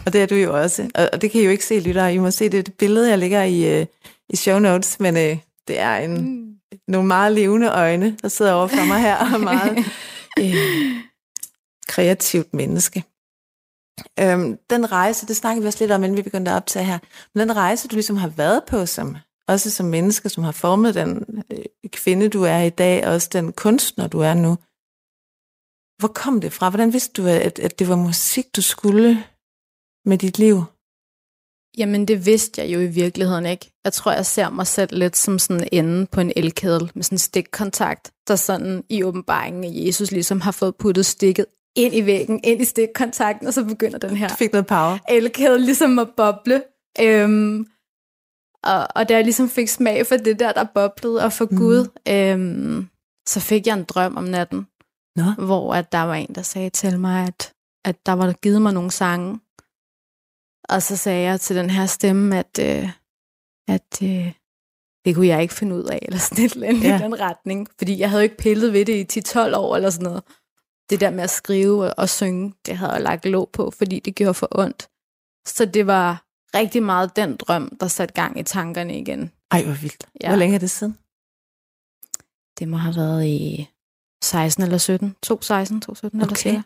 Og 0.05 0.13
det 0.13 0.21
er 0.23 0.25
du 0.27 0.35
jo 0.35 0.61
også. 0.61 0.89
Og, 0.95 1.09
og 1.13 1.21
det 1.21 1.31
kan 1.31 1.41
I 1.41 1.43
jo 1.43 1.51
ikke 1.51 1.65
se, 1.65 1.79
lyttere. 1.79 2.13
I 2.13 2.17
må 2.17 2.31
se 2.31 2.49
det, 2.49 2.65
det 2.65 2.77
billede, 2.77 3.09
jeg 3.09 3.19
lægger 3.19 3.43
i, 3.43 3.79
øh, 3.81 3.85
i 4.29 4.35
show 4.35 4.59
notes, 4.59 4.99
men 4.99 5.17
øh, 5.17 5.37
det 5.67 5.79
er 5.79 5.95
en, 5.97 6.21
Mm. 6.21 6.53
nogle 6.87 7.07
meget 7.07 7.31
levende 7.31 7.69
øjne, 7.71 8.17
der 8.21 8.27
sidder 8.27 8.53
over 8.53 8.67
for 8.67 8.85
mig 8.87 8.99
her, 9.01 9.33
og 9.33 9.39
meget 9.39 9.77
øh, 10.39 11.03
kreativt 11.87 12.53
menneske. 12.53 13.03
Øhm, 14.19 14.57
den 14.69 14.91
rejse, 14.91 15.27
det 15.27 15.35
snakkede 15.35 15.63
vi 15.63 15.67
også 15.67 15.79
lidt 15.83 15.91
om, 15.91 16.03
inden 16.03 16.17
vi 16.17 16.21
begyndte 16.21 16.51
at 16.51 16.55
optage 16.57 16.85
her, 16.85 16.99
men 17.35 17.49
den 17.49 17.55
rejse, 17.55 17.87
du 17.87 17.95
ligesom 17.95 18.17
har 18.17 18.27
været 18.27 18.63
på, 18.67 18.85
som, 18.85 19.15
også 19.47 19.71
som 19.71 19.85
menneske, 19.85 20.29
som 20.29 20.43
har 20.43 20.51
formet 20.51 20.95
den 20.95 21.43
øh, 21.51 21.65
kvinde, 21.91 22.29
du 22.29 22.43
er 22.43 22.57
i 22.61 22.69
dag, 22.69 23.07
og 23.07 23.13
også 23.13 23.29
den 23.33 23.53
kunstner, 23.53 24.07
du 24.07 24.19
er 24.19 24.33
nu. 24.33 24.57
Hvor 25.99 26.07
kom 26.07 26.41
det 26.41 26.53
fra? 26.53 26.69
Hvordan 26.69 26.93
vidste 26.93 27.21
du, 27.21 27.27
at, 27.27 27.59
at 27.59 27.79
det 27.79 27.89
var 27.89 27.95
musik, 27.95 28.45
du 28.55 28.61
skulle 28.61 29.23
med 30.05 30.17
dit 30.17 30.37
liv? 30.39 30.63
Jamen, 31.77 32.05
det 32.07 32.25
vidste 32.25 32.61
jeg 32.61 32.73
jo 32.73 32.79
i 32.79 32.87
virkeligheden 32.87 33.45
ikke. 33.45 33.71
Jeg 33.83 33.93
tror, 33.93 34.11
jeg 34.11 34.25
ser 34.25 34.49
mig 34.49 34.67
selv 34.67 34.97
lidt 34.97 35.17
som 35.17 35.39
sådan 35.39 35.67
en 35.71 35.85
ende 35.85 36.05
på 36.05 36.21
en 36.21 36.31
elkedel 36.35 36.91
med 36.95 37.03
sådan 37.03 37.15
en 37.15 37.19
stikkontakt, 37.19 38.11
der 38.27 38.35
sådan 38.35 38.83
i 38.89 39.03
åbenbaringen 39.03 39.63
af 39.63 39.69
Jesus 39.73 40.11
ligesom 40.11 40.41
har 40.41 40.51
fået 40.51 40.75
puttet 40.75 41.05
stikket 41.05 41.45
ind 41.75 41.95
i 41.95 42.05
væggen, 42.05 42.39
ind 42.43 42.61
i 42.61 42.65
stikkontakten, 42.65 43.47
og 43.47 43.53
så 43.53 43.63
begynder 43.63 43.97
den 43.97 44.17
her 44.17 44.27
Du 44.27 44.35
fik 44.35 44.51
noget 44.51 44.67
power. 44.67 44.97
elkæde 45.09 45.59
ligesom 45.59 45.99
at 45.99 46.09
boble. 46.17 46.63
Øhm, 47.01 47.67
og, 48.63 48.87
og 48.95 49.09
da 49.09 49.15
jeg 49.15 49.23
ligesom 49.23 49.49
fik 49.49 49.67
smag 49.67 50.07
for 50.07 50.17
det 50.17 50.39
der, 50.39 50.51
der 50.51 50.65
boblede, 50.75 51.23
og 51.23 51.33
for 51.33 51.47
mm. 51.51 51.57
Gud, 51.57 51.87
øhm, 52.07 52.87
så 53.27 53.39
fik 53.39 53.67
jeg 53.67 53.77
en 53.77 53.83
drøm 53.83 54.17
om 54.17 54.23
natten, 54.23 54.67
Nå. 55.15 55.45
hvor 55.45 55.73
at 55.73 55.91
der 55.91 56.01
var 56.01 56.15
en, 56.15 56.35
der 56.35 56.41
sagde 56.41 56.69
til 56.69 56.99
mig, 56.99 57.27
at, 57.27 57.53
at 57.85 58.05
der 58.05 58.13
var 58.13 58.33
givet 58.33 58.61
mig 58.61 58.73
nogle 58.73 58.91
sange. 58.91 59.39
Og 60.69 60.81
så 60.83 60.97
sagde 60.97 61.23
jeg 61.29 61.41
til 61.41 61.55
den 61.55 61.69
her 61.69 61.85
stemme, 61.85 62.37
at, 62.39 62.59
øh, 62.59 62.89
at 63.67 64.01
øh, 64.03 64.33
det 65.05 65.15
kunne 65.15 65.27
jeg 65.27 65.41
ikke 65.41 65.53
finde 65.53 65.75
ud 65.75 65.83
af, 65.83 65.99
eller 66.01 66.19
sådan 66.19 66.45
et 66.45 66.53
eller 66.53 66.67
andet 66.67 66.83
Ja. 66.83 66.99
i 66.99 67.03
den 67.03 67.19
retning. 67.19 67.67
Fordi 67.77 67.99
jeg 67.99 68.09
havde 68.09 68.21
jo 68.21 68.23
ikke 68.23 68.37
pillet 68.37 68.73
ved 68.73 68.85
det 68.85 69.15
i 69.17 69.19
10-12 69.19 69.55
år, 69.55 69.75
eller 69.75 69.89
sådan 69.89 70.03
noget. 70.03 70.23
Det 70.89 70.99
der 70.99 71.09
med 71.09 71.23
at 71.23 71.29
skrive 71.29 71.85
og, 71.85 71.93
og 71.97 72.09
synge, 72.09 72.53
det 72.65 72.77
havde 72.77 72.91
jeg 72.91 73.01
lagt 73.01 73.25
låg 73.25 73.49
på, 73.53 73.71
fordi 73.71 73.99
det 73.99 74.15
gjorde 74.15 74.33
for 74.33 74.47
ondt. 74.51 74.89
Så 75.47 75.65
det 75.65 75.87
var 75.87 76.23
rigtig 76.55 76.83
meget 76.83 77.15
den 77.15 77.35
drøm, 77.37 77.77
der 77.79 77.87
satte 77.87 78.13
gang 78.13 78.39
i 78.39 78.43
tankerne 78.43 78.99
igen. 78.99 79.31
Ej, 79.51 79.63
hvor 79.63 79.73
vildt. 79.73 80.07
Ja. 80.21 80.27
Hvor 80.29 80.37
længe 80.37 80.55
er 80.55 80.59
det 80.59 80.71
siden? 80.71 80.97
Det 82.59 82.67
må 82.67 82.77
have 82.77 82.95
været 82.95 83.25
i 83.25 83.69
16 84.23 84.63
eller 84.63 84.77
17. 84.77 85.15
2, 85.23 85.41
16, 85.41 85.81
2, 85.81 85.95
17 85.95 86.21
eller 86.21 86.31
Okay. 86.33 86.49
sådan. 86.49 86.63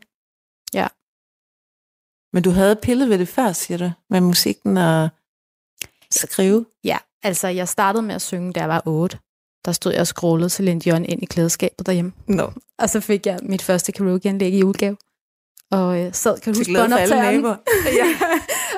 Men 2.34 2.44
du 2.44 2.50
havde 2.50 2.76
pillet 2.76 3.10
ved 3.10 3.18
det 3.20 3.28
før, 3.28 3.52
siger 3.52 3.78
du, 3.78 3.92
med 4.10 4.22
musikken 4.22 4.78
og 4.78 5.10
skrive. 6.12 6.66
Ja, 6.84 6.98
altså 7.24 7.48
jeg 7.48 7.68
startede 7.68 8.04
med 8.04 8.16
at 8.16 8.22
synge, 8.22 8.54
da 8.54 8.60
jeg 8.60 8.70
var 8.70 8.82
8. 8.86 9.18
Der 9.66 9.72
stod 9.72 9.92
jeg 9.92 10.02
og 10.02 10.08
scrollede 10.08 10.50
til 10.50 10.56
Celine 10.56 10.80
Dion 10.82 11.06
ind 11.06 11.24
i 11.24 11.26
klædeskabet 11.26 11.86
derhjemme. 11.86 12.12
Nå, 12.28 12.52
Og 12.78 12.90
så 12.90 13.00
fik 13.00 13.26
jeg 13.26 13.40
mit 13.44 13.62
første 13.62 13.92
karaokeanlæg 13.92 14.54
i 14.54 14.60
julegave. 14.60 14.98
Og 15.72 16.00
øh, 16.00 16.14
sad, 16.14 16.40
kan 16.40 16.54
du 16.54 16.60
huske 16.60 16.74
båndoptageren? 16.74 17.46
ja. 18.02 18.18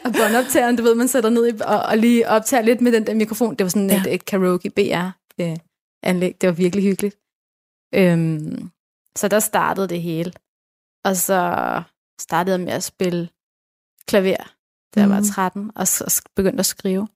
og 0.06 0.12
båndoptageren, 0.14 0.76
du 0.76 0.84
ved, 0.84 0.96
man 0.96 1.08
sætter 1.08 1.30
ned 1.30 1.48
i, 1.48 1.62
og, 1.66 1.80
og 1.80 1.98
lige 1.98 2.28
optager 2.30 2.62
lidt 2.64 2.82
med 2.82 2.92
den 2.92 3.08
der 3.08 3.14
mikrofon. 3.14 3.56
Det 3.56 3.64
var 3.64 3.70
sådan 3.70 3.90
Ja. 3.90 4.02
et, 4.02 4.14
et 4.14 4.26
karaoke 4.26 4.70
BR-anlæg. 4.70 6.42
Det 6.42 6.48
var 6.48 6.54
virkelig 6.54 6.84
hyggeligt. 6.84 7.16
Øhm, 7.96 8.70
så 9.16 9.28
der 9.28 9.40
startede 9.40 9.88
det 9.88 10.02
hele. 10.02 10.32
Og 11.06 11.16
så 11.18 11.82
startede 12.22 12.58
jeg 12.58 12.66
med 12.66 12.74
at 12.74 12.84
spille 12.84 13.30
klaver, 14.08 14.54
da 14.96 15.00
jeg 15.00 15.10
var 15.10 15.20
Mhm. 15.20 15.28
13, 15.30 15.72
og 15.76 15.88
så 15.88 16.04
sk- 16.04 16.34
begyndte 16.36 16.60
at 16.60 16.66
skrive. 16.66 17.08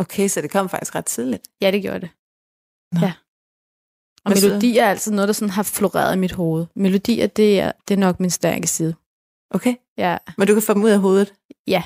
Okay, 0.00 0.28
så 0.28 0.40
det 0.40 0.50
kom 0.50 0.68
faktisk 0.68 0.94
ret 0.94 1.06
tidligt. 1.06 1.42
Ja, 1.60 1.70
det 1.70 1.82
gjorde 1.82 2.00
det. 2.00 2.10
Nå. 2.92 3.00
Ja. 3.06 3.12
Og 4.24 4.32
Hvad 4.32 4.40
så? 4.40 4.46
melodi 4.48 4.78
er 4.78 4.86
altid 4.86 5.12
noget, 5.12 5.28
der 5.28 5.32
sådan 5.32 5.50
har 5.50 5.62
floreret 5.62 6.16
i 6.16 6.18
mit 6.18 6.32
hoved. 6.32 6.66
Melodier, 6.76 7.26
det 7.26 7.60
er, 7.60 7.72
det 7.88 7.94
er 7.94 7.98
nok 7.98 8.20
min 8.20 8.30
stærke 8.30 8.66
side. 8.66 8.94
Okay, 9.50 9.74
Ja, 9.98 10.18
men 10.38 10.46
du 10.48 10.54
kan 10.54 10.62
få 10.62 10.74
dem 10.74 10.82
ud 10.84 10.90
af 10.90 10.98
hovedet 10.98 11.34
ja, 11.66 11.82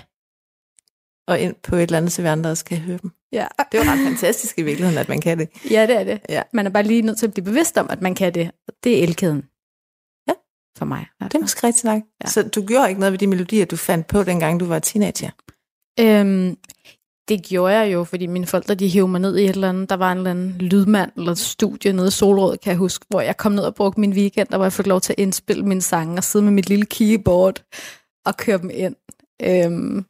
og 1.28 1.40
ind 1.40 1.54
på 1.62 1.76
et 1.76 1.82
eller 1.82 1.98
andet, 1.98 2.12
så 2.12 2.22
vi 2.22 2.28
andre 2.28 2.50
også 2.50 2.64
kan 2.64 2.78
høre 2.78 2.98
dem. 3.02 3.10
ja. 3.32 3.46
Det 3.72 3.80
er 3.80 3.84
jo 3.84 3.90
ret 3.90 4.06
fantastisk 4.06 4.58
i 4.58 4.62
virkeligheden, 4.62 4.98
at 4.98 5.08
man 5.08 5.20
kan 5.20 5.38
det. 5.38 5.48
Ja, 5.70 5.86
det 5.86 5.96
er 5.96 6.04
det. 6.04 6.20
Ja. 6.28 6.42
Man 6.52 6.66
er 6.66 6.70
bare 6.70 6.82
lige 6.82 7.02
nødt 7.02 7.18
til 7.18 7.26
at 7.26 7.32
blive 7.32 7.44
bevidst 7.44 7.76
om, 7.78 7.90
at 7.90 8.00
man 8.02 8.14
kan 8.14 8.34
det. 8.34 8.50
Det 8.84 8.98
er 8.98 9.02
elkæden. 9.02 9.42
For 10.78 10.84
mig. 10.84 11.06
Det 11.20 11.34
er 11.34 11.40
måske 11.40 11.66
rigtigt 11.66 11.84
nok. 11.84 12.02
Ja. 12.24 12.28
Så 12.28 12.42
du 12.42 12.66
gjorde 12.66 12.88
ikke 12.88 13.00
noget 13.00 13.12
ved 13.12 13.18
de 13.18 13.26
melodier, 13.26 13.64
du 13.64 13.76
fandt 13.76 14.06
på, 14.06 14.22
dengang 14.22 14.60
du 14.60 14.64
var 14.66 14.78
teenager? 14.78 15.30
Øhm, 16.00 16.56
det 17.28 17.42
gjorde 17.42 17.78
jeg 17.78 17.92
jo, 17.92 18.04
fordi 18.04 18.26
mine 18.26 18.46
forældre, 18.46 18.74
de 18.74 18.88
hævde 18.88 19.08
mig 19.08 19.20
ned 19.20 19.36
i 19.36 19.44
et 19.44 19.50
eller 19.50 19.68
andet. 19.68 19.90
Der 19.90 19.96
var 19.96 20.12
en 20.12 20.18
eller 20.18 20.30
anden 20.30 20.52
lydmand 20.58 21.12
eller 21.16 21.34
studie 21.34 21.92
nede 21.92 22.08
i 22.08 22.10
Solrød, 22.10 22.56
kan 22.56 22.70
jeg 22.70 22.78
huske, 22.78 23.06
hvor 23.08 23.20
jeg 23.20 23.36
kom 23.36 23.52
ned 23.52 23.62
og 23.62 23.74
brugte 23.74 24.00
min 24.00 24.12
weekend, 24.12 24.48
der 24.48 24.56
hvor 24.56 24.64
jeg 24.64 24.72
fik 24.72 24.86
lov 24.86 25.00
til 25.00 25.12
at 25.12 25.18
indspille 25.18 25.66
mine 25.66 25.82
sange 25.82 26.16
og 26.16 26.24
sidde 26.24 26.44
med 26.44 26.52
mit 26.52 26.68
lille 26.68 26.86
keyboard 26.86 27.62
og 28.26 28.36
køre 28.36 28.58
dem 28.58 28.70
ind. 28.72 28.96
Øhm, 29.42 30.04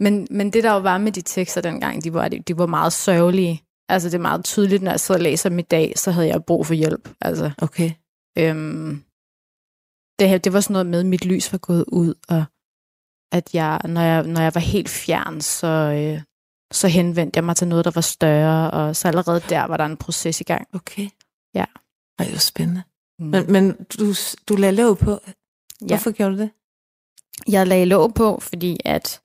men, 0.00 0.26
men 0.30 0.52
det 0.52 0.64
der 0.64 0.72
jo 0.72 0.78
var 0.78 0.98
med 0.98 1.12
de 1.12 1.20
tekster 1.20 1.60
dengang, 1.60 2.04
de 2.04 2.14
var, 2.14 2.28
de 2.28 2.58
var 2.58 2.66
meget 2.66 2.92
sørgelige. 2.92 3.62
Altså 3.88 4.08
det 4.08 4.14
er 4.14 4.22
meget 4.22 4.44
tydeligt, 4.44 4.82
når 4.82 4.90
jeg 4.90 5.00
sidder 5.00 5.18
og 5.18 5.22
læser 5.22 5.48
dem 5.48 5.58
i 5.58 5.62
dag, 5.62 5.92
så 5.96 6.10
havde 6.10 6.28
jeg 6.28 6.44
brug 6.44 6.66
for 6.66 6.74
hjælp. 6.74 7.08
Altså, 7.20 7.50
Okay. 7.62 7.90
Øhm, 8.38 9.02
det, 10.20 10.28
her, 10.28 10.38
det 10.38 10.52
var 10.52 10.60
sådan 10.60 10.72
noget 10.72 10.86
med, 10.86 11.00
at 11.00 11.06
mit 11.06 11.24
lys 11.24 11.52
var 11.52 11.58
gået 11.58 11.84
ud, 11.88 12.14
og 12.28 12.44
at 13.32 13.54
jeg, 13.54 13.80
når 13.84 14.00
jeg, 14.00 14.22
når 14.22 14.40
jeg 14.40 14.54
var 14.54 14.60
helt 14.60 14.88
fjern, 14.88 15.40
så, 15.40 15.66
øh, 15.66 16.22
så 16.72 16.88
henvendte 16.88 17.36
jeg 17.36 17.44
mig 17.44 17.56
til 17.56 17.68
noget, 17.68 17.84
der 17.84 17.90
var 17.90 18.00
større, 18.00 18.70
og 18.70 18.96
så 18.96 19.08
allerede 19.08 19.40
der 19.48 19.64
var 19.64 19.76
der 19.76 19.84
en 19.84 19.96
proces 19.96 20.40
i 20.40 20.44
gang. 20.44 20.68
Okay. 20.74 21.08
Ja. 21.54 21.64
Ej, 22.18 22.24
det 22.24 22.32
jo 22.32 22.38
spændende. 22.38 22.82
Mm. 23.18 23.26
Men, 23.26 23.52
men 23.52 23.86
du, 23.98 24.14
du 24.48 24.56
lagde 24.56 24.76
låg 24.76 24.98
på. 24.98 25.18
Hvorfor 25.80 26.10
gjorde 26.10 26.36
du 26.36 26.38
det? 26.38 26.50
Jeg 27.48 27.66
lagde 27.66 27.84
låg 27.84 28.14
på, 28.14 28.40
fordi 28.40 28.80
at 28.84 29.22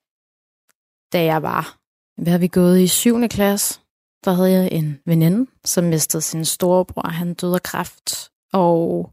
da 1.13 1.23
jeg 1.23 1.41
var, 1.41 1.77
hvad 2.21 2.31
har 2.31 2.39
vi 2.39 2.47
gået 2.47 2.79
i 2.79 2.87
7. 2.87 3.27
klasse, 3.27 3.79
der 4.25 4.31
havde 4.31 4.51
jeg 4.51 4.69
en 4.71 4.99
veninde, 5.05 5.51
som 5.65 5.83
mistede 5.83 6.21
sin 6.21 6.45
storebror. 6.45 7.09
Han 7.09 7.33
døde 7.33 7.53
af 7.53 7.63
kræft. 7.63 8.31
Og 8.53 9.11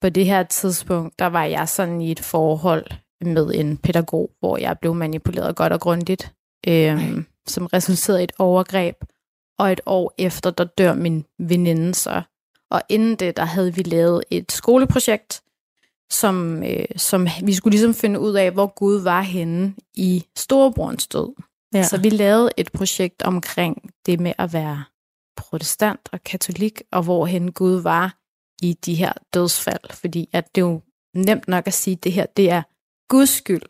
på 0.00 0.08
det 0.08 0.26
her 0.26 0.42
tidspunkt, 0.42 1.18
der 1.18 1.26
var 1.26 1.44
jeg 1.44 1.68
sådan 1.68 2.00
i 2.00 2.10
et 2.12 2.20
forhold 2.20 2.86
med 3.20 3.54
en 3.54 3.76
pædagog, 3.76 4.30
hvor 4.40 4.58
jeg 4.58 4.78
blev 4.78 4.94
manipuleret 4.94 5.56
godt 5.56 5.72
og 5.72 5.80
grundigt, 5.80 6.32
øhm, 6.68 7.26
som 7.46 7.66
resulterede 7.66 8.20
i 8.20 8.24
et 8.24 8.32
overgreb. 8.38 8.96
Og 9.58 9.72
et 9.72 9.80
år 9.86 10.14
efter, 10.18 10.50
der 10.50 10.64
dør 10.64 10.94
min 10.94 11.24
veninde 11.38 11.94
så. 11.94 12.22
Og 12.70 12.82
inden 12.88 13.16
det, 13.16 13.36
der 13.36 13.44
havde 13.44 13.74
vi 13.74 13.82
lavet 13.82 14.24
et 14.30 14.52
skoleprojekt, 14.52 15.42
som, 16.10 16.62
øh, 16.62 16.84
som 16.96 17.26
vi 17.42 17.54
skulle 17.54 17.72
ligesom 17.72 17.94
finde 17.94 18.20
ud 18.20 18.34
af, 18.34 18.50
hvor 18.50 18.66
Gud 18.66 19.00
var 19.00 19.20
henne 19.20 19.74
i 19.94 20.24
storebrorens 20.36 21.06
død. 21.06 21.34
Ja. 21.74 21.82
Så 21.82 21.98
vi 22.00 22.10
lavede 22.10 22.50
et 22.56 22.72
projekt 22.72 23.22
omkring 23.22 23.90
det 24.06 24.20
med 24.20 24.32
at 24.38 24.52
være 24.52 24.84
protestant 25.36 26.00
og 26.12 26.22
katolik, 26.24 26.82
og 26.92 27.02
hvor 27.02 27.26
hen 27.26 27.52
Gud 27.52 27.80
var 27.80 28.16
i 28.62 28.72
de 28.72 28.94
her 28.94 29.12
dødsfald. 29.34 29.92
Fordi 29.94 30.28
at 30.32 30.54
det 30.54 30.60
er 30.60 30.66
jo 30.66 30.80
nemt 31.14 31.48
nok 31.48 31.66
at 31.66 31.74
sige, 31.74 31.94
at 31.96 32.04
det 32.04 32.12
her 32.12 32.26
det 32.26 32.50
er 32.50 32.62
Guds 33.08 33.30
skyld, 33.30 33.62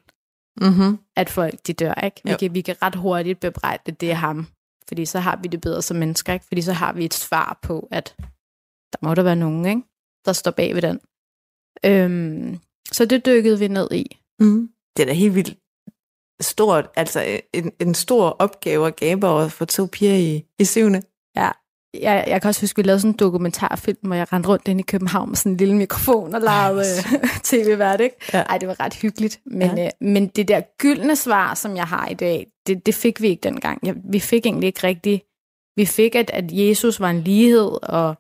Mm-hmm. 0.61 0.99
at 1.17 1.31
folk 1.31 1.67
de 1.67 1.73
dør. 1.73 1.95
Ikke? 1.95 2.21
Vi, 2.25 2.31
Jo. 2.31 2.37
kan, 2.37 2.55
vi 2.55 2.61
kan 2.61 2.83
ret 2.83 2.95
hurtigt 2.95 3.41
bebrejde, 3.41 3.83
at 3.87 4.01
det 4.01 4.11
er 4.11 4.15
ham. 4.15 4.47
Fordi 4.89 5.05
så 5.05 5.19
har 5.19 5.37
vi 5.43 5.49
det 5.49 5.61
bedre 5.61 5.83
som 5.83 5.97
mennesker. 5.97 6.33
Ikke? 6.33 6.45
Fordi 6.47 6.63
så 6.63 6.73
har 6.73 6.93
vi 6.93 7.05
et 7.05 7.15
svar 7.15 7.59
på, 7.63 7.89
at 7.91 8.15
der 8.93 8.99
må 9.03 9.15
der 9.15 9.23
være 9.23 9.37
nogen, 9.37 9.67
ikke? 9.67 9.83
der 10.25 10.33
står 10.33 10.51
bag 10.51 10.75
ved 10.75 10.83
den. 10.83 11.01
Øhm, 11.85 12.59
så 12.93 13.05
det 13.05 13.27
dykkede 13.27 13.59
vi 13.59 13.69
ned 13.69 13.89
i. 13.93 14.19
Mm. 14.41 14.71
Det 14.97 15.03
er 15.03 15.07
da 15.07 15.13
helt 15.13 15.35
vildt 15.35 15.59
stort, 16.41 16.91
altså 16.97 17.41
en, 17.53 17.73
en 17.81 17.95
stor 17.95 18.29
opgave 18.29 18.87
at 18.87 18.97
gabe 18.97 19.27
over 19.29 19.49
for 19.49 19.65
to 19.65 19.87
piger 19.93 20.15
i, 20.17 20.45
i 20.59 20.65
syvende. 20.65 21.03
Ja, 21.37 21.51
jeg, 22.03 22.25
jeg 22.27 22.43
kan 22.43 22.49
også 22.49 22.61
huske, 22.63 22.75
at 22.75 22.85
vi 22.85 22.89
lavede 22.89 23.01
sådan 23.01 23.11
en 23.15 23.19
dokumentarfilm, 23.19 23.99
hvor 24.03 24.15
jeg 24.15 24.33
rendte 24.33 24.49
rundt 24.49 24.69
ind 24.69 24.81
i 24.81 24.83
København 24.83 25.29
med 25.29 25.37
sådan 25.37 25.53
en 25.53 25.57
lille 25.59 25.77
mikrofon 25.77 26.35
og 26.35 26.41
lavede 26.41 26.85
øh, 27.23 27.29
tv-vært, 27.51 28.01
ikke? 28.01 28.17
Ja. 28.33 28.43
Ej, 28.43 28.59
det 28.59 28.69
var 28.69 28.81
ret 28.81 28.95
hyggeligt. 28.95 29.41
Men, 29.47 29.77
Ja. 29.79 29.85
øh, 29.85 29.91
men 30.01 30.29
det 30.29 30.49
der 30.49 30.61
gyldne 30.79 31.17
svar, 31.17 31.55
som 31.55 31.77
jeg 31.77 31.85
har 31.85 32.09
i 32.09 32.15
dag, 32.15 32.47
det, 32.67 32.87
det 32.87 32.95
fik 32.95 33.21
vi 33.21 33.29
ikke 33.29 33.41
dengang. 33.43 33.87
Jeg, 33.87 33.95
vi 34.11 34.21
fik 34.21 34.47
egentlig 34.47 34.67
ikke 34.67 34.87
rigtigt... 34.87 35.23
Vi 35.77 35.87
fik, 35.87 36.15
at, 36.15 36.31
at 36.31 36.45
Jesus 36.53 37.01
var 37.01 37.11
en 37.11 37.21
lighed, 37.21 37.79
og 37.83 38.15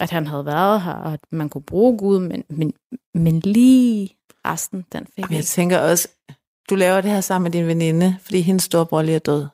at 0.00 0.10
han 0.10 0.26
havde 0.26 0.46
været 0.46 0.82
her, 0.82 0.92
og 0.92 1.12
at 1.12 1.20
man 1.32 1.48
kunne 1.48 1.62
bruge 1.62 1.98
Gud, 1.98 2.18
men, 2.20 2.44
men, 2.50 2.72
men 3.14 3.40
lige 3.40 4.16
resten, 4.46 4.84
den 4.92 5.06
fik 5.06 5.18
Jamen, 5.18 5.30
vi 5.30 5.36
jeg 5.36 5.44
tænker 5.44 5.78
også, 5.78 6.08
du 6.70 6.74
laver 6.74 7.00
det 7.00 7.10
her 7.10 7.20
sammen 7.20 7.42
med 7.42 7.50
din 7.50 7.66
veninde, 7.66 8.16
fordi 8.22 8.40
hendes 8.40 8.62
storebror 8.62 9.02
lige 9.02 9.14
er 9.14 9.18
død. 9.18 9.46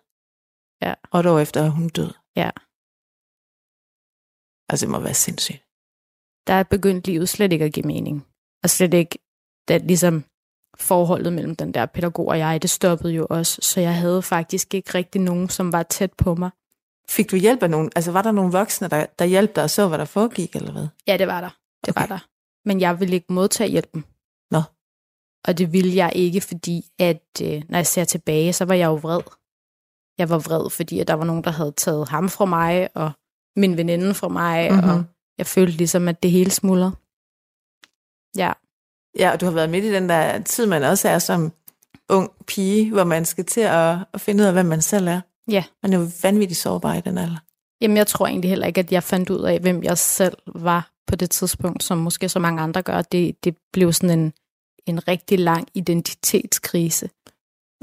Ja. 0.82 0.94
Og 1.10 1.20
et 1.20 1.26
år 1.26 1.38
efter 1.38 1.62
er 1.62 1.68
hun 1.68 1.88
død. 1.88 2.10
Ja. 2.36 2.50
Altså, 4.68 4.86
det 4.86 4.90
må 4.90 4.98
være 4.98 5.14
sindssygt. 5.14 5.64
Der 6.46 6.62
begyndte 6.62 7.10
livet 7.10 7.28
slet 7.28 7.52
ikke 7.52 7.64
at 7.64 7.72
give 7.72 7.86
mening. 7.86 8.26
Og 8.62 8.70
slet 8.70 8.94
ikke, 8.94 9.18
det, 9.68 9.82
ligesom 9.82 10.24
forholdet 10.78 11.32
mellem 11.32 11.56
den 11.56 11.74
der 11.74 11.86
pædagog 11.86 12.26
og 12.28 12.38
jeg, 12.38 12.62
det 12.62 12.70
stoppede 12.70 13.12
jo 13.12 13.26
også. 13.30 13.58
Så 13.62 13.80
jeg 13.80 13.94
havde 13.94 14.22
faktisk 14.22 14.74
ikke 14.74 14.94
rigtig 14.94 15.20
nogen, 15.20 15.48
som 15.48 15.72
var 15.72 15.82
tæt 15.82 16.12
på 16.12 16.34
mig. 16.34 16.50
Fik 17.08 17.30
du 17.30 17.36
hjælp 17.36 17.62
af 17.62 17.70
nogen? 17.70 17.90
Altså, 17.96 18.12
var 18.12 18.22
der 18.22 18.32
nogle 18.32 18.52
voksne, 18.52 18.88
der, 18.88 19.06
der 19.18 19.24
hjalp 19.24 19.56
dig 19.56 19.64
og 19.64 19.70
så, 19.70 19.88
hvad 19.88 19.98
der 19.98 20.04
foregik, 20.04 20.56
eller 20.56 20.72
hvad? 20.72 20.86
Ja, 21.06 21.16
det 21.16 21.26
var 21.26 21.40
der. 21.40 21.50
Det 21.84 21.88
Okay. 21.96 22.00
var 22.00 22.06
der. 22.06 22.26
Men 22.68 22.80
jeg 22.80 23.00
ville 23.00 23.14
ikke 23.14 23.32
modtage 23.32 23.70
hjælpen. 23.70 24.04
Nå. 24.50 24.62
Og 25.48 25.58
det 25.58 25.72
ville 25.72 25.94
jeg 25.96 26.12
ikke, 26.14 26.40
fordi 26.40 26.84
at 26.98 27.26
øh, 27.42 27.62
når 27.68 27.78
jeg 27.78 27.86
ser 27.86 28.04
tilbage, 28.04 28.52
så 28.52 28.64
var 28.64 28.74
jeg 28.74 28.86
jo 28.86 28.94
vred. 28.94 29.20
Jeg 30.18 30.28
var 30.30 30.38
vred, 30.38 30.70
fordi 30.70 30.98
at 31.00 31.08
der 31.08 31.14
var 31.14 31.24
nogen, 31.24 31.44
der 31.44 31.50
havde 31.50 31.72
taget 31.72 32.08
ham 32.08 32.28
fra 32.28 32.44
mig, 32.44 32.88
og 32.96 33.12
min 33.56 33.76
veninde 33.76 34.14
fra 34.14 34.28
mig, 34.28 34.70
Mhm. 34.72 34.80
mm-hmm. 34.80 34.90
og 34.98 35.04
jeg 35.38 35.46
følte 35.46 35.76
ligesom, 35.76 36.08
at 36.08 36.22
det 36.22 36.30
hele 36.30 36.50
smuldrede. 36.50 36.92
Ja. 38.36 38.52
Ja, 39.18 39.30
og 39.32 39.40
du 39.40 39.44
har 39.46 39.52
været 39.52 39.70
midt 39.70 39.84
i 39.84 39.92
den 39.92 40.08
der 40.08 40.42
tid, 40.42 40.66
man 40.66 40.82
også 40.82 41.08
er 41.08 41.18
som 41.18 41.52
ung 42.08 42.30
pige, 42.46 42.92
hvor 42.92 43.04
man 43.04 43.24
skal 43.24 43.44
til 43.44 43.60
at, 43.60 43.98
at 44.14 44.20
finde 44.20 44.42
ud 44.42 44.46
af, 44.46 44.52
hvem 44.52 44.66
man 44.66 44.82
selv 44.82 45.08
er. 45.08 45.20
Ja. 45.50 45.64
Man 45.82 45.92
er 45.92 45.98
jo 45.98 46.08
vanvittigt 46.22 46.60
sårbar 46.60 46.94
i 46.94 47.00
den 47.00 47.18
alder. 47.18 47.36
Jamen, 47.80 47.96
jeg 47.96 48.06
tror 48.06 48.26
egentlig 48.26 48.50
heller 48.50 48.66
ikke, 48.66 48.78
at 48.80 48.92
jeg 48.92 49.02
fandt 49.02 49.30
ud 49.30 49.42
af, 49.42 49.60
hvem 49.60 49.82
jeg 49.82 49.98
selv 49.98 50.36
var 50.54 50.90
på 51.06 51.16
det 51.16 51.30
tidspunkt, 51.30 51.82
som 51.82 51.98
måske 51.98 52.28
så 52.28 52.38
mange 52.38 52.62
andre 52.62 52.82
gør. 52.82 53.02
Det, 53.02 53.44
det 53.44 53.56
blev 53.72 53.92
sådan 53.92 54.18
en, 54.18 54.32
en 54.86 55.08
rigtig 55.08 55.38
lang 55.38 55.68
identitetskrise 55.74 57.10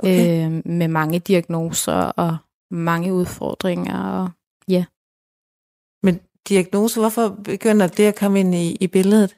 Okay. 0.03 0.45
øh, 0.45 0.61
med 0.65 0.87
mange 0.87 1.19
diagnoser 1.19 1.93
og 1.93 2.37
mange 2.71 3.13
udfordringer. 3.13 4.03
Og, 4.03 4.29
Men 6.05 6.19
diagnose, 6.49 6.99
hvorfor 6.99 7.29
begynder 7.29 7.87
det 7.87 8.03
at 8.03 8.15
komme 8.15 8.39
ind 8.39 8.55
i, 8.55 8.77
i 8.81 8.87
billedet? 8.87 9.35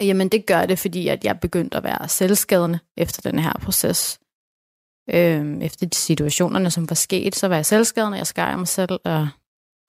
jamen, 0.00 0.28
det 0.28 0.46
gør 0.46 0.66
det, 0.66 0.78
fordi 0.78 1.08
at 1.08 1.24
jeg 1.24 1.40
begyndte 1.40 1.76
at 1.76 1.84
være 1.84 2.08
selvskadende 2.08 2.78
efter 2.96 3.30
den 3.30 3.38
her 3.38 3.52
proces. 3.62 4.20
Øh, 5.10 5.62
efter 5.62 5.86
de 5.86 5.96
situationerne, 5.96 6.70
som 6.70 6.90
var 6.90 6.94
sket, 6.94 7.36
så 7.36 7.48
var 7.48 7.56
jeg 7.56 7.66
selvskadende. 7.66 8.18
Jeg 8.18 8.26
skar 8.26 8.56
mig 8.56 8.68
selv 8.68 9.00
og 9.04 9.28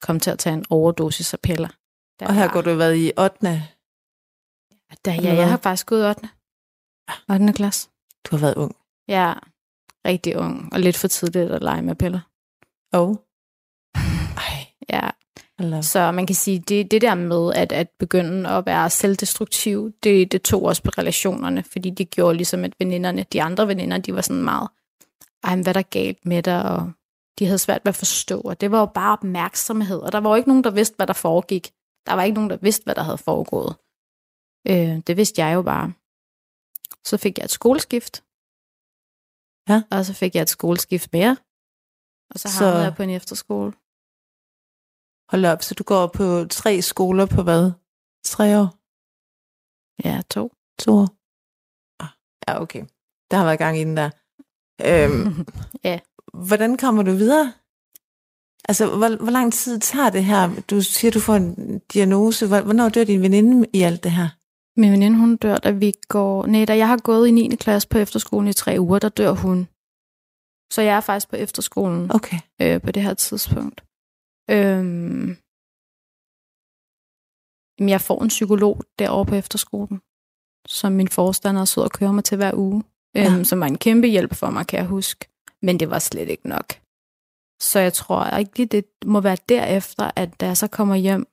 kom 0.02 0.20
til 0.20 0.30
at 0.30 0.38
tage 0.38 0.54
en 0.54 0.64
overdosis 0.70 1.34
af 1.34 1.40
piller. 1.40 1.68
Da 2.20 2.26
Og 2.26 2.34
her 2.34 2.52
går 2.52 2.60
du 2.60 2.74
været 2.74 2.96
i 2.96 3.12
8. 3.18 3.62
Da, 5.04 5.10
ja, 5.10 5.34
jeg 5.34 5.50
har 5.50 5.56
faktisk 5.56 5.86
gået 5.86 6.08
8. 6.08 6.28
8. 7.30 7.52
klasse. 7.52 7.88
Du 8.24 8.36
har 8.36 8.40
været 8.40 8.54
ung. 8.54 8.76
Er 9.08 9.34
rigtig 10.06 10.36
ung, 10.36 10.72
og 10.72 10.80
lidt 10.80 10.96
for 10.96 11.08
tidligt 11.08 11.50
at 11.50 11.62
lege 11.62 11.82
med 11.82 11.94
piller. 11.94 12.20
Og? 12.92 13.24
Ej, 14.46 14.66
Ja, 14.88 15.10
eller... 15.58 15.80
så 15.80 16.12
man 16.12 16.26
kan 16.26 16.36
sige, 16.36 16.58
det, 16.58 16.90
det 16.90 17.00
der 17.02 17.14
med 17.14 17.52
at, 17.54 17.72
at 17.72 17.90
begynde 17.98 18.48
at 18.50 18.66
være 18.66 18.90
selvdestruktiv, 18.90 19.92
det, 20.02 20.32
det 20.32 20.42
tog 20.42 20.62
også 20.62 20.82
på 20.82 20.90
relationerne, 20.98 21.62
fordi 21.62 21.90
det 21.90 22.10
gjorde 22.10 22.36
ligesom, 22.36 22.64
at 22.64 22.74
veninderne, 22.78 23.26
de 23.32 23.42
andre 23.42 23.68
veninder, 23.68 23.98
de 23.98 24.14
var 24.14 24.20
sådan 24.20 24.42
meget, 24.42 24.68
ej, 25.44 25.54
hvad 25.56 25.66
er 25.68 25.72
der 25.72 25.82
galt 25.82 26.26
med 26.26 26.42
dig, 26.42 26.62
og 26.76 26.92
de 27.38 27.46
havde 27.46 27.58
svært 27.58 27.80
ved 27.84 27.88
at 27.88 27.96
forstå, 27.96 28.40
og 28.40 28.60
det 28.60 28.70
var 28.70 28.80
jo 28.80 28.86
bare 28.86 29.12
opmærksomhed, 29.12 29.98
og 29.98 30.12
der 30.12 30.18
var 30.18 30.30
jo 30.30 30.36
ikke 30.36 30.48
nogen, 30.48 30.64
der 30.64 30.70
vidste, 30.70 30.96
hvad 30.96 31.06
der 31.06 31.12
foregik. 31.12 31.72
Der 32.06 32.12
var 32.14 32.22
ikke 32.22 32.34
nogen, 32.34 32.50
der 32.50 32.56
vidste, 32.56 32.84
hvad 32.84 32.94
der 32.94 33.02
havde 33.02 33.18
foregået. 33.18 33.76
Øh, 34.68 35.02
det 35.06 35.16
vidste 35.16 35.44
jeg 35.44 35.54
jo 35.54 35.62
bare. 35.62 35.92
Så 37.04 37.16
fik 37.16 37.38
jeg 37.38 37.44
et 37.44 37.50
skoleskift. 37.50 38.24
Ja. 39.68 39.82
Og 39.90 40.04
så 40.06 40.14
fik 40.14 40.34
jeg 40.34 40.42
et 40.42 40.48
skoleskift 40.48 41.12
mere. 41.12 41.36
Og 42.30 42.40
så 42.40 42.48
Så- 42.48 42.64
havnede 42.64 42.84
jeg 42.84 42.94
på 42.96 43.02
en 43.02 43.10
efterskole. 43.10 43.72
Hold 45.32 45.44
op, 45.44 45.62
så 45.62 45.74
du 45.74 45.82
går 45.84 46.06
på 46.06 46.44
tre 46.50 46.82
skoler 46.82 47.26
på 47.26 47.42
hvad? 47.42 47.70
Tre 48.24 48.58
år? 48.60 48.68
Ja, 50.08 50.22
to. 50.30 50.52
To 50.78 50.92
år? 50.92 51.08
Ah, 52.02 52.08
Ja, 52.48 52.62
okay. 52.62 52.84
Der 53.30 53.36
har 53.36 53.44
været 53.44 53.58
gang 53.58 53.78
i 53.78 53.84
den 53.84 53.96
der. 53.96 54.10
Øhm, 54.86 55.46
Ja. 55.88 55.98
Hvordan 56.46 56.76
kommer 56.76 57.02
du 57.02 57.12
videre? 57.12 57.52
Altså, 58.68 58.86
hvor, 58.86 59.16
hvor 59.22 59.30
lang 59.30 59.52
tid 59.52 59.80
tager 59.80 60.10
det 60.10 60.24
her? 60.24 60.50
Du 60.70 60.80
siger, 60.80 61.10
du 61.10 61.20
får 61.20 61.34
en 61.34 61.78
diagnose. 61.78 62.46
Hvor- 62.46 62.60
Hvornår 62.60 62.88
dør 62.88 63.04
din 63.04 63.22
veninde 63.22 63.68
i 63.72 63.82
alt 63.82 64.04
det 64.04 64.10
her? 64.12 64.28
Min 64.80 64.92
veninde, 64.92 65.18
hun 65.18 65.36
dør, 65.36 65.56
da 65.56 65.70
vi 65.70 65.92
går... 66.08 66.46
Nej, 66.46 66.64
da 66.64 66.76
jeg 66.76 66.88
har 66.88 66.96
gået 66.96 67.28
i 67.28 67.30
9. 67.30 67.56
klasse 67.56 67.88
på 67.88 67.98
efterskolen 67.98 68.48
i 68.48 68.52
tre 68.52 68.76
uger, 68.78 68.98
der 68.98 69.08
dør 69.08 69.30
hun. 69.32 69.68
Så 70.72 70.82
jeg 70.82 70.96
er 70.96 71.00
faktisk 71.00 71.28
på 71.30 71.36
efterskolen 71.36 72.10
Okay. 72.14 72.38
øh, 72.62 72.82
på 72.82 72.92
det 72.92 73.02
her 73.02 73.14
tidspunkt. 73.14 73.84
Øhm, 74.52 75.36
jeg 77.88 78.00
får 78.00 78.22
en 78.22 78.28
psykolog 78.28 78.82
derovre 78.98 79.26
på 79.26 79.34
efterskolen, 79.34 79.98
som 80.68 80.92
min 80.92 81.08
forstander 81.08 81.64
sidder 81.64 81.88
og 81.88 81.92
kører 81.92 82.12
mig 82.12 82.24
til 82.24 82.36
hver 82.36 82.54
uge. 82.54 82.84
Øhm, 83.16 83.36
Ja. 83.38 83.44
Som 83.44 83.60
var 83.60 83.66
en 83.66 83.78
kæmpe 83.78 84.06
hjælp 84.06 84.34
for 84.34 84.50
mig, 84.50 84.66
kan 84.66 84.78
jeg 84.78 84.86
huske. 84.86 85.28
Men 85.62 85.80
det 85.80 85.90
var 85.90 85.98
slet 85.98 86.28
ikke 86.28 86.48
nok. 86.48 86.68
Så 87.60 87.78
jeg 87.78 87.92
tror 87.92 88.36
ikke, 88.36 88.56
lige, 88.56 88.66
det 88.66 88.84
må 89.04 89.20
være 89.20 89.36
derefter, 89.48 90.10
at 90.16 90.40
da 90.40 90.46
jeg 90.46 90.56
så 90.56 90.68
kommer 90.68 90.94
hjem, 90.94 91.26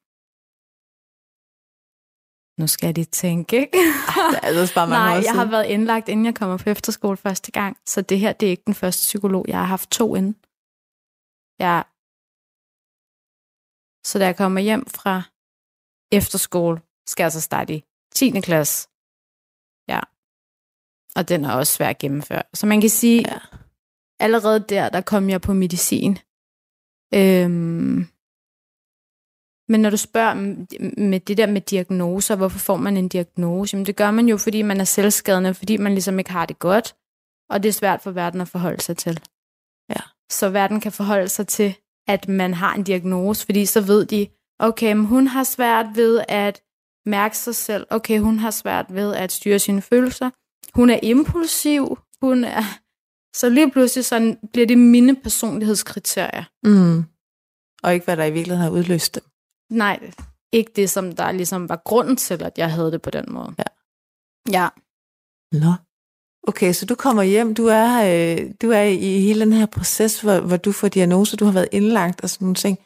nu 2.62 2.68
skal 2.68 2.96
de 2.96 3.04
tænke, 3.04 3.56
ikke? 3.62 3.78
Der 4.34 4.40
er 4.44 4.48
altså 4.48 4.76
bare 4.76 4.88
mange 4.88 5.06
Nej, 5.06 5.24
jeg 5.26 5.34
har 5.34 5.46
været 5.46 5.66
indlagt, 5.66 6.10
inden 6.10 6.26
jeg 6.26 6.36
kommer 6.36 6.58
på 6.58 6.70
efterskole 6.70 7.18
første 7.18 7.52
gang. 7.52 7.78
Så 7.86 8.02
det 8.02 8.20
her, 8.20 8.34
det 8.34 8.46
er 8.46 8.50
ikke 8.52 8.64
den 8.66 8.74
første 8.74 9.00
psykolog. 9.02 9.46
Jeg 9.48 9.58
har 9.58 9.66
haft 9.66 9.90
to 9.92 10.16
inden. 10.16 10.36
Ja. 11.60 11.82
Så 14.06 14.20
da 14.20 14.26
jeg 14.26 14.38
kommer 14.38 14.62
hjem 14.62 14.86
fra 14.86 15.22
efterskole, 16.12 16.82
skal 17.08 17.24
jeg 17.24 17.32
så 17.32 17.41
starte 17.41 17.74
i 17.76 17.84
10. 18.16 18.41
klasse. 18.41 18.88
Ja. 19.88 20.00
Og 21.16 21.30
den 21.30 21.45
er 21.45 21.52
også 21.54 21.74
svær 21.74 21.89
at 21.89 21.97
gennemføre. 21.97 22.43
Så 22.54 22.66
man 22.68 22.82
kan 22.82 22.89
sige, 22.89 23.22
Ja. 23.28 23.39
allerede 24.20 24.60
der, 24.70 24.89
der 24.89 25.02
kom 25.02 25.30
jeg 25.30 25.41
på 25.41 25.54
medicin. 25.54 26.18
Øhm, 27.14 28.08
men 29.72 29.82
når 29.82 29.89
du 29.89 29.97
spørger 29.97 30.34
med 31.10 31.20
det 31.20 31.38
der 31.38 31.47
med 31.47 31.62
diagnoser, 31.62 32.36
hvorfor 32.36 32.60
får 32.60 32.78
man 32.78 32.97
en 32.97 33.08
diagnose? 33.10 33.76
Jamen 33.76 33.86
det 33.86 33.95
gør 33.95 34.12
man 34.12 34.28
jo, 34.28 34.38
fordi 34.38 34.62
man 34.62 34.80
er 34.80 34.84
selvskadende, 34.84 35.54
fordi 35.54 35.78
man 35.78 35.91
ligesom 35.91 36.20
ikke 36.20 36.32
har 36.32 36.45
det 36.45 36.60
godt, 36.60 36.95
og 37.50 37.64
det 37.64 37.70
er 37.70 37.74
svært 37.74 38.02
for 38.02 38.12
verden 38.12 38.41
at 38.41 38.47
forholde 38.47 38.82
sig 38.82 38.97
til. 38.97 39.20
Ja. 39.89 40.02
Så 40.32 40.50
verden 40.50 40.80
kan 40.82 40.91
forholde 40.91 41.30
sig 41.30 41.47
til, 41.47 41.76
at 42.10 42.28
man 42.28 42.53
har 42.53 42.76
en 42.76 42.84
diagnose, 42.84 43.45
fordi 43.45 43.66
så 43.66 43.82
ved 43.82 44.05
de, 44.05 44.28
okay, 44.60 44.93
men 44.93 45.05
hun 45.05 45.28
har 45.28 45.43
svært 45.43 45.86
ved 45.95 46.24
at 46.28 46.62
mærke 47.05 47.38
sig 47.38 47.55
selv. 47.55 47.88
Okay, 47.89 48.20
hun 48.20 48.39
har 48.39 48.51
svært 48.51 48.86
ved 48.89 49.16
at 49.16 49.32
styre 49.32 49.60
sine 49.60 49.82
følelser. 49.82 50.30
Hun 50.76 50.89
er 50.89 50.99
impulsiv. 51.03 51.99
Hun 52.22 52.43
er... 52.43 52.64
Så 53.36 53.49
lige 53.49 53.72
pludselig 53.72 54.05
så 54.05 54.36
bliver 54.53 54.68
det 54.68 54.78
mine 54.78 55.16
personlighedskriterier. 55.16 56.43
Mm. 56.64 57.03
Og 57.84 57.93
ikke, 57.93 58.03
hvad 58.05 58.18
der 58.18 58.26
i 58.26 58.32
virkeligheden 58.32 58.64
har 58.64 58.72
udløst 58.80 59.16
det. 59.16 59.24
Nej, 59.72 60.12
ikke 60.51 60.72
det, 60.76 60.89
som 60.89 61.16
der 61.16 61.32
ligesom 61.32 61.70
var 61.70 61.82
grunden 61.86 62.16
til, 62.16 62.43
at 62.43 62.57
jeg 62.57 62.72
havde 62.72 62.91
det 62.91 63.01
på 63.01 63.10
den 63.10 63.26
måde. 63.28 63.55
Ja. 63.57 63.64
Ja, 64.51 64.70
Nå. 65.51 65.74
Okay, 66.50 66.72
så 66.74 66.86
du 66.86 66.95
kommer 66.95 67.24
hjem, 67.24 67.56
du 67.56 67.66
er, 67.66 67.91
øh, 68.10 68.54
du 68.62 68.68
er 68.80 68.82
i 68.82 69.10
hele 69.28 69.39
den 69.45 69.54
her 69.54 69.66
proces, 69.66 70.22
hvor, 70.22 70.39
hvor 70.47 70.58
du 70.58 70.72
får 70.72 70.88
diagnoser, 70.88 71.38
du 71.38 71.45
har 71.45 71.52
været 71.52 71.70
indlagt 71.72 72.22
og 72.24 72.30
sådan 72.30 72.45
nogle 72.45 72.56
ting. 72.66 72.78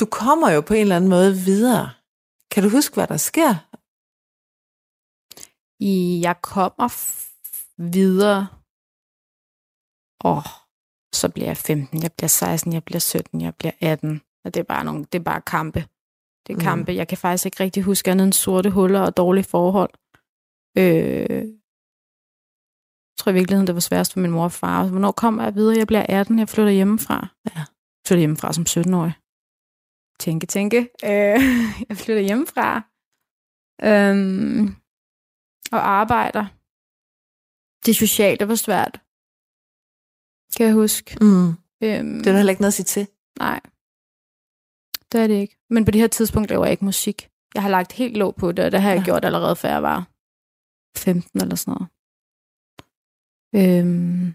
Du 0.00 0.06
kommer 0.20 0.48
jo 0.54 0.60
på 0.60 0.74
en 0.74 0.80
eller 0.80 0.96
anden 0.96 1.10
måde 1.10 1.32
videre. 1.50 1.90
Kan 2.50 2.62
du 2.62 2.68
huske, 2.68 2.94
hvad 2.94 3.06
der 3.06 3.16
sker? 3.16 3.52
I, 5.90 6.20
jeg 6.26 6.36
kommer 6.42 6.88
videre. 7.96 8.40
Åh, 10.24 10.46
så 11.20 11.28
bliver 11.28 11.46
jeg 11.46 11.56
15, 11.56 12.02
jeg 12.02 12.12
bliver 12.16 12.28
16, 12.28 12.72
jeg 12.72 12.84
bliver 12.84 13.00
17, 13.00 13.40
jeg 13.40 13.54
bliver 13.54 13.72
18. 13.80 14.20
Og 14.44 14.54
det 14.54 14.60
er 14.60 14.64
bare, 14.64 14.84
nogle, 14.84 15.04
det 15.12 15.18
er 15.18 15.22
bare 15.32 15.40
kampe. 15.40 15.80
Det 16.46 16.52
er 16.52 16.56
Mm. 16.56 16.62
kampe. 16.70 16.92
Jeg 16.92 17.08
kan 17.08 17.18
faktisk 17.18 17.46
ikke 17.46 17.62
rigtig 17.64 17.82
huske 17.82 18.10
andet 18.10 18.24
end 18.24 18.32
sorte 18.32 18.70
huller 18.70 19.00
og 19.00 19.16
dårlige 19.16 19.44
forhold. 19.44 19.90
Øh, 20.78 21.42
jeg 23.10 23.16
tror 23.18 23.30
i 23.30 23.34
virkeligheden, 23.34 23.66
det 23.66 23.74
var 23.74 23.80
sværest 23.80 24.12
for 24.12 24.20
min 24.20 24.30
mor 24.30 24.44
og 24.44 24.52
far. 24.52 24.88
Hvornår 24.88 25.12
kommer 25.12 25.42
jeg 25.42 25.54
videre? 25.54 25.78
Jeg 25.78 25.86
bliver 25.86 26.06
18, 26.08 26.38
jeg 26.38 26.48
flytter 26.48 26.72
hjemmefra. 26.72 27.28
Ja. 27.56 27.64
Flytter 28.06 28.20
hjemmefra 28.20 28.52
som 28.52 28.64
17-årig. 28.68 29.14
Tænke, 30.18 30.46
tænke. 30.46 30.78
Øh, 31.04 31.40
jeg 31.88 31.96
flytter 31.96 32.22
hjemmefra. 32.22 32.68
Øhm, 33.88 34.66
og 35.72 35.80
arbejder. 36.00 36.44
Det 37.86 37.96
sociale 37.96 38.48
var 38.48 38.54
svært. 38.54 38.94
Kan 40.56 40.66
jeg 40.66 40.74
huske. 40.74 41.16
Mm. 41.20 41.48
Øhm, 41.82 42.18
Det 42.18 42.26
er 42.26 42.32
der 42.32 42.36
heller 42.36 42.50
ikke 42.50 42.62
noget 42.62 42.74
at 42.76 42.80
sige 42.80 42.84
til. 42.96 43.06
Nej. 43.38 43.60
Det 45.12 45.20
er 45.20 45.26
det 45.26 45.34
ikke. 45.34 45.56
Men 45.70 45.84
på 45.84 45.90
det 45.90 46.00
her 46.00 46.08
tidspunkt 46.08 46.50
laver 46.50 46.64
jeg 46.64 46.72
ikke 46.72 46.84
musik. 46.84 47.28
Jeg 47.54 47.62
har 47.62 47.70
lagt 47.70 47.92
helt 47.92 48.16
låg 48.16 48.34
på 48.36 48.52
det, 48.52 48.64
og 48.64 48.72
det 48.72 48.82
har 48.82 48.90
jeg 48.90 48.98
ja. 48.98 49.04
gjort 49.04 49.24
allerede, 49.24 49.56
før 49.56 49.68
jeg 49.68 49.82
var 49.82 50.10
15 51.00 51.40
eller 51.40 51.56
sådan 51.56 51.72
noget. 51.74 51.88
Øhm, 53.60 54.34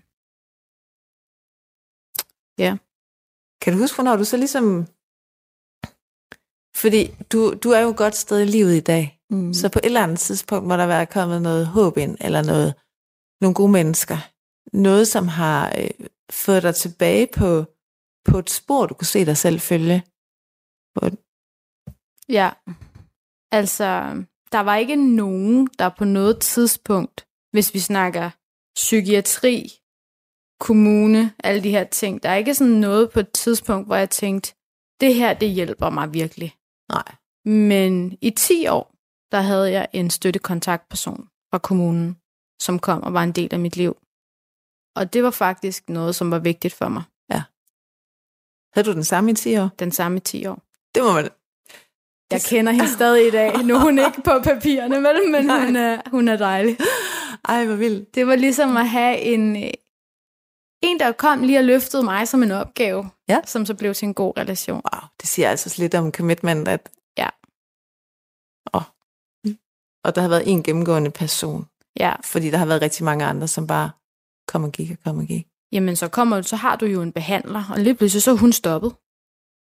Kan 3.62 3.74
du 3.74 3.80
huske, 3.80 3.96
hvornår 3.96 4.16
du 4.16 4.24
så 4.24 4.38
ligesom... 4.38 4.86
Fordi 6.82 7.02
du, 7.32 7.54
du 7.64 7.70
er 7.70 7.80
jo 7.80 7.90
et 7.90 7.98
godt 7.98 8.16
sted 8.16 8.40
i 8.42 8.46
livet 8.46 8.76
i 8.76 8.80
dag. 8.80 9.22
mm. 9.30 9.54
Så 9.54 9.70
på 9.70 9.80
et 9.80 9.86
eller 9.86 10.04
andet 10.04 10.20
tidspunkt 10.20 10.68
må 10.68 10.78
der 10.78 10.88
være 10.88 11.06
kommet 11.06 11.42
noget 11.42 11.68
håb 11.68 11.98
ind, 11.98 12.18
eller 12.22 12.42
noget, 12.44 12.74
nogle 13.42 13.56
gode 13.56 13.72
mennesker. 13.72 14.18
Noget, 14.74 15.08
som 15.08 15.28
har 15.28 15.74
øh, 15.80 16.08
fået 16.32 16.64
dig 16.64 16.76
tilbage 16.76 17.28
på, 17.38 17.66
på 18.26 18.38
et 18.40 18.50
spor, 18.50 18.86
du 18.86 18.94
kunne 18.94 19.14
se 19.16 19.26
dig 19.26 19.38
selv 19.38 19.60
følge. 19.60 20.04
På 20.96 21.02
Ja, 22.30 22.50
altså, 23.52 23.90
der 24.52 24.60
var 24.60 24.76
ikke 24.76 24.96
nogen, 25.16 25.70
der 25.80 25.90
på 25.90 26.06
noget 26.06 26.40
tidspunkt, 26.40 27.28
hvis 27.52 27.74
vi 27.74 27.80
snakker 27.80 28.30
psykiatri, 28.76 29.72
kommune, 30.60 31.34
alle 31.44 31.64
de 31.64 31.70
her 31.70 31.84
ting, 31.84 32.24
der 32.24 32.30
er 32.30 32.36
ikke 32.36 32.56
sådan 32.56 32.74
noget 32.74 33.12
på 33.12 33.20
et 33.20 33.32
tidspunkt, 33.32 33.88
hvor 33.88 33.96
jeg 33.96 34.10
tænkte, 34.10 34.56
det 35.02 35.16
her, 35.16 35.34
det 35.34 35.50
hjælper 35.50 35.90
mig 35.90 36.14
virkelig. 36.14 36.56
nej. 36.90 37.16
Men 37.46 38.18
i 38.22 38.30
10 38.30 38.68
år, 38.68 38.96
der 39.32 39.42
havde 39.42 39.72
jeg 39.72 39.88
en 39.94 40.10
støttekontaktperson 40.10 41.30
fra 41.52 41.58
kommunen, 41.58 42.18
som 42.62 42.80
kom 42.80 43.04
og 43.04 43.14
var 43.14 43.24
en 43.24 43.32
del 43.32 43.54
af 43.54 43.60
mit 43.60 43.78
liv. 43.78 43.98
Og 44.96 45.14
det 45.14 45.24
var 45.24 45.32
faktisk 45.32 45.90
noget, 45.90 46.16
som 46.16 46.32
var 46.32 46.40
vigtigt 46.40 46.74
for 46.74 46.90
mig. 46.90 47.04
Havde 48.76 48.88
du 48.88 48.94
den 48.94 49.04
samme 49.04 49.32
i 49.32 49.34
10 49.34 49.58
år? 49.58 49.70
Den 49.80 49.92
samme 49.92 50.20
10 50.20 50.46
år. 50.46 50.62
Det 50.96 51.04
må 51.04 51.14
man... 51.14 51.30
Jeg 52.32 52.42
kender 52.42 52.72
hende 52.72 52.88
stadig 52.90 53.28
i 53.28 53.32
dag. 53.32 53.64
Nu 53.64 53.76
er 53.76 53.80
hun 53.80 54.00
ikke 54.00 54.22
på 54.24 54.40
papirerne, 54.44 54.96
vel? 54.96 55.32
men 55.32 55.46
Nej. 55.46 55.66
hun 55.66 55.76
er, 55.76 56.02
hun 56.12 56.28
er 56.28 56.38
dejlig. 56.38 56.78
Ej, 57.50 57.66
hvor 57.66 57.76
vildt. 57.76 58.16
Det 58.16 58.28
var 58.28 58.36
ligesom 58.36 58.78
at 58.78 58.90
have 58.90 59.20
en, 59.20 59.56
øh, 59.64 59.70
en, 60.84 61.00
der 61.00 61.12
kom 61.12 61.42
lige 61.44 61.60
og 61.60 61.64
løftede 61.66 62.04
mig 62.04 62.28
som 62.28 62.44
en 62.44 62.52
opgave, 62.52 63.10
Ja. 63.30 63.40
som 63.46 63.66
så 63.66 63.74
blev 63.74 63.94
til 63.94 64.06
en 64.06 64.14
god 64.14 64.38
relation. 64.38 64.82
Wow, 64.94 65.02
det 65.22 65.30
siger 65.30 65.50
altså 65.50 65.76
lidt 65.82 65.96
om 65.96 66.12
commitment, 66.12 66.68
at... 66.68 66.90
Ja. 67.18 67.30
Åh. 68.74 68.82
Og 70.04 70.16
der 70.16 70.22
har 70.22 70.28
været 70.30 70.44
en 70.52 70.64
gennemgående 70.64 71.12
person, 71.12 71.66
Ja, 72.00 72.14
fordi 72.24 72.50
der 72.52 72.58
har 72.58 72.66
været 72.66 72.82
rigtig 72.82 73.06
mange 73.06 73.26
andre, 73.26 73.48
som 73.48 73.68
bare 73.68 73.90
kom 74.48 74.64
og 74.64 74.72
gik 74.72 74.92
og 74.92 74.98
kom 75.04 75.18
og 75.18 75.26
gik. 75.26 75.48
jamen 75.72 75.96
så, 75.96 76.08
kommer, 76.08 76.42
så 76.42 76.56
har 76.56 76.76
du 76.76 76.86
jo 76.86 77.02
en 77.02 77.12
behandler, 77.12 77.64
og 77.74 77.80
lige 77.80 77.96
pludselig 77.96 78.24
så 78.24 78.32
er 78.32 78.36
hun 78.36 78.52
stoppet. 78.54 78.96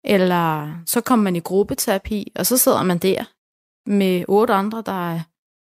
Eller 0.04 0.72
så 0.86 1.00
kommer 1.00 1.24
man 1.24 1.36
i 1.36 1.40
gruppeterapi, 1.40 2.32
og 2.36 2.46
så 2.46 2.56
sidder 2.58 2.82
man 2.82 2.98
der 2.98 3.24
med 3.90 4.24
otte 4.28 4.54
andre, 4.54 4.82
der 4.86 5.12
er 5.14 5.20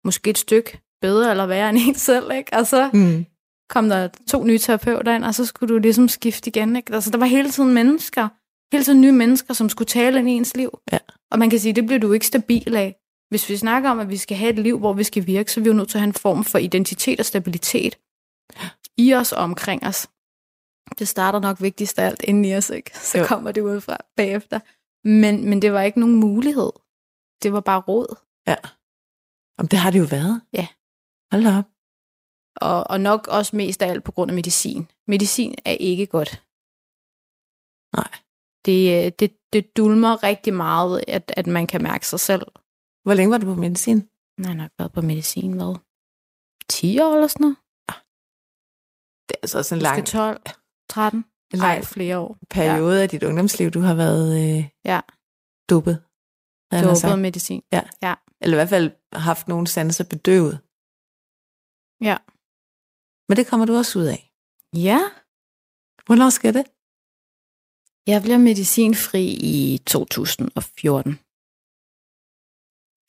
måske 0.06 0.30
et 0.30 0.38
stykke 0.38 0.80
bedre 1.02 1.30
eller 1.30 1.46
værre 1.46 1.68
end 1.70 1.78
en 1.88 1.94
selv, 1.94 2.30
ikke? 2.32 2.52
Og 2.56 2.66
så 2.66 2.90
Mm. 2.92 3.26
kom 3.70 3.88
der 3.88 4.08
to 4.30 4.44
nye 4.44 4.58
terapeuter 4.58 5.14
ind, 5.14 5.24
og 5.24 5.34
så 5.34 5.44
skulle 5.46 5.74
du 5.74 5.78
ligesom 5.78 6.08
skifte 6.08 6.48
igen. 6.48 6.76
Ikke? 6.76 6.94
Altså, 6.94 7.10
der 7.10 7.18
var 7.18 7.26
hele 7.26 7.50
tiden 7.50 7.74
mennesker, 7.74 8.28
hele 8.72 8.84
tiden 8.84 9.00
nye 9.00 9.12
mennesker, 9.12 9.54
som 9.54 9.68
skulle 9.68 9.86
tale 9.88 10.18
ind 10.18 10.28
i 10.28 10.32
ens 10.32 10.56
liv. 10.56 10.78
Ja. 10.92 10.98
Og 11.30 11.38
man 11.38 11.50
kan 11.50 11.58
sige, 11.58 11.72
det 11.72 11.86
bliver 11.86 12.00
du 12.00 12.12
ikke 12.12 12.26
stabil 12.26 12.76
af. 12.76 12.96
Hvis 13.30 13.48
vi 13.48 13.56
snakker 13.56 13.90
om, 13.90 14.00
at 14.00 14.08
vi 14.10 14.16
skal 14.16 14.36
have 14.36 14.50
et 14.52 14.58
liv, 14.58 14.78
hvor 14.78 14.92
vi 14.92 15.04
skal 15.04 15.26
virke, 15.26 15.52
så 15.52 15.60
er 15.60 15.62
vi 15.62 15.68
jo 15.68 15.74
nødt 15.74 15.88
til 15.88 15.98
at 15.98 16.00
have 16.00 16.06
en 16.08 16.12
form 16.14 16.44
for 16.44 16.58
identitet 16.58 17.20
og 17.20 17.26
stabilitet 17.26 17.98
i 18.98 19.14
os 19.14 19.32
og 19.32 19.42
omkring 19.44 19.86
os. 19.86 20.08
Det 20.98 21.08
starter 21.08 21.40
nok 21.40 21.60
vigtigst 21.62 21.98
af 21.98 22.06
alt 22.06 22.22
inden 22.22 22.44
i 22.44 22.56
os, 22.56 22.70
ikke? 22.70 22.98
Så 22.98 23.18
Jo. 23.18 23.24
kommer 23.26 23.52
det 23.52 23.60
ud 23.60 23.80
fra 23.80 23.96
bagefter. 24.16 24.60
Men, 25.04 25.48
men 25.50 25.62
det 25.62 25.72
var 25.72 25.82
ikke 25.82 26.00
nogen 26.00 26.16
mulighed. 26.16 26.72
Det 27.42 27.52
var 27.52 27.60
bare 27.60 27.80
råd. 27.80 28.16
Ja. 28.46 28.56
Om 29.58 29.68
det 29.68 29.78
har 29.78 29.90
det 29.90 29.98
jo 29.98 30.04
været. 30.10 30.42
Ja. 30.52 30.66
Hold 31.32 31.46
op. 31.58 31.64
Og, 32.56 32.90
og 32.90 33.00
nok 33.00 33.26
også 33.28 33.56
mest 33.56 33.82
af 33.82 33.86
alt 33.88 34.04
på 34.04 34.12
grund 34.12 34.30
af 34.30 34.34
medicin. 34.34 34.88
Medicin 35.06 35.54
er 35.64 35.72
ikke 35.72 36.06
godt. 36.06 36.30
Nej. 37.96 38.10
Det, 38.66 38.80
øh, 39.06 39.12
det, 39.18 39.36
det 39.52 39.76
dulmer 39.76 40.22
rigtig 40.22 40.54
meget, 40.54 41.04
at, 41.08 41.32
at 41.36 41.46
man 41.46 41.66
kan 41.66 41.82
mærke 41.82 42.06
sig 42.06 42.20
selv. 42.20 42.46
Hvor 43.04 43.14
længe 43.14 43.30
var 43.30 43.38
du 43.38 43.46
på 43.54 43.60
medicin? 43.60 44.08
Jeg 44.38 44.46
har 44.46 44.54
nok 44.54 44.70
været 44.78 44.92
på 44.92 45.00
medicin, 45.00 45.52
hvad? 45.52 45.76
10 46.68 47.00
år 47.00 47.14
eller 47.14 47.26
sådan 47.26 47.44
noget? 47.44 47.56
Det 49.28 49.34
er 49.36 49.42
altså 49.42 49.58
også 49.58 49.74
en 49.74 49.80
lang, 49.80 50.06
12, 50.06 50.42
13? 50.88 51.24
en 51.54 51.58
Nej, 51.58 51.74
lang 51.74 51.84
flere 51.84 52.18
år. 52.18 52.38
periode 52.50 52.96
ja. 52.96 53.02
af 53.02 53.08
dit 53.08 53.22
ungdomsliv, 53.22 53.70
du 53.70 53.80
har 53.80 53.94
været 53.94 54.26
øh, 54.58 54.68
Ja. 54.84 55.00
duppet. 55.70 55.94
Det 55.94 56.78
havde 56.78 56.82
jeg 56.82 56.88
var 56.88 56.94
sagt. 56.94 57.10
både 57.10 57.20
medicin. 57.22 57.62
Eller 58.40 58.56
i 58.56 58.60
hvert 58.60 58.68
fald 58.68 58.90
haft 59.12 59.48
nogle 59.48 59.66
sanser 59.66 60.04
bedøvet. 60.04 60.54
Ja. 62.08 62.16
Men 63.28 63.36
det 63.36 63.46
kommer 63.46 63.66
du 63.66 63.74
også 63.76 63.98
ud 63.98 64.04
af. 64.04 64.32
Ja, 64.76 65.00
Hvornår 66.06 66.30
skal 66.30 66.54
det? 66.54 66.64
jeg 68.06 68.22
bliver 68.22 68.38
medicinfri 68.38 69.24
i 69.54 69.78
2014. 69.78 71.12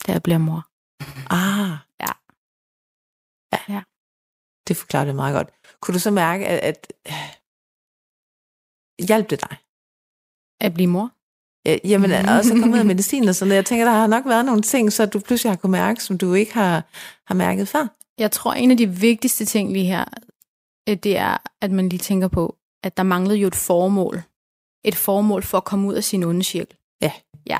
Da 0.07 0.11
jeg 0.11 0.23
bliver 0.23 0.37
mor. 0.47 0.61
Ah. 1.39 1.73
Ja. 2.03 2.13
Ja. 3.53 3.59
Ja. 3.75 3.81
Det 4.67 4.77
forklarer 4.77 5.05
det 5.05 5.15
meget 5.15 5.35
godt. 5.37 5.49
Kunne 5.81 5.93
du 5.93 5.99
så 5.99 6.11
mærke, 6.11 6.47
at, 6.47 6.59
at 6.71 6.79
hjalp 9.07 9.29
det 9.29 9.41
dig? 9.41 9.57
At 10.61 10.73
blive 10.73 10.87
mor? 10.87 11.11
Ja, 11.65 11.77
Jamen, 11.83 12.11
også 12.37 12.53
at 12.53 12.59
komme 12.59 12.73
ud 12.73 12.79
af 12.79 12.85
medicin 12.85 13.27
og 13.27 13.35
sådan 13.35 13.47
noget. 13.47 13.57
Jeg 13.57 13.65
tænker, 13.65 13.85
der 13.85 13.91
har 13.91 14.07
nok 14.07 14.25
været 14.25 14.45
nogle 14.45 14.61
ting, 14.61 14.93
så 14.93 15.05
du 15.05 15.19
pludselig 15.19 15.51
har 15.51 15.57
kunnet 15.57 15.71
mærke, 15.71 16.03
som 16.03 16.17
du 16.17 16.33
ikke 16.33 16.53
har, 16.53 16.83
har 17.27 17.35
mærket 17.35 17.67
før. 17.67 17.87
Jeg 18.17 18.31
tror, 18.31 18.53
en 18.53 18.71
af 18.71 18.77
de 18.77 18.89
vigtigste 18.89 19.45
ting 19.45 19.71
lige 19.71 19.85
her, 19.85 20.05
øh, 20.89 20.95
det 20.95 21.17
er, 21.17 21.37
at 21.61 21.71
man 21.71 21.89
lige 21.89 21.99
tænker 21.99 22.27
på, 22.27 22.55
at 22.83 22.97
der 22.97 23.03
manglede 23.03 23.37
jo 23.37 23.47
et 23.47 23.55
formål. 23.55 24.21
Et 24.85 24.95
formål 24.95 25.43
for 25.43 25.57
at 25.57 25.63
komme 25.63 25.87
ud 25.87 25.93
af 25.93 26.03
sin 26.03 26.23
onde 26.23 26.43
sjæl. 26.43 26.67
Ja. 27.01 27.11
Ja. 27.47 27.59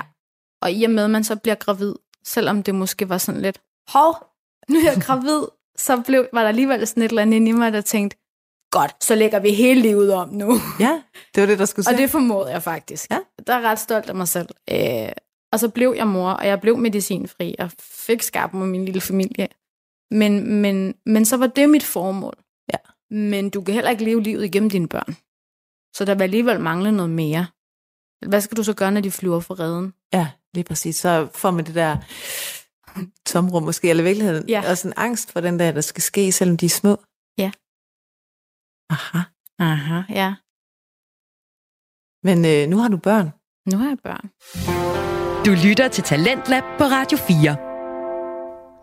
Og 0.62 0.72
i 0.72 0.84
og 0.84 0.90
med, 0.90 1.04
at 1.04 1.10
man 1.10 1.24
så 1.24 1.36
bliver 1.36 1.54
gravid, 1.54 1.94
selvom 2.24 2.62
det 2.62 2.74
måske 2.74 3.08
var 3.08 3.18
sådan 3.18 3.42
lidt, 3.42 3.60
hov, 3.88 4.14
nu 4.68 4.78
er 4.78 4.92
jeg 4.92 5.02
gravid, 5.06 5.42
så 5.76 6.02
blev, 6.06 6.28
var 6.32 6.40
der 6.40 6.48
alligevel 6.48 6.86
sådan 6.86 7.02
et 7.02 7.08
eller 7.08 7.22
andet 7.22 7.36
inde 7.36 7.48
i 7.48 7.52
mig, 7.52 7.72
der 7.72 7.80
tænkte, 7.80 8.16
godt, 8.78 9.04
så 9.04 9.14
lægger 9.14 9.38
vi 9.38 9.50
hele 9.52 9.80
livet 9.82 10.14
om 10.14 10.28
nu. 10.28 10.60
Ja, 10.80 11.02
det 11.34 11.40
var 11.40 11.46
det, 11.46 11.58
der 11.58 11.64
skulle 11.64 11.88
Og 11.88 11.94
se. 11.94 12.02
det 12.02 12.10
formåede 12.10 12.50
jeg 12.50 12.62
faktisk. 12.62 13.10
Ja. 13.10 13.18
Der 13.46 13.54
er 13.54 13.60
ret 13.60 13.78
stolt 13.78 14.08
af 14.08 14.14
mig 14.14 14.28
selv. 14.28 14.48
Øh, 14.70 15.08
og 15.52 15.60
så 15.60 15.68
blev 15.68 15.94
jeg 15.96 16.06
mor, 16.06 16.30
og 16.30 16.46
jeg 16.46 16.60
blev 16.60 16.76
medicinfri, 16.78 17.54
og 17.58 17.70
fik 17.80 18.22
skabt 18.22 18.54
mig 18.54 18.68
min 18.68 18.84
lille 18.84 19.00
familie. 19.00 19.48
Men, 20.10 20.32
men, 20.62 20.94
men 21.06 21.24
så 21.24 21.36
var 21.36 21.46
det 21.46 21.68
mit 21.68 21.82
formål. 21.82 22.34
Ja. 22.72 22.78
Men 23.14 23.50
du 23.50 23.62
kan 23.62 23.74
heller 23.74 23.90
ikke 23.90 24.04
leve 24.04 24.22
livet 24.22 24.44
igennem 24.44 24.70
dine 24.70 24.88
børn. 24.88 25.16
Så 25.96 26.04
der 26.04 26.14
vil 26.14 26.22
alligevel 26.22 26.60
mangle 26.60 26.92
noget 26.92 27.10
mere. 27.10 27.46
Hvad 28.26 28.40
skal 28.40 28.56
du 28.56 28.62
så 28.62 28.74
gøre, 28.74 28.92
når 28.92 29.00
de 29.00 29.10
flyver 29.10 29.40
for 29.40 29.60
redden? 29.60 29.94
Ja, 30.12 30.28
lige 30.54 30.64
præcis. 30.64 30.96
Så 30.96 31.28
får 31.34 31.50
man 31.50 31.66
det 31.66 31.74
der 31.74 31.96
tomrum 33.26 33.62
måske, 33.62 33.90
eller 33.90 34.02
i 34.02 34.06
virkeligheden 34.06 34.48
ja. 34.48 34.70
også 34.70 34.88
en 34.88 34.94
angst 34.96 35.32
for 35.32 35.40
den 35.40 35.58
der, 35.58 35.72
der 35.72 35.80
skal 35.80 36.02
ske, 36.02 36.32
selvom 36.32 36.56
de 36.56 36.66
er 36.66 36.70
små. 36.70 37.00
Ja. 37.38 37.50
Aha. 38.94 39.20
Aha, 39.58 40.00
ja. 40.20 40.34
Men 42.26 42.38
øh, 42.44 42.70
nu 42.70 42.76
har 42.78 42.88
du 42.88 42.96
børn. 42.96 43.28
Nu 43.70 43.76
har 43.78 43.88
jeg 43.88 43.98
børn. 44.04 44.26
Du 45.46 45.68
lytter 45.68 45.88
til 45.88 46.04
Talentlab 46.04 46.62
på 46.78 46.84
Radio 46.84 47.18
4. 47.18 47.56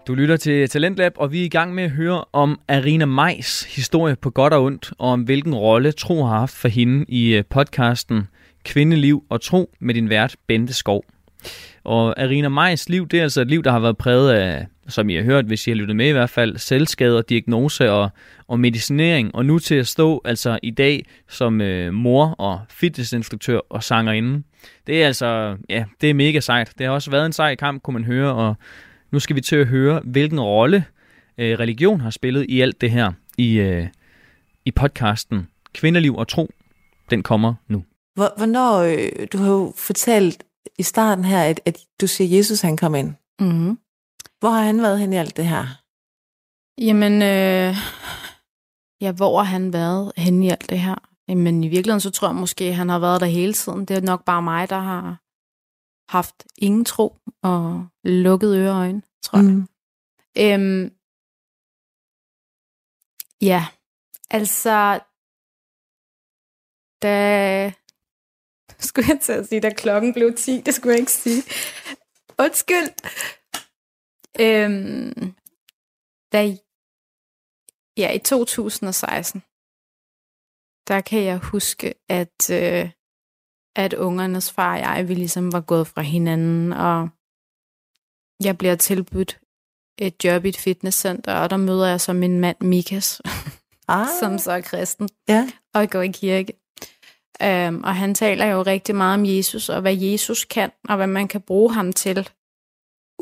Du 0.07 0.15
lytter 0.15 0.37
til 0.37 0.69
Talentlab, 0.69 1.13
og 1.15 1.31
vi 1.31 1.41
er 1.41 1.45
i 1.45 1.49
gang 1.49 1.75
med 1.75 1.83
at 1.83 1.91
høre 1.91 2.25
om 2.33 2.59
Arina 2.67 3.05
Majs 3.05 3.75
historie 3.75 4.15
på 4.15 4.29
godt 4.29 4.53
og 4.53 4.63
ondt, 4.63 4.93
og 4.97 5.09
om 5.09 5.21
hvilken 5.21 5.55
rolle 5.55 5.91
tro 5.91 6.23
har 6.23 6.39
haft 6.39 6.53
for 6.53 6.67
hende 6.67 7.05
i 7.07 7.35
øh, 7.35 7.43
podcasten 7.49 8.27
Kvindeliv 8.63 9.23
og 9.29 9.41
Tro 9.41 9.75
med 9.79 9.93
din 9.93 10.09
vært 10.09 10.35
Bente 10.47 10.73
Skov. 10.73 11.03
Og 11.83 12.21
Arina 12.21 12.49
Majs 12.49 12.89
liv, 12.89 13.07
det 13.07 13.19
er 13.19 13.23
altså 13.23 13.41
et 13.41 13.47
liv, 13.47 13.63
der 13.63 13.71
har 13.71 13.79
været 13.79 13.97
præget 13.97 14.31
af, 14.31 14.67
som 14.91 15.09
I 15.09 15.15
har 15.15 15.23
hørt, 15.23 15.45
hvis 15.45 15.67
I 15.67 15.69
har 15.69 15.75
lyttet 15.75 15.95
med 15.95 16.07
i 16.07 16.11
hvert 16.11 16.29
fald, 16.29 16.57
selvskader, 16.57 17.21
diagnose 17.21 17.91
og, 17.91 18.09
og 18.47 18.59
medicinering. 18.59 19.35
Og 19.35 19.45
nu 19.45 19.59
til 19.59 19.75
at 19.75 19.87
stå 19.87 20.21
altså 20.25 20.59
i 20.63 20.71
dag 20.71 21.05
som 21.29 21.61
øh, 21.61 21.93
mor 21.93 22.25
og 22.25 22.59
fitnessinstruktør 22.69 23.59
og 23.69 23.83
sangerinde. 23.83 24.43
Det 24.87 25.03
er 25.03 25.07
altså, 25.07 25.57
ja, 25.69 25.85
det 26.01 26.09
er 26.09 26.13
mega 26.13 26.39
sejt. 26.39 26.73
Det 26.77 26.85
har 26.85 26.93
også 26.93 27.11
været 27.11 27.25
en 27.25 27.33
sej 27.33 27.55
kamp, 27.55 27.83
kunne 27.83 27.93
man 27.93 28.03
høre, 28.03 28.33
og 28.33 28.55
nu 29.11 29.19
skal 29.19 29.35
vi 29.35 29.41
til 29.41 29.55
at 29.55 29.67
høre, 29.67 30.01
hvilken 30.03 30.39
rolle 30.39 30.85
øh, 31.37 31.59
religion 31.59 32.01
har 32.01 32.09
spillet 32.09 32.45
i 32.49 32.61
alt 32.61 32.81
det 32.81 32.91
her 32.91 33.11
i, 33.37 33.59
øh, 33.59 33.87
i 34.65 34.71
podcasten 34.71 35.47
Kvindeliv 35.73 36.15
og 36.15 36.27
Tro. 36.27 36.49
Den 37.09 37.23
kommer 37.23 37.53
nu. 37.67 37.83
Hvor, 38.15 38.33
hvornår, 38.37 38.79
øh, 38.79 39.27
du 39.33 39.37
har 39.37 39.51
jo 39.51 39.73
fortalt 39.77 40.43
i 40.77 40.83
starten 40.83 41.25
her, 41.25 41.43
at, 41.43 41.61
at 41.65 41.77
du 42.01 42.07
siger, 42.07 42.27
at 42.27 42.37
Jesus 42.37 42.61
han 42.61 42.77
kom 42.77 42.95
ind. 42.95 43.13
Mm-hmm. 43.39 43.77
Hvor 44.41 44.49
har 44.49 44.63
han 44.63 44.81
været 44.81 44.99
hen 44.99 45.13
i 45.13 45.17
alt 45.17 45.37
det 45.37 45.45
her? 45.45 45.65
Jamen, 46.77 47.13
øh, 47.13 47.75
ja, 49.01 49.11
hvor 49.11 49.37
har 49.37 49.43
han 49.43 49.73
været 49.73 50.11
henne 50.17 50.45
i 50.45 50.49
alt 50.49 50.69
det 50.69 50.79
her? 50.79 50.95
Men 51.35 51.63
i 51.63 51.67
virkeligheden, 51.67 52.01
så 52.01 52.11
tror 52.11 52.27
jeg 52.27 52.35
måske, 52.35 52.63
at 52.63 52.75
han 52.75 52.89
har 52.89 52.99
været 52.99 53.21
der 53.21 53.27
hele 53.27 53.53
tiden. 53.53 53.85
Det 53.85 53.97
er 53.97 54.01
nok 54.01 54.25
bare 54.25 54.41
mig, 54.41 54.69
der 54.69 54.79
har 54.79 55.21
haft 56.11 56.45
ingen 56.57 56.85
tro 56.85 57.17
og 57.43 57.87
lukket 58.03 58.57
øre 58.57 58.71
og 58.71 58.77
øjne, 58.77 59.01
tror 59.23 59.39
jeg. 59.39 59.45
Mm. 59.45 59.67
Øhm, 60.37 60.93
ja, 63.41 63.67
altså, 64.29 64.99
da... 67.01 67.73
Skulle 68.79 69.09
jeg 69.09 69.19
til 69.21 69.33
at 69.33 69.47
sige, 69.47 69.61
da 69.61 69.69
klokken 69.69 70.13
blev 70.13 70.33
10, 70.37 70.61
det 70.61 70.73
skulle 70.73 70.91
jeg 70.91 70.99
ikke 70.99 71.11
sige. 71.11 71.43
Undskyld. 72.39 72.89
Øhm, 74.39 75.35
da, 76.31 76.57
ja, 77.97 78.11
i 78.11 78.19
2016, 78.19 79.43
der 80.87 81.01
kan 81.01 81.23
jeg 81.23 81.37
huske, 81.37 81.93
at, 82.09 82.49
øh, 82.51 82.89
at 83.75 83.93
ungernes 83.93 84.51
far 84.51 84.73
og 84.73 84.79
jeg, 84.79 85.07
vi 85.07 85.13
ligesom 85.13 85.51
var 85.51 85.61
gået 85.61 85.87
fra 85.87 86.01
hinanden, 86.01 86.73
og 86.73 87.09
jeg 88.43 88.57
bliver 88.57 88.75
tilbudt 88.75 89.39
et 89.97 90.23
job 90.23 90.45
i 90.45 90.49
et 90.49 90.57
fitnesscenter, 90.57 91.33
og 91.33 91.49
der 91.49 91.57
møder 91.57 91.87
jeg 91.87 92.01
så 92.01 92.13
min 92.13 92.39
mand 92.39 92.57
Mikas, 92.61 93.21
Ah, 93.87 94.07
som 94.19 94.37
så 94.37 94.51
er 94.51 94.61
kristen, 94.61 95.09
ja. 95.27 95.51
og 95.73 95.89
går 95.89 96.01
i 96.01 96.11
kirke. 96.11 96.53
Um, 97.43 97.83
og 97.83 97.95
han 97.95 98.15
taler 98.15 98.45
jo 98.45 98.61
rigtig 98.61 98.95
meget 98.95 99.13
om 99.13 99.25
Jesus, 99.25 99.69
og 99.69 99.81
hvad 99.81 99.95
Jesus 99.95 100.45
kan, 100.45 100.71
og 100.89 100.95
hvad 100.95 101.07
man 101.07 101.27
kan 101.27 101.41
bruge 101.41 101.73
ham 101.73 101.93
til, 101.93 102.29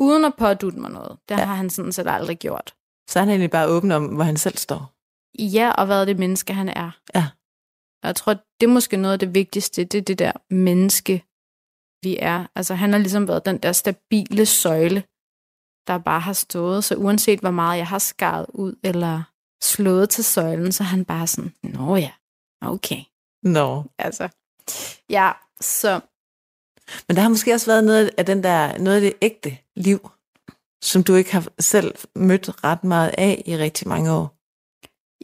uden 0.00 0.24
at 0.24 0.34
pådutte 0.38 0.78
mig 0.78 0.90
noget. 0.90 1.18
Det 1.28 1.34
Ja. 1.38 1.44
har 1.44 1.54
han 1.54 1.70
sådan 1.70 1.92
set 1.92 2.06
aldrig 2.08 2.38
gjort. 2.38 2.74
Så 3.10 3.18
er 3.18 3.20
han 3.20 3.28
egentlig 3.28 3.50
bare 3.50 3.68
åben 3.68 3.92
om, 3.92 4.06
hvor 4.06 4.24
han 4.24 4.36
selv 4.36 4.56
står. 4.56 4.92
Ja, 5.38 5.70
og 5.78 5.86
hvad 5.86 6.00
er 6.00 6.04
det 6.04 6.18
menneske, 6.18 6.52
han 6.54 6.68
er. 6.68 6.90
Ja. 7.14 7.24
Og 8.02 8.06
jeg 8.06 8.16
tror, 8.16 8.32
det 8.32 8.66
er 8.66 8.72
måske 8.72 8.96
noget 8.96 9.12
af 9.12 9.18
det 9.18 9.34
vigtigste, 9.34 9.84
det 9.84 9.98
er 9.98 10.02
det 10.02 10.18
der 10.18 10.32
menneske, 10.50 11.24
vi 12.02 12.16
er. 12.20 12.46
Altså, 12.54 12.74
han 12.74 12.92
har 12.92 12.98
ligesom 12.98 13.28
været 13.28 13.44
den 13.46 13.58
der 13.58 13.72
stabile 13.72 14.46
søjle, 14.46 15.00
der 15.86 15.98
bare 15.98 16.20
har 16.20 16.32
stået. 16.32 16.84
Så 16.84 16.94
uanset 16.96 17.40
hvor 17.40 17.50
meget 17.50 17.78
jeg 17.78 17.86
har 17.86 17.98
skaret 17.98 18.46
ud, 18.48 18.74
eller 18.84 19.22
slået 19.62 20.10
til 20.10 20.24
søjlen, 20.24 20.72
så 20.72 20.82
er 20.82 20.86
han 20.86 21.04
bare 21.04 21.26
sådan, 21.26 21.54
nå 21.62 21.96
ja, 21.96 22.10
okay. 22.62 23.02
Nå. 23.42 23.84
Altså, 23.98 24.28
ja, 25.10 25.32
så 25.60 26.00
Men 27.08 27.16
der 27.16 27.22
har 27.22 27.28
måske 27.28 27.54
også 27.54 27.66
været 27.66 27.84
noget 27.84 28.10
af, 28.18 28.26
den 28.26 28.42
der, 28.42 28.78
noget 28.78 28.96
af 28.96 29.00
det 29.00 29.12
ægte 29.22 29.58
liv, 29.76 30.10
som 30.82 31.02
du 31.02 31.14
ikke 31.14 31.32
har 31.32 31.48
selv 31.58 31.94
mødt 32.16 32.64
ret 32.64 32.84
meget 32.84 33.14
af 33.18 33.42
i 33.46 33.56
rigtig 33.56 33.88
mange 33.88 34.12
år. 34.12 34.36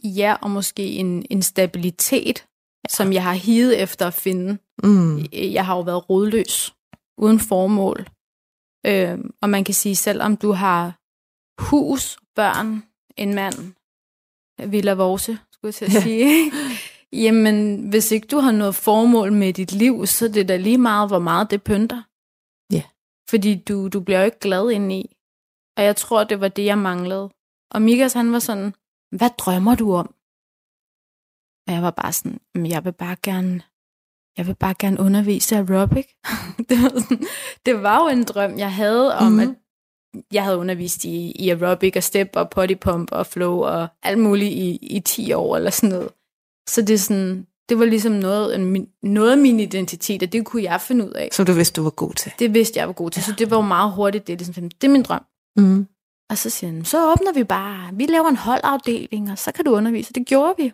ja, 0.03 0.35
og 0.41 0.51
måske 0.51 0.83
en, 0.83 1.25
en 1.29 1.41
stabilitet, 1.41 2.37
ja. 2.83 2.89
som 2.89 3.13
jeg 3.13 3.23
har 3.23 3.33
higet 3.33 3.81
efter 3.81 4.07
at 4.07 4.13
finde. 4.13 4.57
Mm. 4.83 5.25
jeg 5.33 5.65
har 5.65 5.75
jo 5.75 5.81
været 5.81 6.09
rodløs, 6.09 6.75
uden 7.17 7.39
formål. 7.39 8.07
Øh, 8.85 9.19
og 9.41 9.49
man 9.49 9.63
kan 9.63 9.73
sige, 9.73 9.95
selvom 9.95 10.37
du 10.37 10.51
har 10.51 10.99
hus, 11.69 12.17
børn, 12.35 12.83
en 13.17 13.33
mand, 13.35 13.73
Villa 14.71 14.93
Vorse, 14.93 15.39
skulle 15.51 15.69
jeg 15.69 15.75
til 15.75 15.85
at 15.85 16.03
sige? 16.03 16.51
Jamen 17.13 17.89
hvis 17.89 18.11
ikke 18.11 18.27
du 18.27 18.37
har 18.37 18.51
noget 18.51 18.75
formål 18.75 19.33
med 19.33 19.53
dit 19.53 19.71
liv, 19.71 20.05
så 20.05 20.25
er 20.25 20.29
det 20.29 20.47
da 20.47 20.57
lige 20.57 20.77
meget, 20.77 21.09
hvor 21.09 21.19
meget 21.19 21.51
det 21.51 21.63
pynter. 21.63 22.01
Ja. 22.73 22.83
Fordi 23.29 23.55
du, 23.55 23.87
du 23.87 23.99
bliver 23.99 24.19
jo 24.19 24.25
ikke 24.25 24.39
glad 24.39 24.69
indeni. 24.69 25.15
Og 25.77 25.83
jeg 25.83 25.95
tror, 25.95 26.23
det 26.23 26.41
var 26.41 26.47
det, 26.47 26.65
jeg 26.65 26.77
manglede. 26.77 27.29
Og 27.71 27.81
Mikas, 27.81 28.13
han 28.13 28.31
var 28.31 28.39
sådan, 28.39 28.73
hvad 29.11 29.29
drømmer 29.37 29.75
du 29.75 29.93
om? 29.93 30.07
Og 31.67 31.73
jeg 31.73 31.83
var 31.83 31.91
bare 31.91 32.13
sådan, 32.13 32.39
"Jamen, 32.55 32.71
jeg 32.71 32.85
vil 32.85 32.93
bare 32.93 33.15
gerne 33.23 33.61
jeg 34.37 34.47
vil 34.47 34.55
bare 34.55 34.75
gerne 34.79 34.99
undervise 34.99 35.55
aerobic. 35.55 36.05
det, 36.69 36.83
var 36.83 37.01
sådan, 37.01 37.23
det 37.65 37.83
var 37.83 38.03
jo 38.03 38.09
en 38.17 38.23
drøm, 38.23 38.57
jeg 38.57 38.73
havde 38.73 39.17
om, 39.17 39.31
mm-hmm. 39.31 39.39
at 40.13 40.23
jeg 40.31 40.43
havde 40.43 40.57
undervist 40.57 41.05
i, 41.05 41.31
i 41.31 41.49
aerobic 41.49 41.95
og 41.95 42.03
step 42.03 42.29
og 42.35 42.49
potty 42.49 42.75
pump 42.81 43.11
og 43.11 43.25
flow 43.25 43.63
og 43.63 43.87
alt 44.03 44.19
muligt 44.19 44.51
i, 44.51 44.75
i 44.81 44.99
10 44.99 45.33
år 45.33 45.57
eller 45.57 45.69
sådan 45.69 45.89
noget. 45.89 46.09
Så 46.67 46.81
det 46.81 46.93
er 46.93 46.97
sådan, 46.97 47.47
det 47.69 47.79
var 47.79 47.85
ligesom 47.85 48.11
noget, 48.11 48.55
en 48.55 48.87
noget 49.03 49.31
af 49.31 49.37
min 49.37 49.59
identitet, 49.59 50.23
og 50.23 50.31
det 50.31 50.45
kunne 50.45 50.63
jeg 50.63 50.81
finde 50.81 51.05
ud 51.05 51.11
af. 51.11 51.29
Som 51.31 51.45
du 51.45 51.53
vidste, 51.53 51.81
du 51.81 51.83
var 51.83 51.89
god 51.89 52.13
til. 52.13 52.31
Det 52.39 52.53
vidste 52.53 52.79
jeg 52.79 52.87
var 52.87 52.93
god 52.93 53.11
til, 53.11 53.23
så 53.23 53.33
det 53.37 53.51
var 53.51 53.57
jo 53.57 53.61
meget 53.61 53.91
hurtigt. 53.91 54.27
Det 54.27 54.33
er, 54.33 54.37
ligesom, 54.37 54.69
det 54.69 54.87
er 54.87 54.91
min 54.91 55.03
drøm. 55.03 55.25
Mm. 55.57 55.87
Og 56.29 56.37
så 56.37 56.49
siger 56.49 56.71
han, 56.71 56.85
så 56.85 57.11
åbner 57.11 57.33
vi 57.33 57.43
bare, 57.43 57.89
vi 57.93 58.05
laver 58.05 58.29
en 58.29 58.35
holdafdeling, 58.35 59.31
og 59.31 59.37
så 59.37 59.51
kan 59.51 59.65
du 59.65 59.71
undervise. 59.71 60.13
Det 60.13 60.27
gjorde 60.27 60.53
vi. 60.57 60.71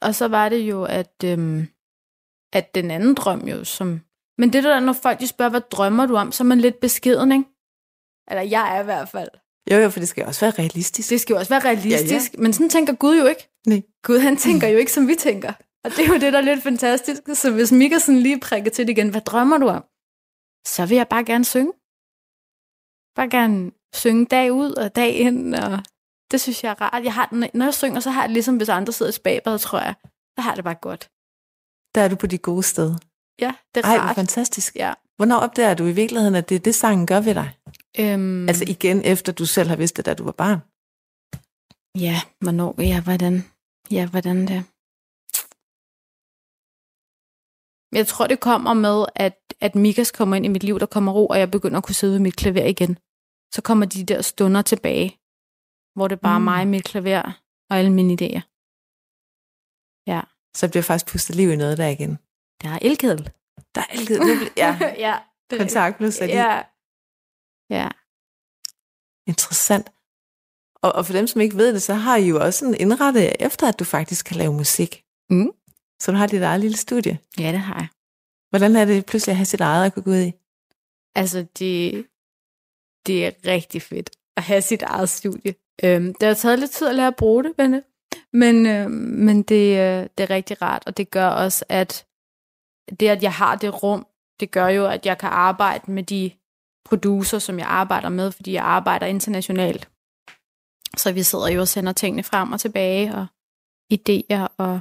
Og 0.00 0.14
så 0.14 0.28
var 0.28 0.48
det 0.48 0.58
jo, 0.58 0.84
at, 0.84 1.14
øhm, 1.24 1.68
at 2.52 2.74
den 2.74 2.90
anden 2.90 3.14
drøm 3.14 3.48
jo, 3.48 3.64
som... 3.64 4.00
Men 4.38 4.52
det 4.52 4.64
der, 4.64 4.80
når 4.80 4.92
folk 4.92 5.20
de 5.20 5.26
spørger, 5.26 5.50
hvad 5.50 5.60
drømmer 5.60 6.06
du 6.06 6.16
om, 6.16 6.32
så 6.32 6.42
er 6.42 6.46
man 6.46 6.60
lidt 6.60 6.80
beskeden, 6.80 7.32
ikke? 7.32 7.44
Eller 8.30 8.42
jeg 8.42 8.76
er 8.76 8.80
i 8.80 8.84
hvert 8.84 9.08
fald. 9.08 9.28
Jo, 9.70 9.76
jo, 9.76 9.90
for 9.90 10.00
det 10.00 10.08
skal 10.08 10.24
også 10.24 10.40
være 10.40 10.52
realistisk. 10.58 11.10
Det 11.10 11.20
skal 11.20 11.34
jo 11.34 11.38
også 11.38 11.48
være 11.48 11.64
realistisk, 11.64 12.34
Ja, 12.34 12.38
men 12.38 12.52
sådan 12.52 12.70
tænker 12.70 12.94
Gud 12.94 13.18
jo 13.18 13.26
ikke. 13.26 13.48
Nej. 13.68 13.82
Gud, 14.02 14.18
han 14.18 14.36
tænker 14.36 14.68
jo 14.68 14.78
ikke, 14.78 14.92
som 14.92 15.08
vi 15.08 15.14
tænker. 15.14 15.52
Og 15.84 15.90
det 15.90 15.98
er 15.98 16.08
jo 16.08 16.14
det, 16.14 16.32
der 16.32 16.38
er 16.38 16.42
lidt 16.42 16.62
fantastisk. 16.62 17.22
Så 17.34 17.50
hvis 17.50 17.72
Mika 17.72 17.98
sådan 17.98 18.20
lige 18.20 18.40
prikker 18.40 18.70
til 18.70 18.86
det 18.86 18.92
igen, 18.92 19.08
hvad 19.08 19.20
drømmer 19.20 19.58
du 19.58 19.68
om? 19.68 19.84
Så 20.66 20.86
vil 20.86 20.96
jeg 20.96 21.08
bare 21.08 21.24
gerne 21.24 21.44
synge. 21.44 21.72
Bare 23.16 23.28
gerne 23.30 23.70
synge 23.94 24.26
dag 24.26 24.52
ud 24.52 24.72
og 24.72 24.96
dag 24.96 25.12
ind, 25.14 25.54
og 25.54 25.78
det 26.30 26.40
synes 26.40 26.64
jeg 26.64 26.70
er 26.70 26.80
rart. 26.82 27.04
Jeg 27.04 27.14
har, 27.14 27.28
når 27.54 27.64
jeg 27.64 27.74
synger, 27.74 28.00
så 28.00 28.10
har 28.10 28.22
jeg 28.22 28.30
ligesom, 28.30 28.56
hvis 28.56 28.68
andre 28.68 28.92
sidder 28.92 29.10
i 29.12 29.12
spabet, 29.14 29.60
tror 29.60 29.80
jeg. 29.80 29.94
Så 30.04 30.40
har 30.42 30.50
jeg 30.50 30.56
det 30.56 30.64
bare 30.64 30.74
godt. 30.74 31.10
Der 31.94 32.00
er 32.00 32.08
du 32.08 32.16
på 32.16 32.26
de 32.26 32.38
gode 32.38 32.62
steder. 32.62 32.96
Ja, 33.40 33.52
det 33.74 33.84
er 33.84 33.88
Ej, 33.88 33.96
rart. 33.98 34.14
fantastisk. 34.14 34.76
Ja. 34.76 34.92
Hvornår 35.16 35.36
opdager 35.36 35.74
du 35.74 35.86
i 35.86 35.92
virkeligheden, 35.92 36.34
at 36.34 36.48
det 36.48 36.54
er 36.54 36.58
det, 36.58 36.74
sangen 36.74 37.06
gør 37.06 37.20
ved 37.20 37.34
dig? 37.34 37.50
Øhm, 38.00 38.48
Altså 38.48 38.64
igen, 38.68 39.02
efter 39.04 39.32
du 39.32 39.46
selv 39.46 39.68
har 39.68 39.76
vidst 39.76 39.96
det, 39.96 40.06
da 40.06 40.14
du 40.14 40.24
var 40.24 40.32
barn. 40.32 40.58
Ja, 42.00 42.20
hvornår, 42.40 42.74
ja, 42.82 43.00
hvordan, 43.02 43.44
ja, 43.90 44.04
hvordan 44.10 44.36
det. 44.50 44.60
Jeg 47.98 48.06
tror, 48.06 48.26
det 48.26 48.40
kommer 48.40 48.74
med, 48.74 49.06
at, 49.14 49.38
at 49.60 49.74
Mikas 49.74 50.10
kommer 50.12 50.36
ind 50.36 50.44
i 50.44 50.48
mit 50.48 50.62
liv, 50.64 50.78
der 50.80 50.86
kommer 50.86 51.12
ro, 51.12 51.26
og 51.26 51.38
jeg 51.38 51.50
begynder 51.50 51.78
at 51.78 51.84
kunne 51.84 51.94
sidde 51.94 52.12
ved 52.12 52.20
mit 52.20 52.36
klaver 52.36 52.64
igen. 52.64 52.98
Så 53.54 53.62
kommer 53.62 53.86
de 53.86 54.04
der 54.04 54.22
stunder 54.22 54.62
tilbage, 54.62 55.08
hvor 55.96 56.08
det 56.08 56.20
bare 56.20 56.34
er 56.34 56.38
Mm. 56.38 56.44
mig, 56.44 56.68
mit 56.68 56.84
klaver 56.84 57.22
og 57.70 57.76
alle 57.78 57.92
mine 57.92 58.12
idéer. 58.18 58.42
Ja, 60.06 60.20
Så 60.54 60.68
bliver 60.70 60.82
faktisk 60.82 61.12
pustet 61.12 61.36
liv 61.36 61.48
i 61.50 61.56
noget 61.56 61.78
der 61.78 61.86
igen. 61.86 62.12
der 62.62 62.68
er 62.68 62.78
elkedel. 62.82 63.22
Der 63.74 63.80
er 63.80 63.96
bliver- 64.06 64.50
ja, 64.56 64.70
ja, 65.06 65.14
det 65.50 65.58
kontakt 65.58 66.00
i. 66.00 66.24
Ja. 66.24 66.62
Ja. 67.70 67.88
Interessant. 69.26 69.86
Og, 70.82 70.92
og 70.92 71.06
for 71.06 71.12
dem, 71.12 71.26
som 71.26 71.40
ikke 71.40 71.56
ved 71.56 71.72
det, 71.72 71.82
så 71.82 71.94
har 71.94 72.16
I 72.16 72.28
jo 72.28 72.44
også 72.44 72.58
sådan 72.58 72.80
indrettet 72.80 73.32
efter, 73.40 73.68
at 73.68 73.78
du 73.78 73.84
faktisk 73.84 74.26
kan 74.26 74.36
lave 74.36 74.52
musik. 74.52 75.04
Mm. 75.30 75.50
Så 76.00 76.12
du 76.12 76.16
har 76.16 76.26
dit 76.26 76.42
eget 76.42 76.60
lille 76.60 76.76
studie. 76.76 77.18
ja, 77.38 77.52
det 77.52 77.60
har 77.60 77.74
jeg. 77.74 77.88
Hvordan 78.50 78.76
er 78.76 78.84
det 78.84 79.06
pludselig 79.06 79.32
at 79.32 79.36
have 79.36 79.46
sit 79.46 79.60
eget 79.60 79.86
at 79.86 79.94
kunne 79.94 80.02
gå 80.02 80.10
ud 80.10 80.20
i? 80.20 80.32
Altså, 81.14 81.46
det, 81.58 82.06
det 83.06 83.26
er 83.26 83.30
rigtig 83.46 83.82
fedt 83.82 84.10
at 84.36 84.42
have 84.42 84.62
sit 84.62 84.82
eget 84.82 85.08
studie. 85.08 85.54
Øhm, 85.84 86.14
det 86.14 86.28
har 86.28 86.34
taget 86.34 86.58
lidt 86.58 86.70
tid 86.70 86.88
at 86.88 86.94
lære 86.94 87.06
at 87.06 87.16
bruge 87.16 87.44
det, 87.44 87.56
Benne. 87.56 87.82
Men, 88.32 88.66
øh, 88.66 88.90
men 88.90 89.42
det, 89.42 89.78
øh, 89.78 90.08
det 90.18 90.20
er 90.24 90.30
rigtig 90.30 90.62
rart, 90.62 90.82
og 90.86 90.96
det 90.96 91.10
gør 91.10 91.28
også, 91.28 91.64
at 91.68 92.06
det, 93.00 93.08
at 93.08 93.22
jeg 93.22 93.32
har 93.32 93.56
det 93.56 93.82
rum, 93.82 94.06
det 94.40 94.50
gør 94.50 94.68
jo, 94.68 94.86
at 94.86 95.06
jeg 95.06 95.18
kan 95.18 95.28
arbejde 95.28 95.90
med 95.90 96.02
de 96.02 96.30
producer, 96.84 97.38
som 97.38 97.58
jeg 97.58 97.66
arbejder 97.66 98.08
med, 98.08 98.32
fordi 98.32 98.52
jeg 98.52 98.64
arbejder 98.64 99.06
internationalt. 99.06 99.88
Så 100.96 101.12
vi 101.12 101.22
sidder 101.22 101.48
jo 101.48 101.60
og 101.60 101.68
sender 101.68 101.92
tingene 101.92 102.22
frem 102.22 102.52
og 102.52 102.60
tilbage, 102.60 103.14
og 103.14 103.26
idéer, 103.92 104.46
og 104.56 104.80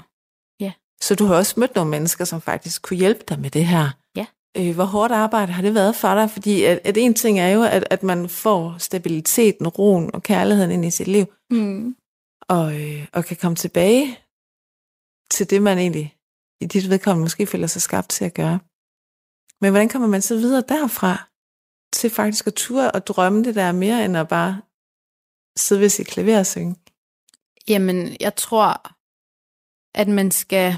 Så 1.01 1.15
du 1.15 1.25
har 1.25 1.35
også 1.35 1.59
mødt 1.59 1.75
nogle 1.75 1.91
mennesker, 1.91 2.25
som 2.25 2.41
faktisk 2.41 2.81
kunne 2.81 2.97
hjælpe 2.97 3.23
dig 3.29 3.39
med 3.39 3.49
det 3.49 3.65
her. 3.65 3.89
Ja. 4.15 4.25
Øh, 4.57 4.75
hvor 4.75 4.83
hårdt 4.83 5.13
arbejde 5.13 5.51
har 5.51 5.61
det 5.61 5.73
været 5.73 5.95
for 5.95 6.15
dig? 6.15 6.31
Fordi 6.31 6.63
at, 6.63 6.79
at 6.83 6.97
en 6.97 7.13
ting 7.13 7.39
er 7.39 7.47
jo, 7.47 7.63
at, 7.63 7.87
at 7.89 8.03
man 8.03 8.29
får 8.29 8.75
stabiliteten, 8.77 9.67
roen 9.67 10.15
og 10.15 10.23
kærligheden 10.23 10.71
ind 10.71 10.85
i 10.85 10.91
sit 10.91 11.07
liv, 11.07 11.25
mm. 11.49 11.95
og, 12.41 12.81
øh, 12.81 13.05
og 13.13 13.25
kan 13.25 13.37
komme 13.37 13.55
tilbage 13.55 14.19
til 15.31 15.49
det, 15.49 15.61
man 15.61 15.77
egentlig 15.77 16.15
i 16.61 16.65
dit 16.65 16.89
vedkommende 16.89 17.25
måske 17.25 17.47
føler 17.47 17.67
sig 17.67 17.81
skabt 17.81 18.09
til 18.09 18.25
at 18.25 18.33
gøre. 18.33 18.59
Men 19.61 19.71
hvordan 19.71 19.89
kommer 19.89 20.07
man 20.07 20.21
så 20.21 20.35
videre 20.35 20.63
derfra 20.69 21.27
til 21.93 22.09
faktisk 22.09 22.47
at 22.47 22.53
ture 22.53 22.91
og 22.91 23.07
drømme 23.07 23.43
det 23.43 23.55
der 23.55 23.71
mere, 23.71 24.05
end 24.05 24.17
at 24.17 24.27
bare 24.27 24.61
sidde 25.57 25.81
ved 25.81 25.89
sit 25.89 26.07
klaver 26.07 26.39
og 26.39 26.45
synge? 26.45 26.75
Jamen, 27.67 28.17
jeg 28.19 28.35
tror, 28.35 28.91
at 30.01 30.07
man 30.07 30.31
skal... 30.31 30.77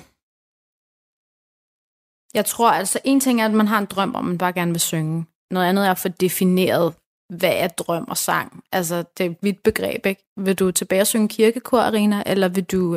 Jeg 2.34 2.46
tror 2.46 2.72
altså, 2.72 3.00
en 3.04 3.20
ting 3.20 3.42
er, 3.42 3.46
at 3.46 3.54
man 3.54 3.68
har 3.68 3.78
en 3.80 3.86
drøm 3.86 4.16
om, 4.16 4.26
man 4.26 4.38
bare 4.38 4.54
gerne 4.54 4.72
vil 4.72 4.80
synge. 4.82 5.26
Noget 5.52 5.68
andet 5.70 5.88
er 5.88 5.92
at 5.92 5.98
få 5.98 6.08
defineret, 6.08 6.94
hvad 7.34 7.54
er 7.54 7.68
drøm 7.68 8.06
og 8.08 8.18
sang. 8.18 8.64
Altså, 8.72 9.04
det 9.18 9.26
er 9.26 9.30
et 9.30 9.38
vidt 9.42 9.64
begreb, 9.64 10.06
ikke? 10.06 10.24
Vil 10.38 10.56
du 10.56 10.72
tilbage 10.72 11.02
og 11.02 11.08
synge 11.08 11.28
kirkekor, 11.28 11.80
Arena, 11.80 12.24
eller 12.26 12.48
vil 12.48 12.64
du, 12.64 12.92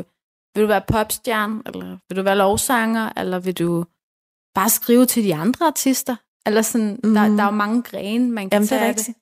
vil 0.55 0.62
du 0.62 0.66
være 0.66 0.85
popstjerne, 0.89 1.62
eller 1.66 1.99
vil 2.09 2.16
du 2.16 2.22
være 2.22 2.37
lovsanger, 2.37 3.12
eller 3.16 3.39
vil 3.39 3.59
du 3.59 3.85
bare 4.55 4.70
skrive 4.70 5.07
til 5.07 5.24
de 5.24 5.35
andre 5.35 5.66
artister? 5.66 6.16
Eller 6.47 6.62
sådan, 6.62 7.01
mm. 7.05 7.14
der, 7.14 7.28
Mhm. 7.28 7.37
der 7.37 7.45
er 7.45 7.49
jo 7.49 7.57
mange 7.57 7.83
grene, 7.83 8.30
man 8.30 8.51
kan 8.51 8.57
Jamen, 8.57 8.68
tage 8.68 8.93
det. 8.95 9.14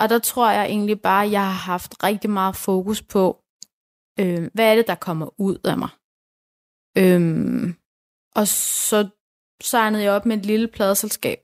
Og 0.00 0.08
der 0.08 0.18
tror 0.18 0.50
jeg 0.50 0.66
egentlig 0.66 1.00
bare, 1.00 1.24
at 1.24 1.30
jeg 1.30 1.44
har 1.44 1.72
haft 1.72 2.02
rigtig 2.02 2.30
meget 2.30 2.56
fokus 2.56 3.02
på, 3.02 3.44
øh, 4.20 4.50
hvad 4.54 4.70
er 4.70 4.74
det, 4.74 4.86
der 4.86 4.94
kommer 4.94 5.40
ud 5.40 5.58
af 5.64 5.78
mig. 5.78 5.88
Øhm, 6.98 7.76
og 8.34 8.48
så 8.48 9.08
signede 9.62 10.02
jeg 10.02 10.12
op 10.12 10.26
med 10.26 10.36
et 10.36 10.46
lille 10.46 10.68
pladeselskab, 10.68 11.38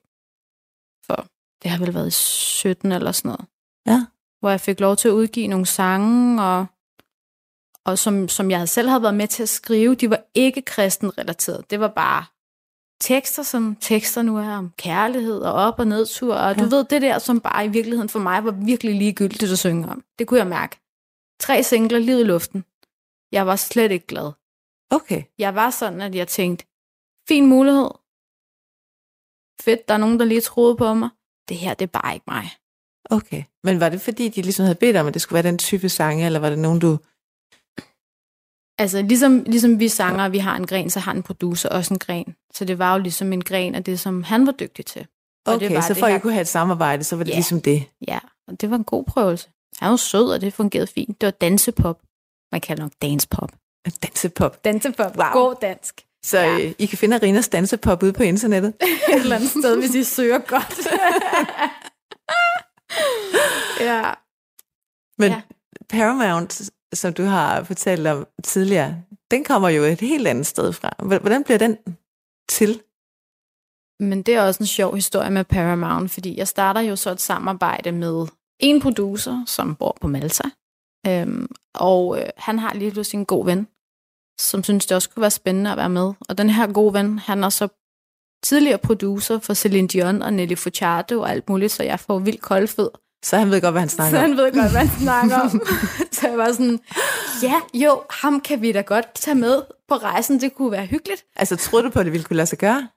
for 1.07 1.27
det 1.63 1.71
har 1.71 1.79
vel 1.79 1.95
været 1.95 2.09
i 2.09 2.11
17 2.11 2.93
eller 2.93 3.13
sådan 3.13 3.29
noget. 3.29 3.47
Ja. 3.87 4.07
Hvor 4.41 4.51
jeg 4.51 4.61
fik 4.61 4.81
lov 4.81 4.97
til 4.97 5.09
at 5.09 5.13
udgive 5.13 5.47
nogle 5.47 5.67
sange, 5.67 6.43
og, 6.43 6.67
og 7.85 7.99
som, 7.99 8.29
som 8.29 8.51
jeg 8.51 8.69
selv 8.69 8.89
havde 8.89 9.03
været 9.03 9.15
med 9.15 9.29
til 9.29 9.43
at 9.43 9.49
skrive, 9.49 9.95
de 9.95 10.11
var 10.11 10.23
ikke 10.35 10.63
kristen 10.63 11.19
relateret. 11.19 11.71
Det 11.71 11.81
var 11.81 11.89
bare 11.89 12.25
tekster, 13.01 13.43
som 13.43 13.77
tekster 13.81 14.23
nu 14.23 14.37
er 14.37 14.57
om 14.57 14.73
kærlighed 14.79 15.41
og 15.41 15.53
op- 15.53 15.79
og 15.79 15.87
nedtur, 15.87 16.35
og 16.35 16.57
ja. 16.57 16.63
du 16.63 16.69
ved, 16.69 16.85
det 16.85 17.03
der, 17.03 17.19
som 17.19 17.41
bare 17.41 17.65
i 17.65 17.69
virkeligheden 17.69 18.09
for 18.09 18.19
mig 18.19 18.45
var 18.45 18.51
virkelig 18.51 18.95
ligegyldigt 18.95 19.53
at 19.53 19.59
synge 19.59 19.89
om. 19.89 20.05
Det 20.19 20.27
kunne 20.27 20.41
jeg 20.41 20.47
mærke. 20.47 20.77
Tre 21.41 21.63
singler, 21.63 21.99
livet 21.99 22.21
i 22.21 22.25
luften. 22.25 22.65
Jeg 23.33 23.47
var 23.47 23.57
slet 23.57 23.91
ikke 23.91 24.07
glad. 24.07 24.33
Okay. 24.91 25.23
Jeg 25.39 25.55
var 25.55 25.71
sådan, 25.71 26.01
at 26.01 26.15
jeg 26.15 26.29
tænkte, 26.29 26.65
fin 27.29 27.47
mulighed. 27.47 27.91
Fedt, 29.61 29.89
der 29.89 29.95
er 29.95 29.99
nogen, 29.99 30.19
der 30.19 30.25
lige 30.25 30.41
troede 30.41 30.77
på 30.77 30.95
mig. 30.95 31.09
Det 31.49 31.57
her, 31.57 31.75
det 31.75 31.87
er 31.87 32.01
bare 32.01 32.15
ikke 32.15 32.25
mig. 32.29 32.51
Okay. 33.11 33.45
Men 33.65 33.81
var 33.81 33.89
det 33.89 34.01
fordi, 34.01 34.29
de 34.29 34.43
ligesom 34.43 34.65
havde 34.65 34.79
bedt 34.79 34.97
om, 34.97 35.07
at 35.07 35.15
det 35.15 35.23
skulle 35.23 35.43
være 35.43 35.53
den 35.53 35.59
type 35.59 35.89
sange, 35.89 36.27
eller 36.27 36.39
var 36.39 36.51
det 36.51 36.59
nogen, 36.59 36.81
du... 36.81 36.99
Altså, 38.79 39.03
ligesom, 39.03 39.43
ligesom 39.47 39.81
vi 39.81 39.89
sanger, 39.89 40.29
vi 40.29 40.39
har 40.39 40.57
en 40.57 40.66
gren, 40.66 40.91
så 40.91 41.01
har 41.01 41.12
en 41.12 41.22
producer 41.22 41.68
også 41.68 41.95
en 41.95 41.99
gren. 41.99 42.35
Så 42.55 42.64
det 42.64 42.79
var 42.79 42.93
jo 42.97 43.03
ligesom 43.03 43.33
en 43.33 43.45
gren 43.45 43.74
af 43.74 43.85
det, 43.85 44.01
som 44.01 44.22
han 44.22 44.47
var 44.47 44.53
dygtig 44.53 44.87
til. 44.87 45.07
Og 45.47 45.55
Okay, 45.55 45.68
det 45.68 45.74
var 45.77 45.81
så 45.81 45.95
for 45.95 46.07
at 46.07 46.16
I 46.16 46.18
kunne 46.18 46.33
have 46.33 46.41
et 46.41 46.49
samarbejde, 46.49 47.05
så 47.05 47.16
var 47.16 47.24
det 47.24 47.31
Ja. 47.31 47.37
ligesom 47.37 47.61
det. 47.61 47.85
Ja, 48.09 48.18
og 48.49 48.61
det 48.61 48.70
var 48.70 48.77
en 48.77 48.85
god 48.85 49.05
prøvelse. 49.05 49.49
Han 49.79 49.91
var 49.91 49.97
sød, 49.97 50.31
og 50.31 50.41
det 50.41 50.53
fungerede 50.55 50.87
fint. 50.87 51.20
Det 51.20 51.27
var 51.27 51.31
dansepop. 51.31 51.99
Man 52.53 52.61
kalder 52.61 52.83
nok 52.83 52.93
dancepop. 53.03 53.53
Dansepop. 54.03 54.64
Dansepop. 54.64 55.16
Wow. 55.18 55.27
God 55.33 55.55
dansk. 55.62 56.01
Så 56.24 56.39
Ja. 56.39 56.59
øh, 56.59 56.72
I 56.79 56.87
kan 56.87 56.99
finde 56.99 57.16
Arinas 57.16 57.49
dansepop 57.49 58.03
ude 58.03 58.12
på 58.12 58.22
internettet. 58.22 58.74
Et 59.12 59.14
eller 59.14 59.37
andet 59.37 59.51
sted, 59.51 59.79
hvis 59.79 59.95
I 59.95 60.05
søger 60.05 60.39
godt. 60.39 60.79
ja. 63.81 64.12
Men 65.18 65.33
ja. 65.33 65.41
Paramount, 65.89 66.62
som 66.97 67.13
du 67.13 67.23
har 67.23 67.65
fortalt 67.65 68.07
om 68.07 68.27
tidligere, 68.45 69.03
den 69.31 69.45
kommer 69.45 69.69
jo 69.69 69.83
et 69.83 70.01
helt 70.01 70.27
andet 70.27 70.47
sted 70.47 70.73
fra. 70.73 71.19
Hvordan 71.19 71.45
bliver 71.45 71.59
den 71.59 71.79
til? 72.49 72.83
Men 74.01 74.23
det 74.23 74.35
er 74.35 74.43
også 74.43 74.63
en 74.63 74.67
sjov 74.67 74.95
historie 74.95 75.31
med 75.31 75.45
Paramount, 75.45 76.11
fordi 76.11 76.39
jeg 76.39 76.49
starter 76.49 76.81
jo 76.81 76.97
så 76.97 77.11
et 77.11 77.21
samarbejde 77.21 77.93
med 77.93 78.27
en 78.61 78.81
producer, 78.81 79.45
som 79.47 79.77
bor 79.77 79.99
på 80.01 80.07
Malta. 80.07 80.51
Øhm, 81.07 81.49
og 81.75 82.19
øh, 82.19 82.29
han 82.37 82.59
har 82.59 82.75
lige 82.75 82.91
pludselig 82.91 83.19
en 83.19 83.27
god 83.27 83.45
ven, 83.45 83.69
som 84.41 84.65
synes, 84.65 84.87
det 84.87 84.95
også 84.95 85.11
kunne 85.11 85.21
være 85.21 85.31
spændende 85.31 85.71
at 85.71 85.77
være 85.77 85.89
med. 85.89 86.13
Og 86.29 86.39
den 86.39 86.51
her 86.51 86.73
gode 86.73 86.95
ven, 86.95 87.19
han 87.19 87.45
er 87.45 87.49
så 87.49 87.69
tidligere 88.43 88.79
producer 88.79 89.39
for 89.39 89.55
Celine 89.55 89.89
Dion 89.89 90.23
og 90.23 90.33
Nelly 90.33 90.57
Furtado 90.57 91.21
og 91.21 91.31
alt 91.31 91.49
muligt, 91.49 91.73
så 91.73 91.83
jeg 91.83 92.01
får 92.01 92.19
vildt 92.19 92.41
koldfød. 92.41 92.91
Så 93.27 93.37
han 93.37 93.51
ved 93.51 93.61
godt, 93.61 93.72
hvad 93.72 93.81
han 93.83 93.89
snakker 93.89 94.18
Så 94.18 94.24
om. 94.24 94.31
han 94.31 94.37
ved 94.37 94.53
godt, 94.53 94.70
hvad 94.70 94.87
han 94.87 95.01
snakker 95.01 95.37
om. 95.37 95.51
så 96.16 96.29
jeg 96.29 96.39
var 96.39 96.53
sådan, 96.53 96.81
ja, 97.43 97.61
jo, 97.74 98.03
ham 98.11 98.41
kan 98.41 98.62
vi 98.62 98.72
da 98.72 98.81
godt 98.81 99.14
tage 99.14 99.35
med 99.35 99.62
på 99.89 99.95
rejsen. 99.95 100.41
Det 100.41 100.55
kunne 100.55 100.70
være 100.70 100.87
hyggeligt. 100.87 101.24
Altså, 101.37 101.57
troede 101.57 101.85
du 101.85 101.91
på, 101.91 101.99
at 101.99 102.05
det 102.05 102.12
ville 102.12 102.24
kunne 102.24 102.37
lade 102.37 102.47
sig 102.47 102.59
gøre? 102.59 102.89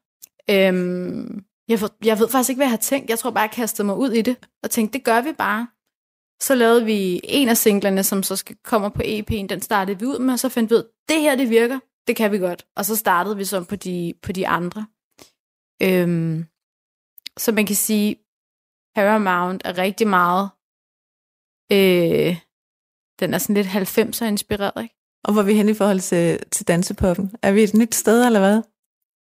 Øhm, 0.50 1.44
jeg, 1.68 1.82
ved, 1.82 1.90
jeg 2.06 2.20
ved 2.20 2.30
faktisk 2.30 2.50
ikke, 2.50 2.58
hvad 2.60 2.66
jeg 2.66 2.72
har 2.72 2.78
tænkt. 2.78 3.10
Jeg 3.10 3.20
tror 3.20 3.32
bare, 3.32 3.42
jeg 3.42 3.52
kastede 3.52 3.86
mig 3.86 3.96
ud 3.96 4.12
i 4.12 4.22
det, 4.22 4.36
og 4.64 4.70
tænkte, 4.70 4.98
det 4.98 5.06
gør 5.06 5.22
vi 5.22 5.32
bare. 5.32 5.68
Så 6.42 6.56
lavede 6.56 6.86
vi 6.86 7.22
en 7.24 7.50
af 7.50 7.58
singlerne, 7.58 8.04
som 8.04 8.24
så 8.24 8.36
skal 8.36 8.56
kommer 8.66 8.90
på 8.90 9.02
EP'en, 9.06 9.48
den 9.48 9.62
startede 9.62 10.00
vi 10.00 10.06
ud 10.06 10.20
med, 10.20 10.34
og 10.34 10.40
så 10.40 10.50
fandt 10.50 10.70
vi 10.70 10.76
ud, 10.76 10.84
det 11.10 11.22
her, 11.22 11.36
det 11.36 11.50
virker, 11.50 11.80
det 12.08 12.16
kan 12.16 12.32
vi 12.32 12.38
godt. 12.38 12.66
Og 12.76 12.86
så 12.86 12.96
startede 12.96 13.38
vi 13.38 13.46
så 13.46 13.64
på 13.64 13.76
de, 13.76 14.14
på 14.24 14.32
de 14.32 14.48
andre. 14.48 14.86
Øhm, 15.82 16.46
så 17.38 17.52
man 17.52 17.66
kan 17.66 17.76
sige, 17.76 18.16
Paramount 19.00 19.62
er 19.66 19.78
rigtig 19.78 20.08
meget, 20.08 20.50
øh, 21.72 22.38
den 23.20 23.34
er 23.34 23.38
sådan 23.38 23.56
lidt 23.56 23.68
90'er 23.68 24.26
inspireret, 24.26 24.84
ikke? 24.84 24.96
Og 25.24 25.34
hvor 25.34 25.42
er 25.42 25.46
vi 25.46 25.54
hen 25.54 25.70
i 25.70 25.74
forhold 25.74 26.00
til, 26.00 26.40
til 26.52 26.68
dansepoppen? 26.68 27.36
Er 27.42 27.52
vi 27.52 27.64
et 27.64 27.74
nyt 27.74 27.96
sted, 27.96 28.26
eller 28.26 28.40
hvad? 28.40 28.62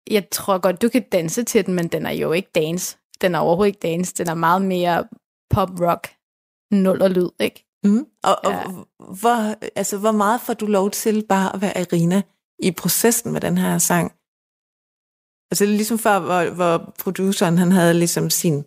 Jeg 0.09 0.29
tror 0.31 0.57
godt, 0.57 0.81
du 0.81 0.89
kan 0.89 1.03
danse 1.11 1.43
til 1.43 1.65
den, 1.65 1.73
men 1.73 1.87
den 1.87 2.05
er 2.05 2.11
jo 2.11 2.31
ikke 2.31 2.49
dance. 2.55 2.97
Den 3.21 3.35
er 3.35 3.39
overhovedet 3.39 3.69
ikke 3.69 3.87
dance. 3.95 4.13
Den 4.15 4.27
er 4.29 4.33
meget 4.33 4.61
mere 4.61 5.07
pop-rock, 5.49 6.07
nul 6.71 7.01
og 7.01 7.09
lyd, 7.09 7.29
ikke? 7.39 7.65
Mm. 7.83 8.05
Og, 8.23 8.35
og 8.45 8.51
Ja. 8.51 8.63
hvor, 9.21 9.55
altså, 9.75 9.97
hvor 9.97 10.11
meget 10.11 10.41
får 10.41 10.53
du 10.53 10.65
lov 10.65 10.91
til 10.91 11.25
bare 11.29 11.55
at 11.55 11.61
være 11.61 11.77
Arina 11.77 12.21
i 12.59 12.71
processen 12.71 13.31
med 13.31 13.41
den 13.41 13.57
her 13.57 13.77
sang? 13.77 14.11
Altså 15.51 15.65
ligesom 15.65 15.99
før, 15.99 16.19
hvor, 16.19 16.49
hvor 16.49 16.93
produceren 16.99 17.57
han 17.57 17.71
havde 17.71 17.93
ligesom 17.93 18.29
sin 18.29 18.65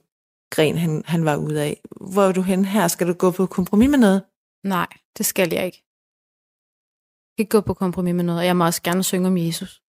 gren, 0.55 0.79
han, 0.79 1.03
han 1.07 1.25
var 1.25 1.37
ude 1.37 1.63
af. 1.63 1.81
Hvor 2.13 2.23
er 2.23 2.33
du 2.33 2.43
hen 2.43 2.65
her? 2.65 2.89
Skal 2.89 3.07
du 3.09 3.13
gå 3.13 3.31
på 3.31 3.47
kompromis 3.47 3.91
med 3.91 3.99
noget? 3.99 4.23
Nej, 4.65 4.87
det 5.19 5.27
skal 5.27 5.53
jeg 5.53 5.67
ikke. 5.67 5.83
Jeg 7.29 7.37
kan 7.37 7.43
ikke 7.43 7.51
gå 7.51 7.61
på 7.61 7.75
kompromis 7.75 8.15
med 8.15 8.25
noget, 8.25 8.41
og 8.41 8.47
jeg 8.47 8.57
må 8.57 8.65
også 8.65 8.83
gerne 8.83 9.03
synge 9.03 9.29
om 9.29 9.37
Jesus. 9.37 9.83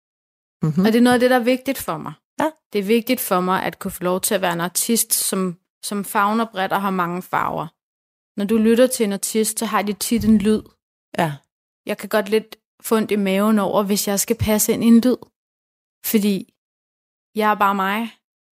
Mm-hmm. 0.64 0.86
Og 0.86 0.92
det 0.92 0.98
er 0.98 1.02
noget 1.02 1.14
af 1.14 1.20
det, 1.20 1.30
der 1.30 1.40
er 1.40 1.44
vigtigt 1.44 1.78
for 1.78 1.98
mig. 1.98 2.14
Ja. 2.40 2.50
Det 2.74 2.80
er 2.80 2.84
vigtigt 2.84 3.20
for 3.22 3.40
mig 3.40 3.64
at 3.64 3.80
kunne 3.80 3.92
få 3.92 4.04
lov 4.04 4.22
til 4.22 4.36
at 4.36 4.42
være 4.42 4.54
en 4.54 4.62
artist, 4.62 5.14
som, 5.14 5.58
som 5.84 6.06
fagner 6.06 6.46
bredt 6.52 6.72
og 6.74 6.82
har 6.82 6.90
mange 6.90 7.22
farver. 7.22 7.68
Når 8.40 8.46
du 8.46 8.58
lytter 8.58 8.88
til 8.88 9.04
en 9.04 9.14
artist, 9.14 9.60
så 9.60 9.66
har 9.66 9.82
de 9.82 9.94
tit 9.94 10.26
en 10.26 10.38
lyd. 10.38 10.62
Ja. 11.18 11.34
Jeg 11.86 11.98
kan 11.98 12.10
godt 12.10 12.30
lidt 12.30 12.56
få 12.82 12.96
ondt 12.98 13.12
i 13.12 13.16
maven 13.16 13.60
over, 13.60 13.84
hvis 13.84 14.08
jeg 14.08 14.20
skal 14.20 14.38
passe 14.38 14.74
ind 14.74 14.84
i 14.84 14.88
en 14.88 15.02
lyd. 15.02 15.18
Fordi 16.06 16.54
jeg 17.36 17.52
er 17.52 17.56
bare 17.56 17.76
mig, 17.76 18.10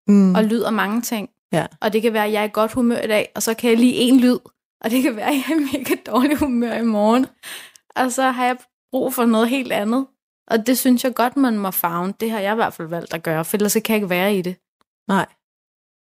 Mm. 0.08 0.36
og 0.36 0.44
lyder 0.44 0.72
mange 0.72 1.02
ting. 1.02 1.30
Ja. 1.54 1.66
Og 1.82 1.94
det 1.94 2.02
kan 2.02 2.14
være, 2.14 2.26
at 2.26 2.32
jeg 2.32 2.42
er 2.42 2.48
i 2.48 2.52
godt 2.54 2.74
humør 2.74 3.02
i 3.02 3.08
dag, 3.08 3.32
og 3.36 3.44
så 3.44 3.54
kan 3.54 3.70
jeg 3.70 3.78
lige 3.78 3.94
en 3.94 4.20
lyd. 4.20 4.40
Og 4.82 4.92
det 4.92 5.04
kan 5.04 5.16
være, 5.16 5.28
at 5.28 5.34
jeg 5.34 5.44
er 5.50 5.60
i 5.60 5.80
mega 5.80 5.96
dårlig 6.06 6.38
humør 6.38 6.74
i 6.74 6.84
morgen. 6.86 7.26
Og 7.96 8.12
så 8.12 8.32
har 8.32 8.46
jeg 8.46 8.58
brug 8.92 9.14
for 9.14 9.26
noget 9.26 9.50
helt 9.50 9.72
andet. 9.72 10.08
Og 10.48 10.68
det 10.68 10.78
synes 10.78 11.04
jeg 11.04 11.16
godt, 11.16 11.38
man 11.38 11.58
må 11.58 11.72
favne. 11.72 12.14
Det 12.20 12.32
har 12.32 12.40
jeg 12.40 12.52
i 12.52 12.56
hvert 12.56 12.74
fald 12.74 12.88
valgt 12.88 13.14
at 13.14 13.24
gøre, 13.24 13.46
for 13.46 13.58
ellers 13.58 13.74
kan 13.74 13.84
jeg 13.90 13.96
ikke 13.96 14.10
være 14.10 14.36
i 14.36 14.42
det. 14.42 14.56
Nej. 15.08 15.26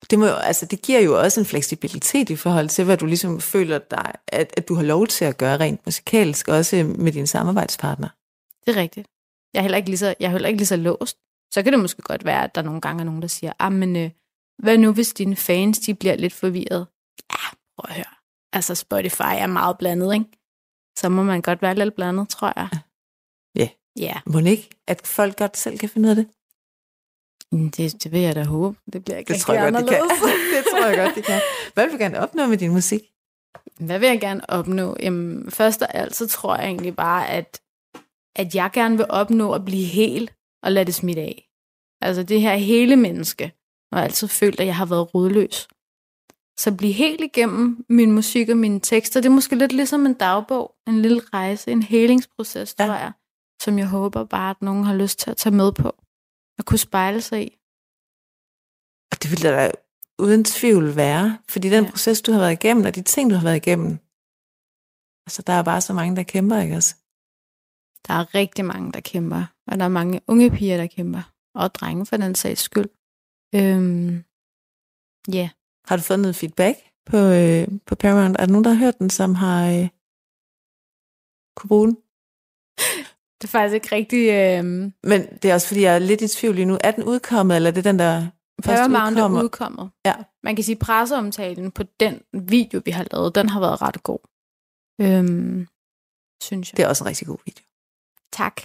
Det, 0.10 0.20
må 0.20 0.26
jo, 0.26 0.34
altså, 0.34 0.66
det 0.66 0.82
giver 0.82 1.00
jo 1.00 1.20
også 1.20 1.40
en 1.40 1.46
fleksibilitet 1.46 2.30
i 2.30 2.36
forhold 2.36 2.70
til, 2.70 2.86
hvad 2.86 2.98
du 2.98 3.06
ligesom 3.06 3.42
føler 3.42 3.80
dig, 3.80 4.14
at, 4.28 4.54
at 4.58 4.68
du 4.68 4.76
har 4.76 4.84
lov 4.84 5.08
til 5.08 5.26
at 5.26 5.38
gøre 5.38 5.60
rent 5.60 5.86
musikalsk, 5.86 6.48
også 6.48 6.94
med 6.98 7.12
din 7.12 7.28
samarbejdspartner. 7.28 8.10
Det 8.66 8.76
er 8.76 8.82
rigtigt. 8.82 9.08
Jeg 9.54 9.60
er 9.60 9.62
heller 9.62 9.78
ikke 9.78 9.90
lige 9.90 9.98
så, 9.98 10.16
jeg 10.20 10.28
er 10.28 10.32
heller 10.32 10.48
ikke 10.48 10.58
lige 10.58 10.68
så 10.68 10.76
låst. 10.76 11.18
Så 11.54 11.64
kan 11.64 11.74
det 11.74 11.82
måske 11.82 12.02
godt 12.02 12.26
være, 12.26 12.44
at 12.44 12.56
der 12.56 12.62
nogle 12.62 12.82
gange 12.82 13.02
er 13.02 13.06
nogen, 13.06 13.22
der 13.22 13.28
siger, 13.28 13.54
ah, 13.60 13.72
men 13.72 13.96
øh, 13.96 14.10
hvad 14.58 14.78
nu, 14.78 14.94
hvis 14.94 15.14
dine 15.14 15.36
fans 15.36 15.80
de 15.80 15.96
bliver 15.96 16.16
lidt 16.16 16.34
forvirret? 16.34 16.88
Ja, 17.32 17.56
prøv 17.78 17.90
at 17.90 17.96
høre. 17.96 18.14
Altså, 18.54 18.76
Spotify 18.76 19.22
er 19.22 19.48
meget 19.48 19.78
blandet, 19.78 20.14
ikke? 20.14 20.26
Så 20.98 21.10
må 21.10 21.24
man 21.24 21.42
godt 21.42 21.62
være 21.62 21.76
lidt 21.76 21.96
blandet, 21.96 22.30
tror 22.30 22.54
jeg. 22.56 22.70
Ja. 23.56 23.70
Ja, 24.00 24.14
Må 24.26 24.40
det 24.40 24.48
ikke, 24.48 24.70
at 24.88 25.08
folk 25.08 25.38
godt 25.38 25.58
selv 25.58 25.78
kan 25.78 25.90
finde 25.90 26.06
ud 26.06 26.10
af 26.10 26.16
det? 26.16 26.28
Mm, 27.52 27.72
det, 27.72 28.04
det 28.04 28.12
vil 28.12 28.20
jeg 28.20 28.36
da 28.36 28.44
håbe. 28.44 28.78
Det 28.94 29.06
bliver 29.06 29.18
ikke 29.18 29.34
Det 29.34 29.42
tror 29.42 29.54
jeg 29.54 29.74
godt, 29.74 29.86
de 29.86 29.90
kan. 29.90 30.02
det 30.56 30.64
tror 30.72 30.86
jeg 30.88 30.98
godt, 30.98 31.16
de 31.16 31.22
kan. 31.22 31.42
Hvad 31.74 31.86
vil 31.86 31.94
du 31.94 31.98
gerne 31.98 32.20
opnå 32.20 32.48
med 32.48 32.58
din 32.58 32.72
musik? 32.72 33.02
Hvad 33.80 34.00
vil 34.00 34.10
jeg 34.10 34.22
gerne 34.22 34.50
opnå? 34.50 34.96
Jamen, 35.00 35.52
først 35.52 35.82
og 35.82 35.96
alt, 35.96 36.16
så 36.16 36.28
tror 36.28 36.56
jeg 36.56 36.66
egentlig 36.66 36.96
bare, 36.96 37.30
at, 37.30 37.62
at 38.36 38.56
jeg 38.56 38.70
gerne 38.74 38.98
vil 38.98 39.06
opnå 39.10 39.54
at 39.54 39.66
blive 39.66 39.86
hel 39.86 40.32
og 40.64 40.72
lade 40.72 40.86
det 40.86 40.96
smitte 40.96 41.22
af. 41.22 41.50
Altså 42.02 42.24
det 42.24 42.42
her 42.42 42.56
hele 42.56 42.96
menneske. 42.96 43.52
Og 43.94 44.00
har 44.00 44.04
altid 44.04 44.28
følt, 44.28 44.60
at 44.60 44.66
jeg 44.66 44.76
har 44.76 44.86
været 44.86 45.14
rodløs. 45.16 45.68
Så 46.60 46.76
blive 46.78 46.94
helt 46.94 47.22
igennem 47.22 47.86
min 47.90 48.12
musik 48.12 48.50
og 48.50 48.58
mine 48.58 48.80
tekster, 48.80 49.22
det 49.22 49.30
er 49.30 49.34
måske 49.34 49.56
lidt 49.56 49.72
ligesom 49.72 50.06
en 50.06 50.14
dagbog, 50.14 50.76
en 50.88 51.02
lille 51.02 51.22
rejse, 51.34 51.72
en 51.72 51.84
helingsproces, 51.84 52.76
Ja. 52.80 52.86
tror 52.86 52.94
jeg, 52.94 53.12
som 53.62 53.78
jeg 53.78 53.88
håber 53.88 54.24
bare, 54.24 54.50
at 54.50 54.62
nogen 54.62 54.84
har 54.84 54.96
lyst 54.96 55.20
til 55.20 55.32
at 55.32 55.38
tage 55.38 55.56
med 55.56 55.72
på. 55.72 55.88
Og 56.60 56.66
kunne 56.66 56.78
spejle 56.78 57.22
sig 57.22 57.44
i. 57.48 57.50
Og 59.12 59.24
det 59.24 59.32
vil 59.32 59.42
der 59.42 59.52
da 59.52 59.72
uden 60.20 60.44
tvivl 60.44 60.96
være, 60.96 61.38
fordi 61.50 61.70
den 61.70 61.84
Ja. 61.84 61.90
proces, 61.90 62.22
du 62.22 62.32
har 62.32 62.40
været 62.40 62.52
igennem, 62.52 62.86
og 62.86 62.96
de 62.96 63.02
ting, 63.02 63.30
du 63.30 63.36
har 63.36 63.44
været 63.44 63.56
igennem, 63.56 63.92
altså 65.28 65.42
der 65.48 65.54
er 65.54 65.64
bare 65.64 65.82
så 65.82 65.94
mange, 65.94 66.16
der 66.16 66.24
kæmper, 66.24 66.60
ikke 66.62 66.76
også? 66.76 66.96
Der 68.08 68.14
er 68.14 68.36
rigtig 68.36 68.66
mange, 68.66 68.92
der 68.92 69.00
kæmper. 69.00 69.44
Og 69.68 69.80
der 69.80 69.86
er 69.86 69.90
mange 69.90 70.22
unge 70.28 70.52
piger, 70.52 70.78
der 70.78 70.88
kæmper. 70.88 71.22
Og 71.56 71.76
drenge 71.76 72.06
for 72.06 72.18
den 72.18 72.36
sags 72.36 72.62
skyld. 72.62 72.90
Øhm, 73.56 74.24
ja. 75.34 75.50
Har 75.88 75.96
du 75.98 76.04
fået 76.04 76.20
noget 76.20 76.36
feedback 76.36 76.78
på, 77.06 77.18
øh, 77.18 77.68
på 77.86 77.96
Paramount? 77.96 78.36
Er 78.40 78.46
der 78.46 78.52
nogen, 78.52 78.64
der 78.66 78.72
har 78.74 78.86
hørt 78.86 79.00
den, 79.00 79.10
som 79.10 79.36
har 79.36 79.68
øh, 79.68 79.90
kunne 81.56 81.68
bruge 81.68 81.88
den? 81.88 81.98
Det 83.42 83.48
er 83.48 83.52
faktisk 83.52 83.74
ikke 83.74 83.96
rigtig... 83.96 84.30
Øhm, 84.30 84.94
Men 85.04 85.38
det 85.42 85.46
er 85.46 85.54
også, 85.54 85.68
fordi 85.68 85.82
jeg 85.82 85.96
er 85.96 86.00
lidt 86.00 86.22
i 86.22 86.28
tvivl 86.28 86.56
lige 86.56 86.66
nu. 86.66 86.78
Er 86.84 86.92
den 86.92 87.04
udkommet, 87.04 87.56
eller 87.56 87.70
er 87.70 87.74
det 87.74 87.84
den, 87.84 88.00
der 88.00 88.28
først 88.66 88.80
Paramount 88.80 89.12
udkommer? 89.18 89.40
er 89.40 89.44
udkommet. 89.44 89.92
Ja. 90.06 90.16
Man 90.44 90.56
kan 90.56 90.66
sige, 90.66 90.76
presseomtalen 90.76 91.72
på 91.72 91.84
den 91.84 92.22
video, 92.34 92.82
vi 92.86 92.92
har 92.92 93.08
lavet, 93.12 93.36
den 93.36 93.50
har 93.50 93.60
været 93.60 93.82
ret 93.82 94.04
god. 94.04 94.20
Øhm, 95.02 95.68
synes 96.44 96.72
jeg. 96.72 96.78
Det 96.78 96.84
er 96.84 96.88
også 96.90 97.04
en 97.04 97.08
rigtig 97.08 97.28
god 97.28 97.38
video. 97.46 97.66
Tak. 98.32 98.62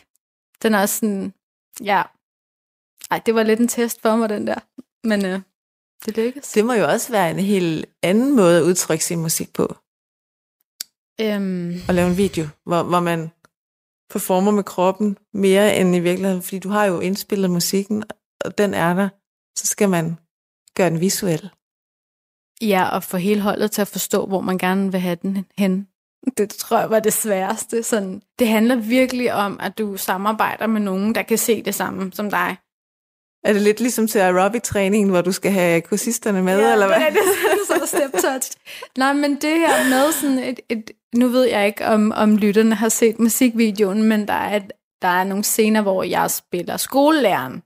Den 0.62 0.74
er 0.74 0.80
også 0.80 0.94
sådan... 0.94 1.34
Ja. 1.84 2.02
Ej, 3.10 3.22
det 3.26 3.34
var 3.34 3.42
lidt 3.42 3.60
en 3.60 3.68
test 3.68 4.02
for 4.02 4.16
mig, 4.16 4.28
den 4.28 4.46
der. 4.46 4.58
Men 5.04 5.24
øh, 5.24 5.40
det 6.06 6.16
lykkedes. 6.16 6.52
Det 6.52 6.64
må 6.64 6.72
jo 6.72 6.88
også 6.88 7.12
være 7.12 7.30
en 7.30 7.38
helt 7.38 7.86
anden 8.02 8.36
måde 8.36 8.58
at 8.58 8.62
udtrykke 8.62 9.04
sin 9.04 9.18
musik 9.18 9.52
på. 9.52 9.76
Øhm, 11.20 11.74
At 11.88 11.94
lave 11.94 12.10
en 12.10 12.16
video, 12.16 12.46
hvor, 12.64 12.82
hvor 12.82 13.00
man 13.00 13.30
performer 14.10 14.50
med 14.50 14.64
kroppen 14.64 15.18
mere 15.34 15.76
end 15.76 15.96
i 15.96 15.98
virkeligheden. 15.98 16.42
Fordi 16.42 16.58
du 16.58 16.68
har 16.68 16.84
jo 16.84 17.00
indspillet 17.00 17.50
musikken, 17.50 18.04
og 18.44 18.58
den 18.58 18.74
er 18.74 18.94
der. 18.94 19.08
Så 19.58 19.66
skal 19.66 19.88
man 19.88 20.16
gøre 20.74 20.90
den 20.90 21.00
visuel. 21.00 21.50
Ja, 22.60 22.88
og 22.88 23.02
få 23.02 23.16
hele 23.16 23.40
holdet 23.40 23.70
til 23.70 23.80
at 23.80 23.88
forstå, 23.88 24.26
hvor 24.26 24.40
man 24.40 24.58
gerne 24.58 24.92
vil 24.92 25.00
have 25.00 25.16
den 25.22 25.46
hen. 25.58 25.88
Det 26.38 26.50
tror 26.50 26.78
jeg 26.78 26.90
var 26.90 27.00
det 27.00 27.12
sværeste. 27.12 27.82
Sådan, 27.82 28.22
det 28.38 28.48
handler 28.48 28.76
virkelig 28.76 29.34
om, 29.34 29.60
at 29.60 29.78
du 29.78 29.96
samarbejder 29.96 30.66
med 30.66 30.80
nogen, 30.80 31.14
der 31.14 31.22
kan 31.22 31.38
se 31.38 31.62
det 31.62 31.74
samme 31.74 32.12
som 32.12 32.30
dig. 32.30 32.56
Er 33.44 33.52
det 33.52 33.62
lidt 33.62 33.80
ligesom 33.80 34.06
til 34.06 34.18
aerobic-træningen, 34.18 35.10
hvor 35.10 35.20
du 35.20 35.32
skal 35.32 35.50
have 35.50 35.80
kursisterne 35.80 36.42
med, 36.42 36.58
ja, 36.60 36.72
eller 36.72 36.86
hvad? 36.86 36.96
det 36.96 37.16
er 37.52 37.78
så 37.78 37.86
step 37.86 38.12
touch. 38.22 38.52
Nej, 38.98 39.12
men 39.12 39.34
det 39.34 39.58
her 39.58 39.90
med 39.90 40.12
sådan 40.12 40.38
et, 40.38 40.60
et 40.68 40.90
nu 41.14 41.28
ved 41.28 41.44
jeg 41.44 41.66
ikke, 41.66 41.86
om, 41.86 42.12
om 42.16 42.36
lytterne 42.36 42.74
har 42.74 42.88
set 42.88 43.18
musikvideoen, 43.18 44.02
men 44.02 44.28
der 44.28 44.34
er, 44.34 44.56
et, 44.56 44.72
der 45.02 45.08
er 45.08 45.24
nogle 45.24 45.44
scener, 45.44 45.82
hvor 45.82 46.02
jeg 46.02 46.30
spiller 46.30 46.76
skolelæreren. 46.76 47.62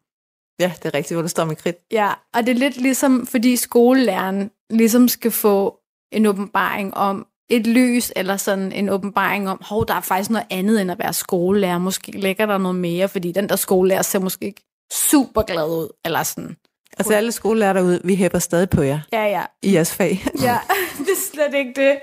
Ja, 0.60 0.72
det 0.82 0.84
er 0.84 0.94
rigtigt, 0.94 1.14
hvor 1.16 1.22
du 1.22 1.28
står 1.28 1.44
med 1.44 1.56
kridt. 1.56 1.76
Ja, 1.92 2.12
og 2.34 2.46
det 2.46 2.48
er 2.48 2.58
lidt 2.58 2.76
ligesom, 2.76 3.26
fordi 3.26 3.56
skolelæreren 3.56 4.50
ligesom 4.70 5.08
skal 5.08 5.30
få 5.30 5.78
en 6.12 6.26
åbenbaring 6.26 6.94
om 6.94 7.26
et 7.50 7.66
lys, 7.66 8.12
eller 8.16 8.36
sådan 8.36 8.72
en 8.72 8.88
åbenbaring 8.88 9.48
om, 9.48 9.60
hov, 9.64 9.86
der 9.88 9.94
er 9.94 10.00
faktisk 10.00 10.30
noget 10.30 10.46
andet 10.50 10.80
end 10.80 10.90
at 10.90 10.98
være 10.98 11.12
skolelærer. 11.12 11.78
Måske 11.78 12.12
ligger 12.12 12.46
der 12.46 12.58
noget 12.58 12.76
mere, 12.76 13.08
fordi 13.08 13.32
den 13.32 13.48
der 13.48 13.56
skolelærer 13.56 14.02
ser 14.02 14.18
måske 14.18 14.44
ikke 14.44 14.71
super 14.93 15.43
glad 15.43 15.68
ud, 15.68 15.88
eller 16.05 16.22
sådan. 16.22 16.57
Altså 16.99 17.14
alle 17.14 17.32
skolelærer 17.32 17.72
derude, 17.72 18.01
vi 18.05 18.14
hæpper 18.16 18.38
stadig 18.38 18.70
på 18.70 18.82
jer 18.82 19.01
Ja, 19.12 19.24
ja. 19.24 19.45
i 19.62 19.74
jeres 19.74 19.95
fag. 19.95 20.24
Ja, 20.43 20.59
det 20.99 21.09
er 21.09 21.30
slet 21.32 21.55
ikke 21.55 21.72
det. 21.76 21.99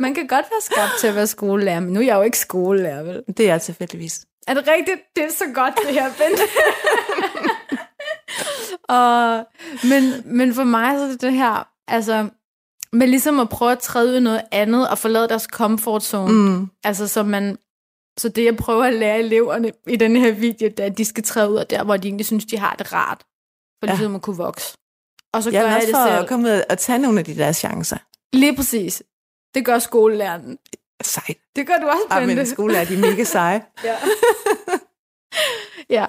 Man 0.00 0.14
kan 0.14 0.26
godt 0.26 0.46
være 0.50 0.60
skabt 0.60 0.92
til 1.00 1.06
at 1.06 1.14
være 1.14 1.26
skolelærer, 1.26 1.80
men 1.80 1.92
nu 1.92 2.00
er 2.00 2.04
jeg 2.04 2.16
jo 2.16 2.22
ikke 2.22 2.38
skolelærer, 2.38 3.02
vel? 3.02 3.22
Det 3.36 3.50
er 3.50 3.58
tilfældigvis. 3.58 4.24
Er 4.46 4.54
det 4.54 4.68
rigtigt? 4.68 5.00
Det 5.16 5.24
er 5.24 5.32
så 5.32 5.44
godt, 5.54 5.74
det 5.86 5.94
her, 5.94 6.10
Bente. 6.18 6.42
og, 8.98 9.44
men, 9.88 10.22
men 10.36 10.54
for 10.54 10.64
mig 10.64 10.98
så 10.98 11.04
er 11.04 11.08
det 11.08 11.20
det 11.20 11.32
her, 11.32 11.68
altså, 11.88 12.28
med 12.92 13.06
ligesom 13.06 13.40
at 13.40 13.48
prøve 13.48 13.72
at 13.72 13.78
træde 13.78 14.14
ud 14.16 14.20
noget 14.20 14.42
andet, 14.52 14.88
og 14.88 14.98
forlade 14.98 15.28
deres 15.28 15.42
comfort 15.42 16.04
zone. 16.04 16.32
Mm. 16.32 16.66
Altså, 16.84 17.08
så 17.08 17.22
man, 17.22 17.58
så 18.18 18.28
det 18.28 18.44
jeg 18.44 18.56
prøver 18.56 18.84
at 18.84 18.94
lære 18.94 19.18
eleverne 19.18 19.72
i 19.86 19.96
den 19.96 20.16
her 20.16 20.32
video, 20.32 20.68
det 20.68 20.80
er, 20.80 20.86
at 20.86 20.98
de 20.98 21.04
skal 21.04 21.24
træde 21.24 21.50
ud 21.50 21.56
af 21.56 21.66
der, 21.66 21.84
hvor 21.84 21.96
de 21.96 22.08
egentlig 22.08 22.26
synes, 22.26 22.44
de 22.44 22.58
har 22.58 22.74
det 22.74 22.92
rart. 22.92 23.20
For 23.82 23.86
Ja. 23.86 23.92
ligesom 23.92 24.14
at 24.14 24.22
kunne 24.22 24.36
vokse. 24.36 24.76
Og 25.32 25.42
så 25.42 25.50
Jeg 25.50 25.62
gør 25.62 25.68
jeg 25.70 25.80
det 25.80 25.88
selv. 25.88 25.96
at 26.22 26.28
komme 26.28 26.48
ud 26.48 26.62
og 26.70 26.78
tage 26.78 26.98
nogle 26.98 27.18
af 27.18 27.24
de 27.24 27.36
der 27.36 27.52
chancer. 27.52 27.96
Lige 28.36 28.56
præcis. 28.56 29.02
Det 29.54 29.64
gør 29.64 29.78
skolelæreren. 29.78 30.58
Sejt. 31.02 31.38
Det 31.56 31.66
gør 31.66 31.76
du 31.78 31.86
også, 31.86 32.02
Ah, 32.10 32.20
Bente. 32.20 32.34
men 32.34 32.46
skolelærer, 32.46 32.84
de 32.84 32.94
er 32.94 32.98
mega 32.98 33.24
seje. 33.24 33.64
Ja. 33.84 33.96
ja. 36.00 36.06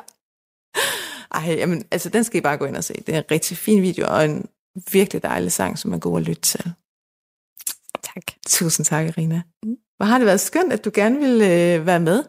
Ej, 1.31 1.55
jamen, 1.57 1.83
altså 1.91 2.09
den 2.09 2.23
skal 2.23 2.37
I 2.37 2.41
bare 2.41 2.57
gå 2.57 2.65
ind 2.65 2.77
og 2.77 2.83
se. 2.83 2.93
Det 2.93 3.15
er 3.15 3.17
en 3.19 3.23
rigtig 3.31 3.57
fin 3.57 3.81
video, 3.81 4.05
og 4.09 4.25
en 4.25 4.49
virkelig 4.91 5.23
dejlig 5.23 5.51
sang, 5.51 5.79
som 5.79 5.93
er 5.93 5.97
god 5.99 6.19
at 6.19 6.25
lytte 6.27 6.41
til. 6.41 6.71
Tak. 8.03 8.23
Tusind 8.47 8.85
tak, 8.85 9.05
Irina. 9.07 9.41
Hvor 9.99 10.05
har 10.05 10.17
det 10.17 10.25
været 10.25 10.39
skønt, 10.39 10.73
at 10.73 10.85
du 10.85 10.91
gerne 10.93 11.19
vil 11.19 11.41
øh, 11.41 11.85
være 11.85 11.99
med. 11.99 12.23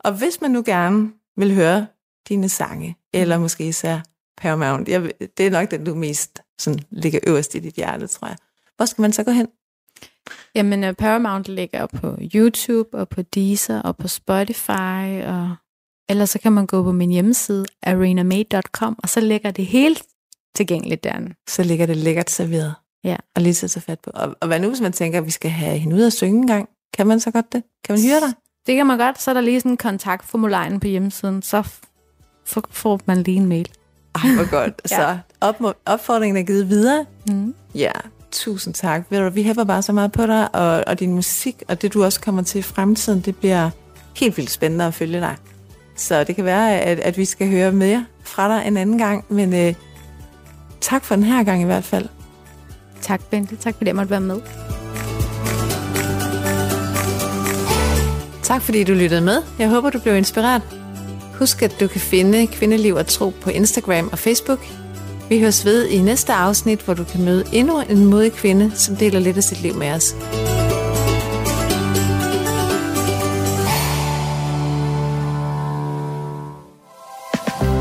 Og 0.00 0.12
hvis 0.12 0.40
man 0.40 0.50
nu 0.50 0.62
gerne 0.66 1.12
vil 1.36 1.54
høre 1.54 1.86
dine 2.28 2.48
sange, 2.48 2.96
eller 3.12 3.38
måske 3.38 3.68
især 3.68 4.00
Paramount, 4.36 4.88
jeg, 4.88 5.12
det 5.36 5.46
er 5.46 5.50
nok 5.50 5.70
den, 5.70 5.84
du 5.84 5.94
mest 5.94 6.42
sådan, 6.58 6.80
ligger 6.90 7.20
øverst 7.26 7.54
i 7.54 7.58
dit 7.58 7.74
hjerte, 7.74 8.06
tror 8.06 8.28
jeg. 8.28 8.36
Hvor 8.76 8.86
skal 8.86 9.02
man 9.02 9.12
så 9.12 9.24
gå 9.24 9.30
hen? 9.30 9.46
Jamen, 10.54 10.84
uh, 10.84 10.92
Paramount 10.92 11.48
ligger 11.48 11.86
på 11.86 12.18
YouTube, 12.34 12.98
og 12.98 13.08
på 13.08 13.22
Deezer, 13.22 13.82
og 13.82 13.96
på 13.96 14.08
Spotify, 14.08 15.22
og 15.24 15.56
ellers 16.08 16.30
så 16.30 16.38
kan 16.38 16.52
man 16.52 16.66
gå 16.66 16.82
på 16.82 16.92
min 16.92 17.10
hjemmeside, 17.10 17.64
arenamade.com, 17.82 18.98
og 19.02 19.08
så 19.08 19.20
ligger 19.20 19.50
det 19.50 19.66
helt 19.66 20.02
tilgængeligt 20.54 21.04
derinde. 21.04 21.34
Så 21.48 21.62
ligger 21.62 21.86
det 21.86 21.96
lækkert 21.96 22.30
serveret. 22.30 22.74
Ja. 23.04 23.16
Og 23.36 23.42
lige 23.42 23.54
til 23.54 23.66
at 23.66 23.70
tage 23.70 23.82
fat 23.82 24.00
på. 24.00 24.10
Og, 24.14 24.36
og 24.40 24.46
hvad 24.46 24.60
nu, 24.60 24.68
hvis 24.68 24.80
man 24.80 24.92
tænker, 24.92 25.18
at 25.18 25.26
vi 25.26 25.30
skal 25.30 25.50
have 25.50 25.78
hende 25.78 25.96
ud 25.96 26.02
og 26.02 26.12
synge 26.12 26.40
en 26.40 26.46
gang? 26.46 26.68
Kan 26.96 27.06
man 27.06 27.20
så 27.20 27.30
godt 27.30 27.52
det? 27.52 27.62
Kan 27.84 27.92
man 27.94 28.02
hyre 28.02 28.20
dig? 28.20 28.32
Det 28.66 28.76
kan 28.76 28.86
man 28.86 28.98
godt. 28.98 29.22
Så 29.22 29.30
er 29.30 29.34
der 29.34 29.40
lige 29.40 29.60
sådan 29.60 29.72
en 29.72 29.76
kontaktformular 29.76 30.66
inde 30.66 30.80
på 30.80 30.86
hjemmesiden, 30.86 31.42
så 31.42 31.62
får 32.70 33.00
man 33.06 33.22
lige 33.22 33.36
en 33.36 33.46
mail. 33.46 33.68
Ej, 34.14 34.30
hvor 34.34 34.50
godt. 34.50 34.80
Ja. 34.90 34.96
Så 34.96 35.18
op, 35.40 35.76
opfordringen 35.86 36.42
er 36.42 36.46
givet 36.46 36.68
videre. 36.68 37.06
Mm. 37.28 37.54
Ja, 37.74 37.92
tusind 38.32 38.74
tak. 38.74 39.02
Ved 39.10 39.18
du, 39.18 39.30
vi 39.30 39.42
hæpper 39.42 39.64
bare 39.64 39.82
så 39.82 39.92
meget 39.92 40.12
på 40.12 40.26
dig, 40.26 40.54
og, 40.54 40.84
og 40.86 41.00
din 41.00 41.14
musik, 41.14 41.62
og 41.68 41.82
det 41.82 41.94
du 41.94 42.04
også 42.04 42.20
kommer 42.20 42.42
til 42.42 42.58
i 42.58 42.62
fremtiden, 42.62 43.20
det 43.20 43.36
bliver 43.36 43.70
helt 44.16 44.36
vildt 44.36 44.50
spændende 44.50 44.84
at 44.84 44.94
følge 44.94 45.20
dig. 45.20 45.36
Så 45.96 46.24
det 46.24 46.36
kan 46.36 46.44
være, 46.44 46.80
at, 46.80 47.00
at 47.00 47.18
vi 47.18 47.24
skal 47.24 47.48
høre 47.50 47.72
mere 47.72 48.06
fra 48.24 48.48
dig 48.48 48.66
en 48.66 48.76
anden 48.76 48.98
gang, 48.98 49.24
men 49.28 49.54
øh, 49.54 49.74
tak 50.80 51.04
for 51.04 51.14
den 51.14 51.24
her 51.24 51.44
gang 51.44 51.62
i 51.62 51.64
hvert 51.64 51.84
fald. 51.84 52.08
Tak, 53.00 53.20
Bente. 53.30 53.56
Tak 53.56 53.74
fordi 53.74 53.88
jeg 53.88 53.96
måtte 53.96 54.10
være 54.10 54.20
med. 54.20 54.40
Tak 58.52 58.62
fordi 58.62 58.84
du 58.84 58.92
lyttede 58.92 59.20
med. 59.20 59.42
Jeg 59.58 59.68
håber, 59.68 59.90
du 59.90 60.00
blev 60.00 60.16
inspireret. 60.16 60.62
Husk, 61.38 61.62
at 61.62 61.76
du 61.80 61.86
kan 61.86 62.00
finde 62.00 62.46
Kvindeliv 62.46 62.94
og 62.94 63.06
Tro 63.06 63.32
på 63.42 63.50
Instagram 63.50 64.08
og 64.12 64.18
Facebook. 64.18 64.58
Vi 65.28 65.40
høres 65.40 65.64
ved 65.64 65.88
i 65.88 65.98
næste 65.98 66.32
afsnit, 66.32 66.82
hvor 66.84 66.94
du 66.94 67.04
kan 67.04 67.24
møde 67.24 67.44
endnu 67.52 67.80
en 67.90 68.06
modig 68.06 68.32
kvinde, 68.32 68.70
som 68.70 68.96
deler 68.96 69.20
lidt 69.20 69.36
af 69.36 69.42
sit 69.42 69.62
liv 69.62 69.74
med 69.74 69.90
os. 69.92 70.14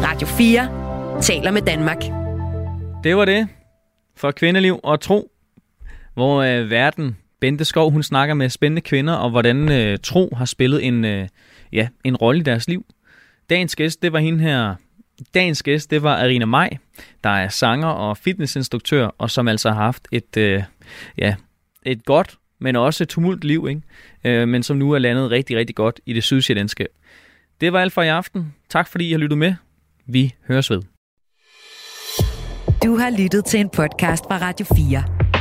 Radio 0.03 0.27
4 0.27 1.21
taler 1.21 1.51
med 1.51 1.61
Danmark. 1.61 2.03
Det 3.03 3.17
var 3.17 3.25
det 3.25 3.47
for 4.15 4.31
Kvindeliv 4.31 4.79
og 4.83 5.01
Tro, 5.01 5.31
hvor 6.13 6.41
øh, 6.41 6.69
verden, 6.69 7.17
Bente 7.41 7.65
Skov, 7.65 7.91
hun 7.91 8.03
snakker 8.03 8.35
med 8.35 8.49
spændende 8.49 8.81
kvinder, 8.81 9.13
og 9.13 9.29
hvordan 9.29 9.71
øh, 9.71 9.97
tro 10.03 10.33
har 10.37 10.45
spillet 10.45 10.85
en, 10.85 11.05
øh, 11.05 11.27
ja, 11.71 11.87
en 12.03 12.15
rolle 12.15 12.39
i 12.39 12.43
deres 12.43 12.67
liv. 12.67 12.85
Dagens 13.49 13.75
gæst, 13.75 14.01
det 14.01 14.13
var 14.13 14.19
hende 14.19 14.39
her. 14.39 14.75
Dagens 15.33 15.63
gæst, 15.63 15.91
det 15.91 16.03
var 16.03 16.15
Arina 16.15 16.45
Maj, 16.45 16.69
der 17.23 17.29
er 17.29 17.49
sanger 17.49 17.87
og 17.87 18.17
fitnessinstruktør, 18.17 19.07
og 19.17 19.29
som 19.29 19.47
altså 19.47 19.69
har 19.69 19.83
haft 19.83 20.07
et, 20.11 20.37
øh, 20.37 20.63
ja, 21.17 21.35
et 21.85 22.05
godt, 22.05 22.37
men 22.59 22.75
også 22.75 23.03
et 23.03 23.09
tumult 23.09 23.43
liv, 23.43 23.67
ikke? 23.69 23.81
Øh, 24.23 24.47
men 24.47 24.63
som 24.63 24.77
nu 24.77 24.91
er 24.91 24.99
landet 24.99 25.31
rigtig, 25.31 25.57
rigtig 25.57 25.75
godt 25.75 25.99
i 26.05 26.13
det 26.13 26.23
sydsjællandske. 26.23 26.87
Det 27.61 27.73
var 27.73 27.79
alt 27.81 27.93
for 27.93 28.01
i 28.01 28.07
aften. 28.07 28.53
Tak 28.69 28.87
fordi 28.87 29.07
I 29.07 29.11
har 29.11 29.19
lyttet 29.19 29.37
med. 29.37 29.53
Vi 30.05 30.35
høres 30.47 30.69
ved. 30.69 30.81
Du 32.83 32.97
har 32.97 33.21
lyttet 33.21 33.45
til 33.45 33.59
en 33.59 33.69
podcast 33.69 34.23
fra 34.27 34.37
Radio 34.37 34.65
4. 34.75 35.40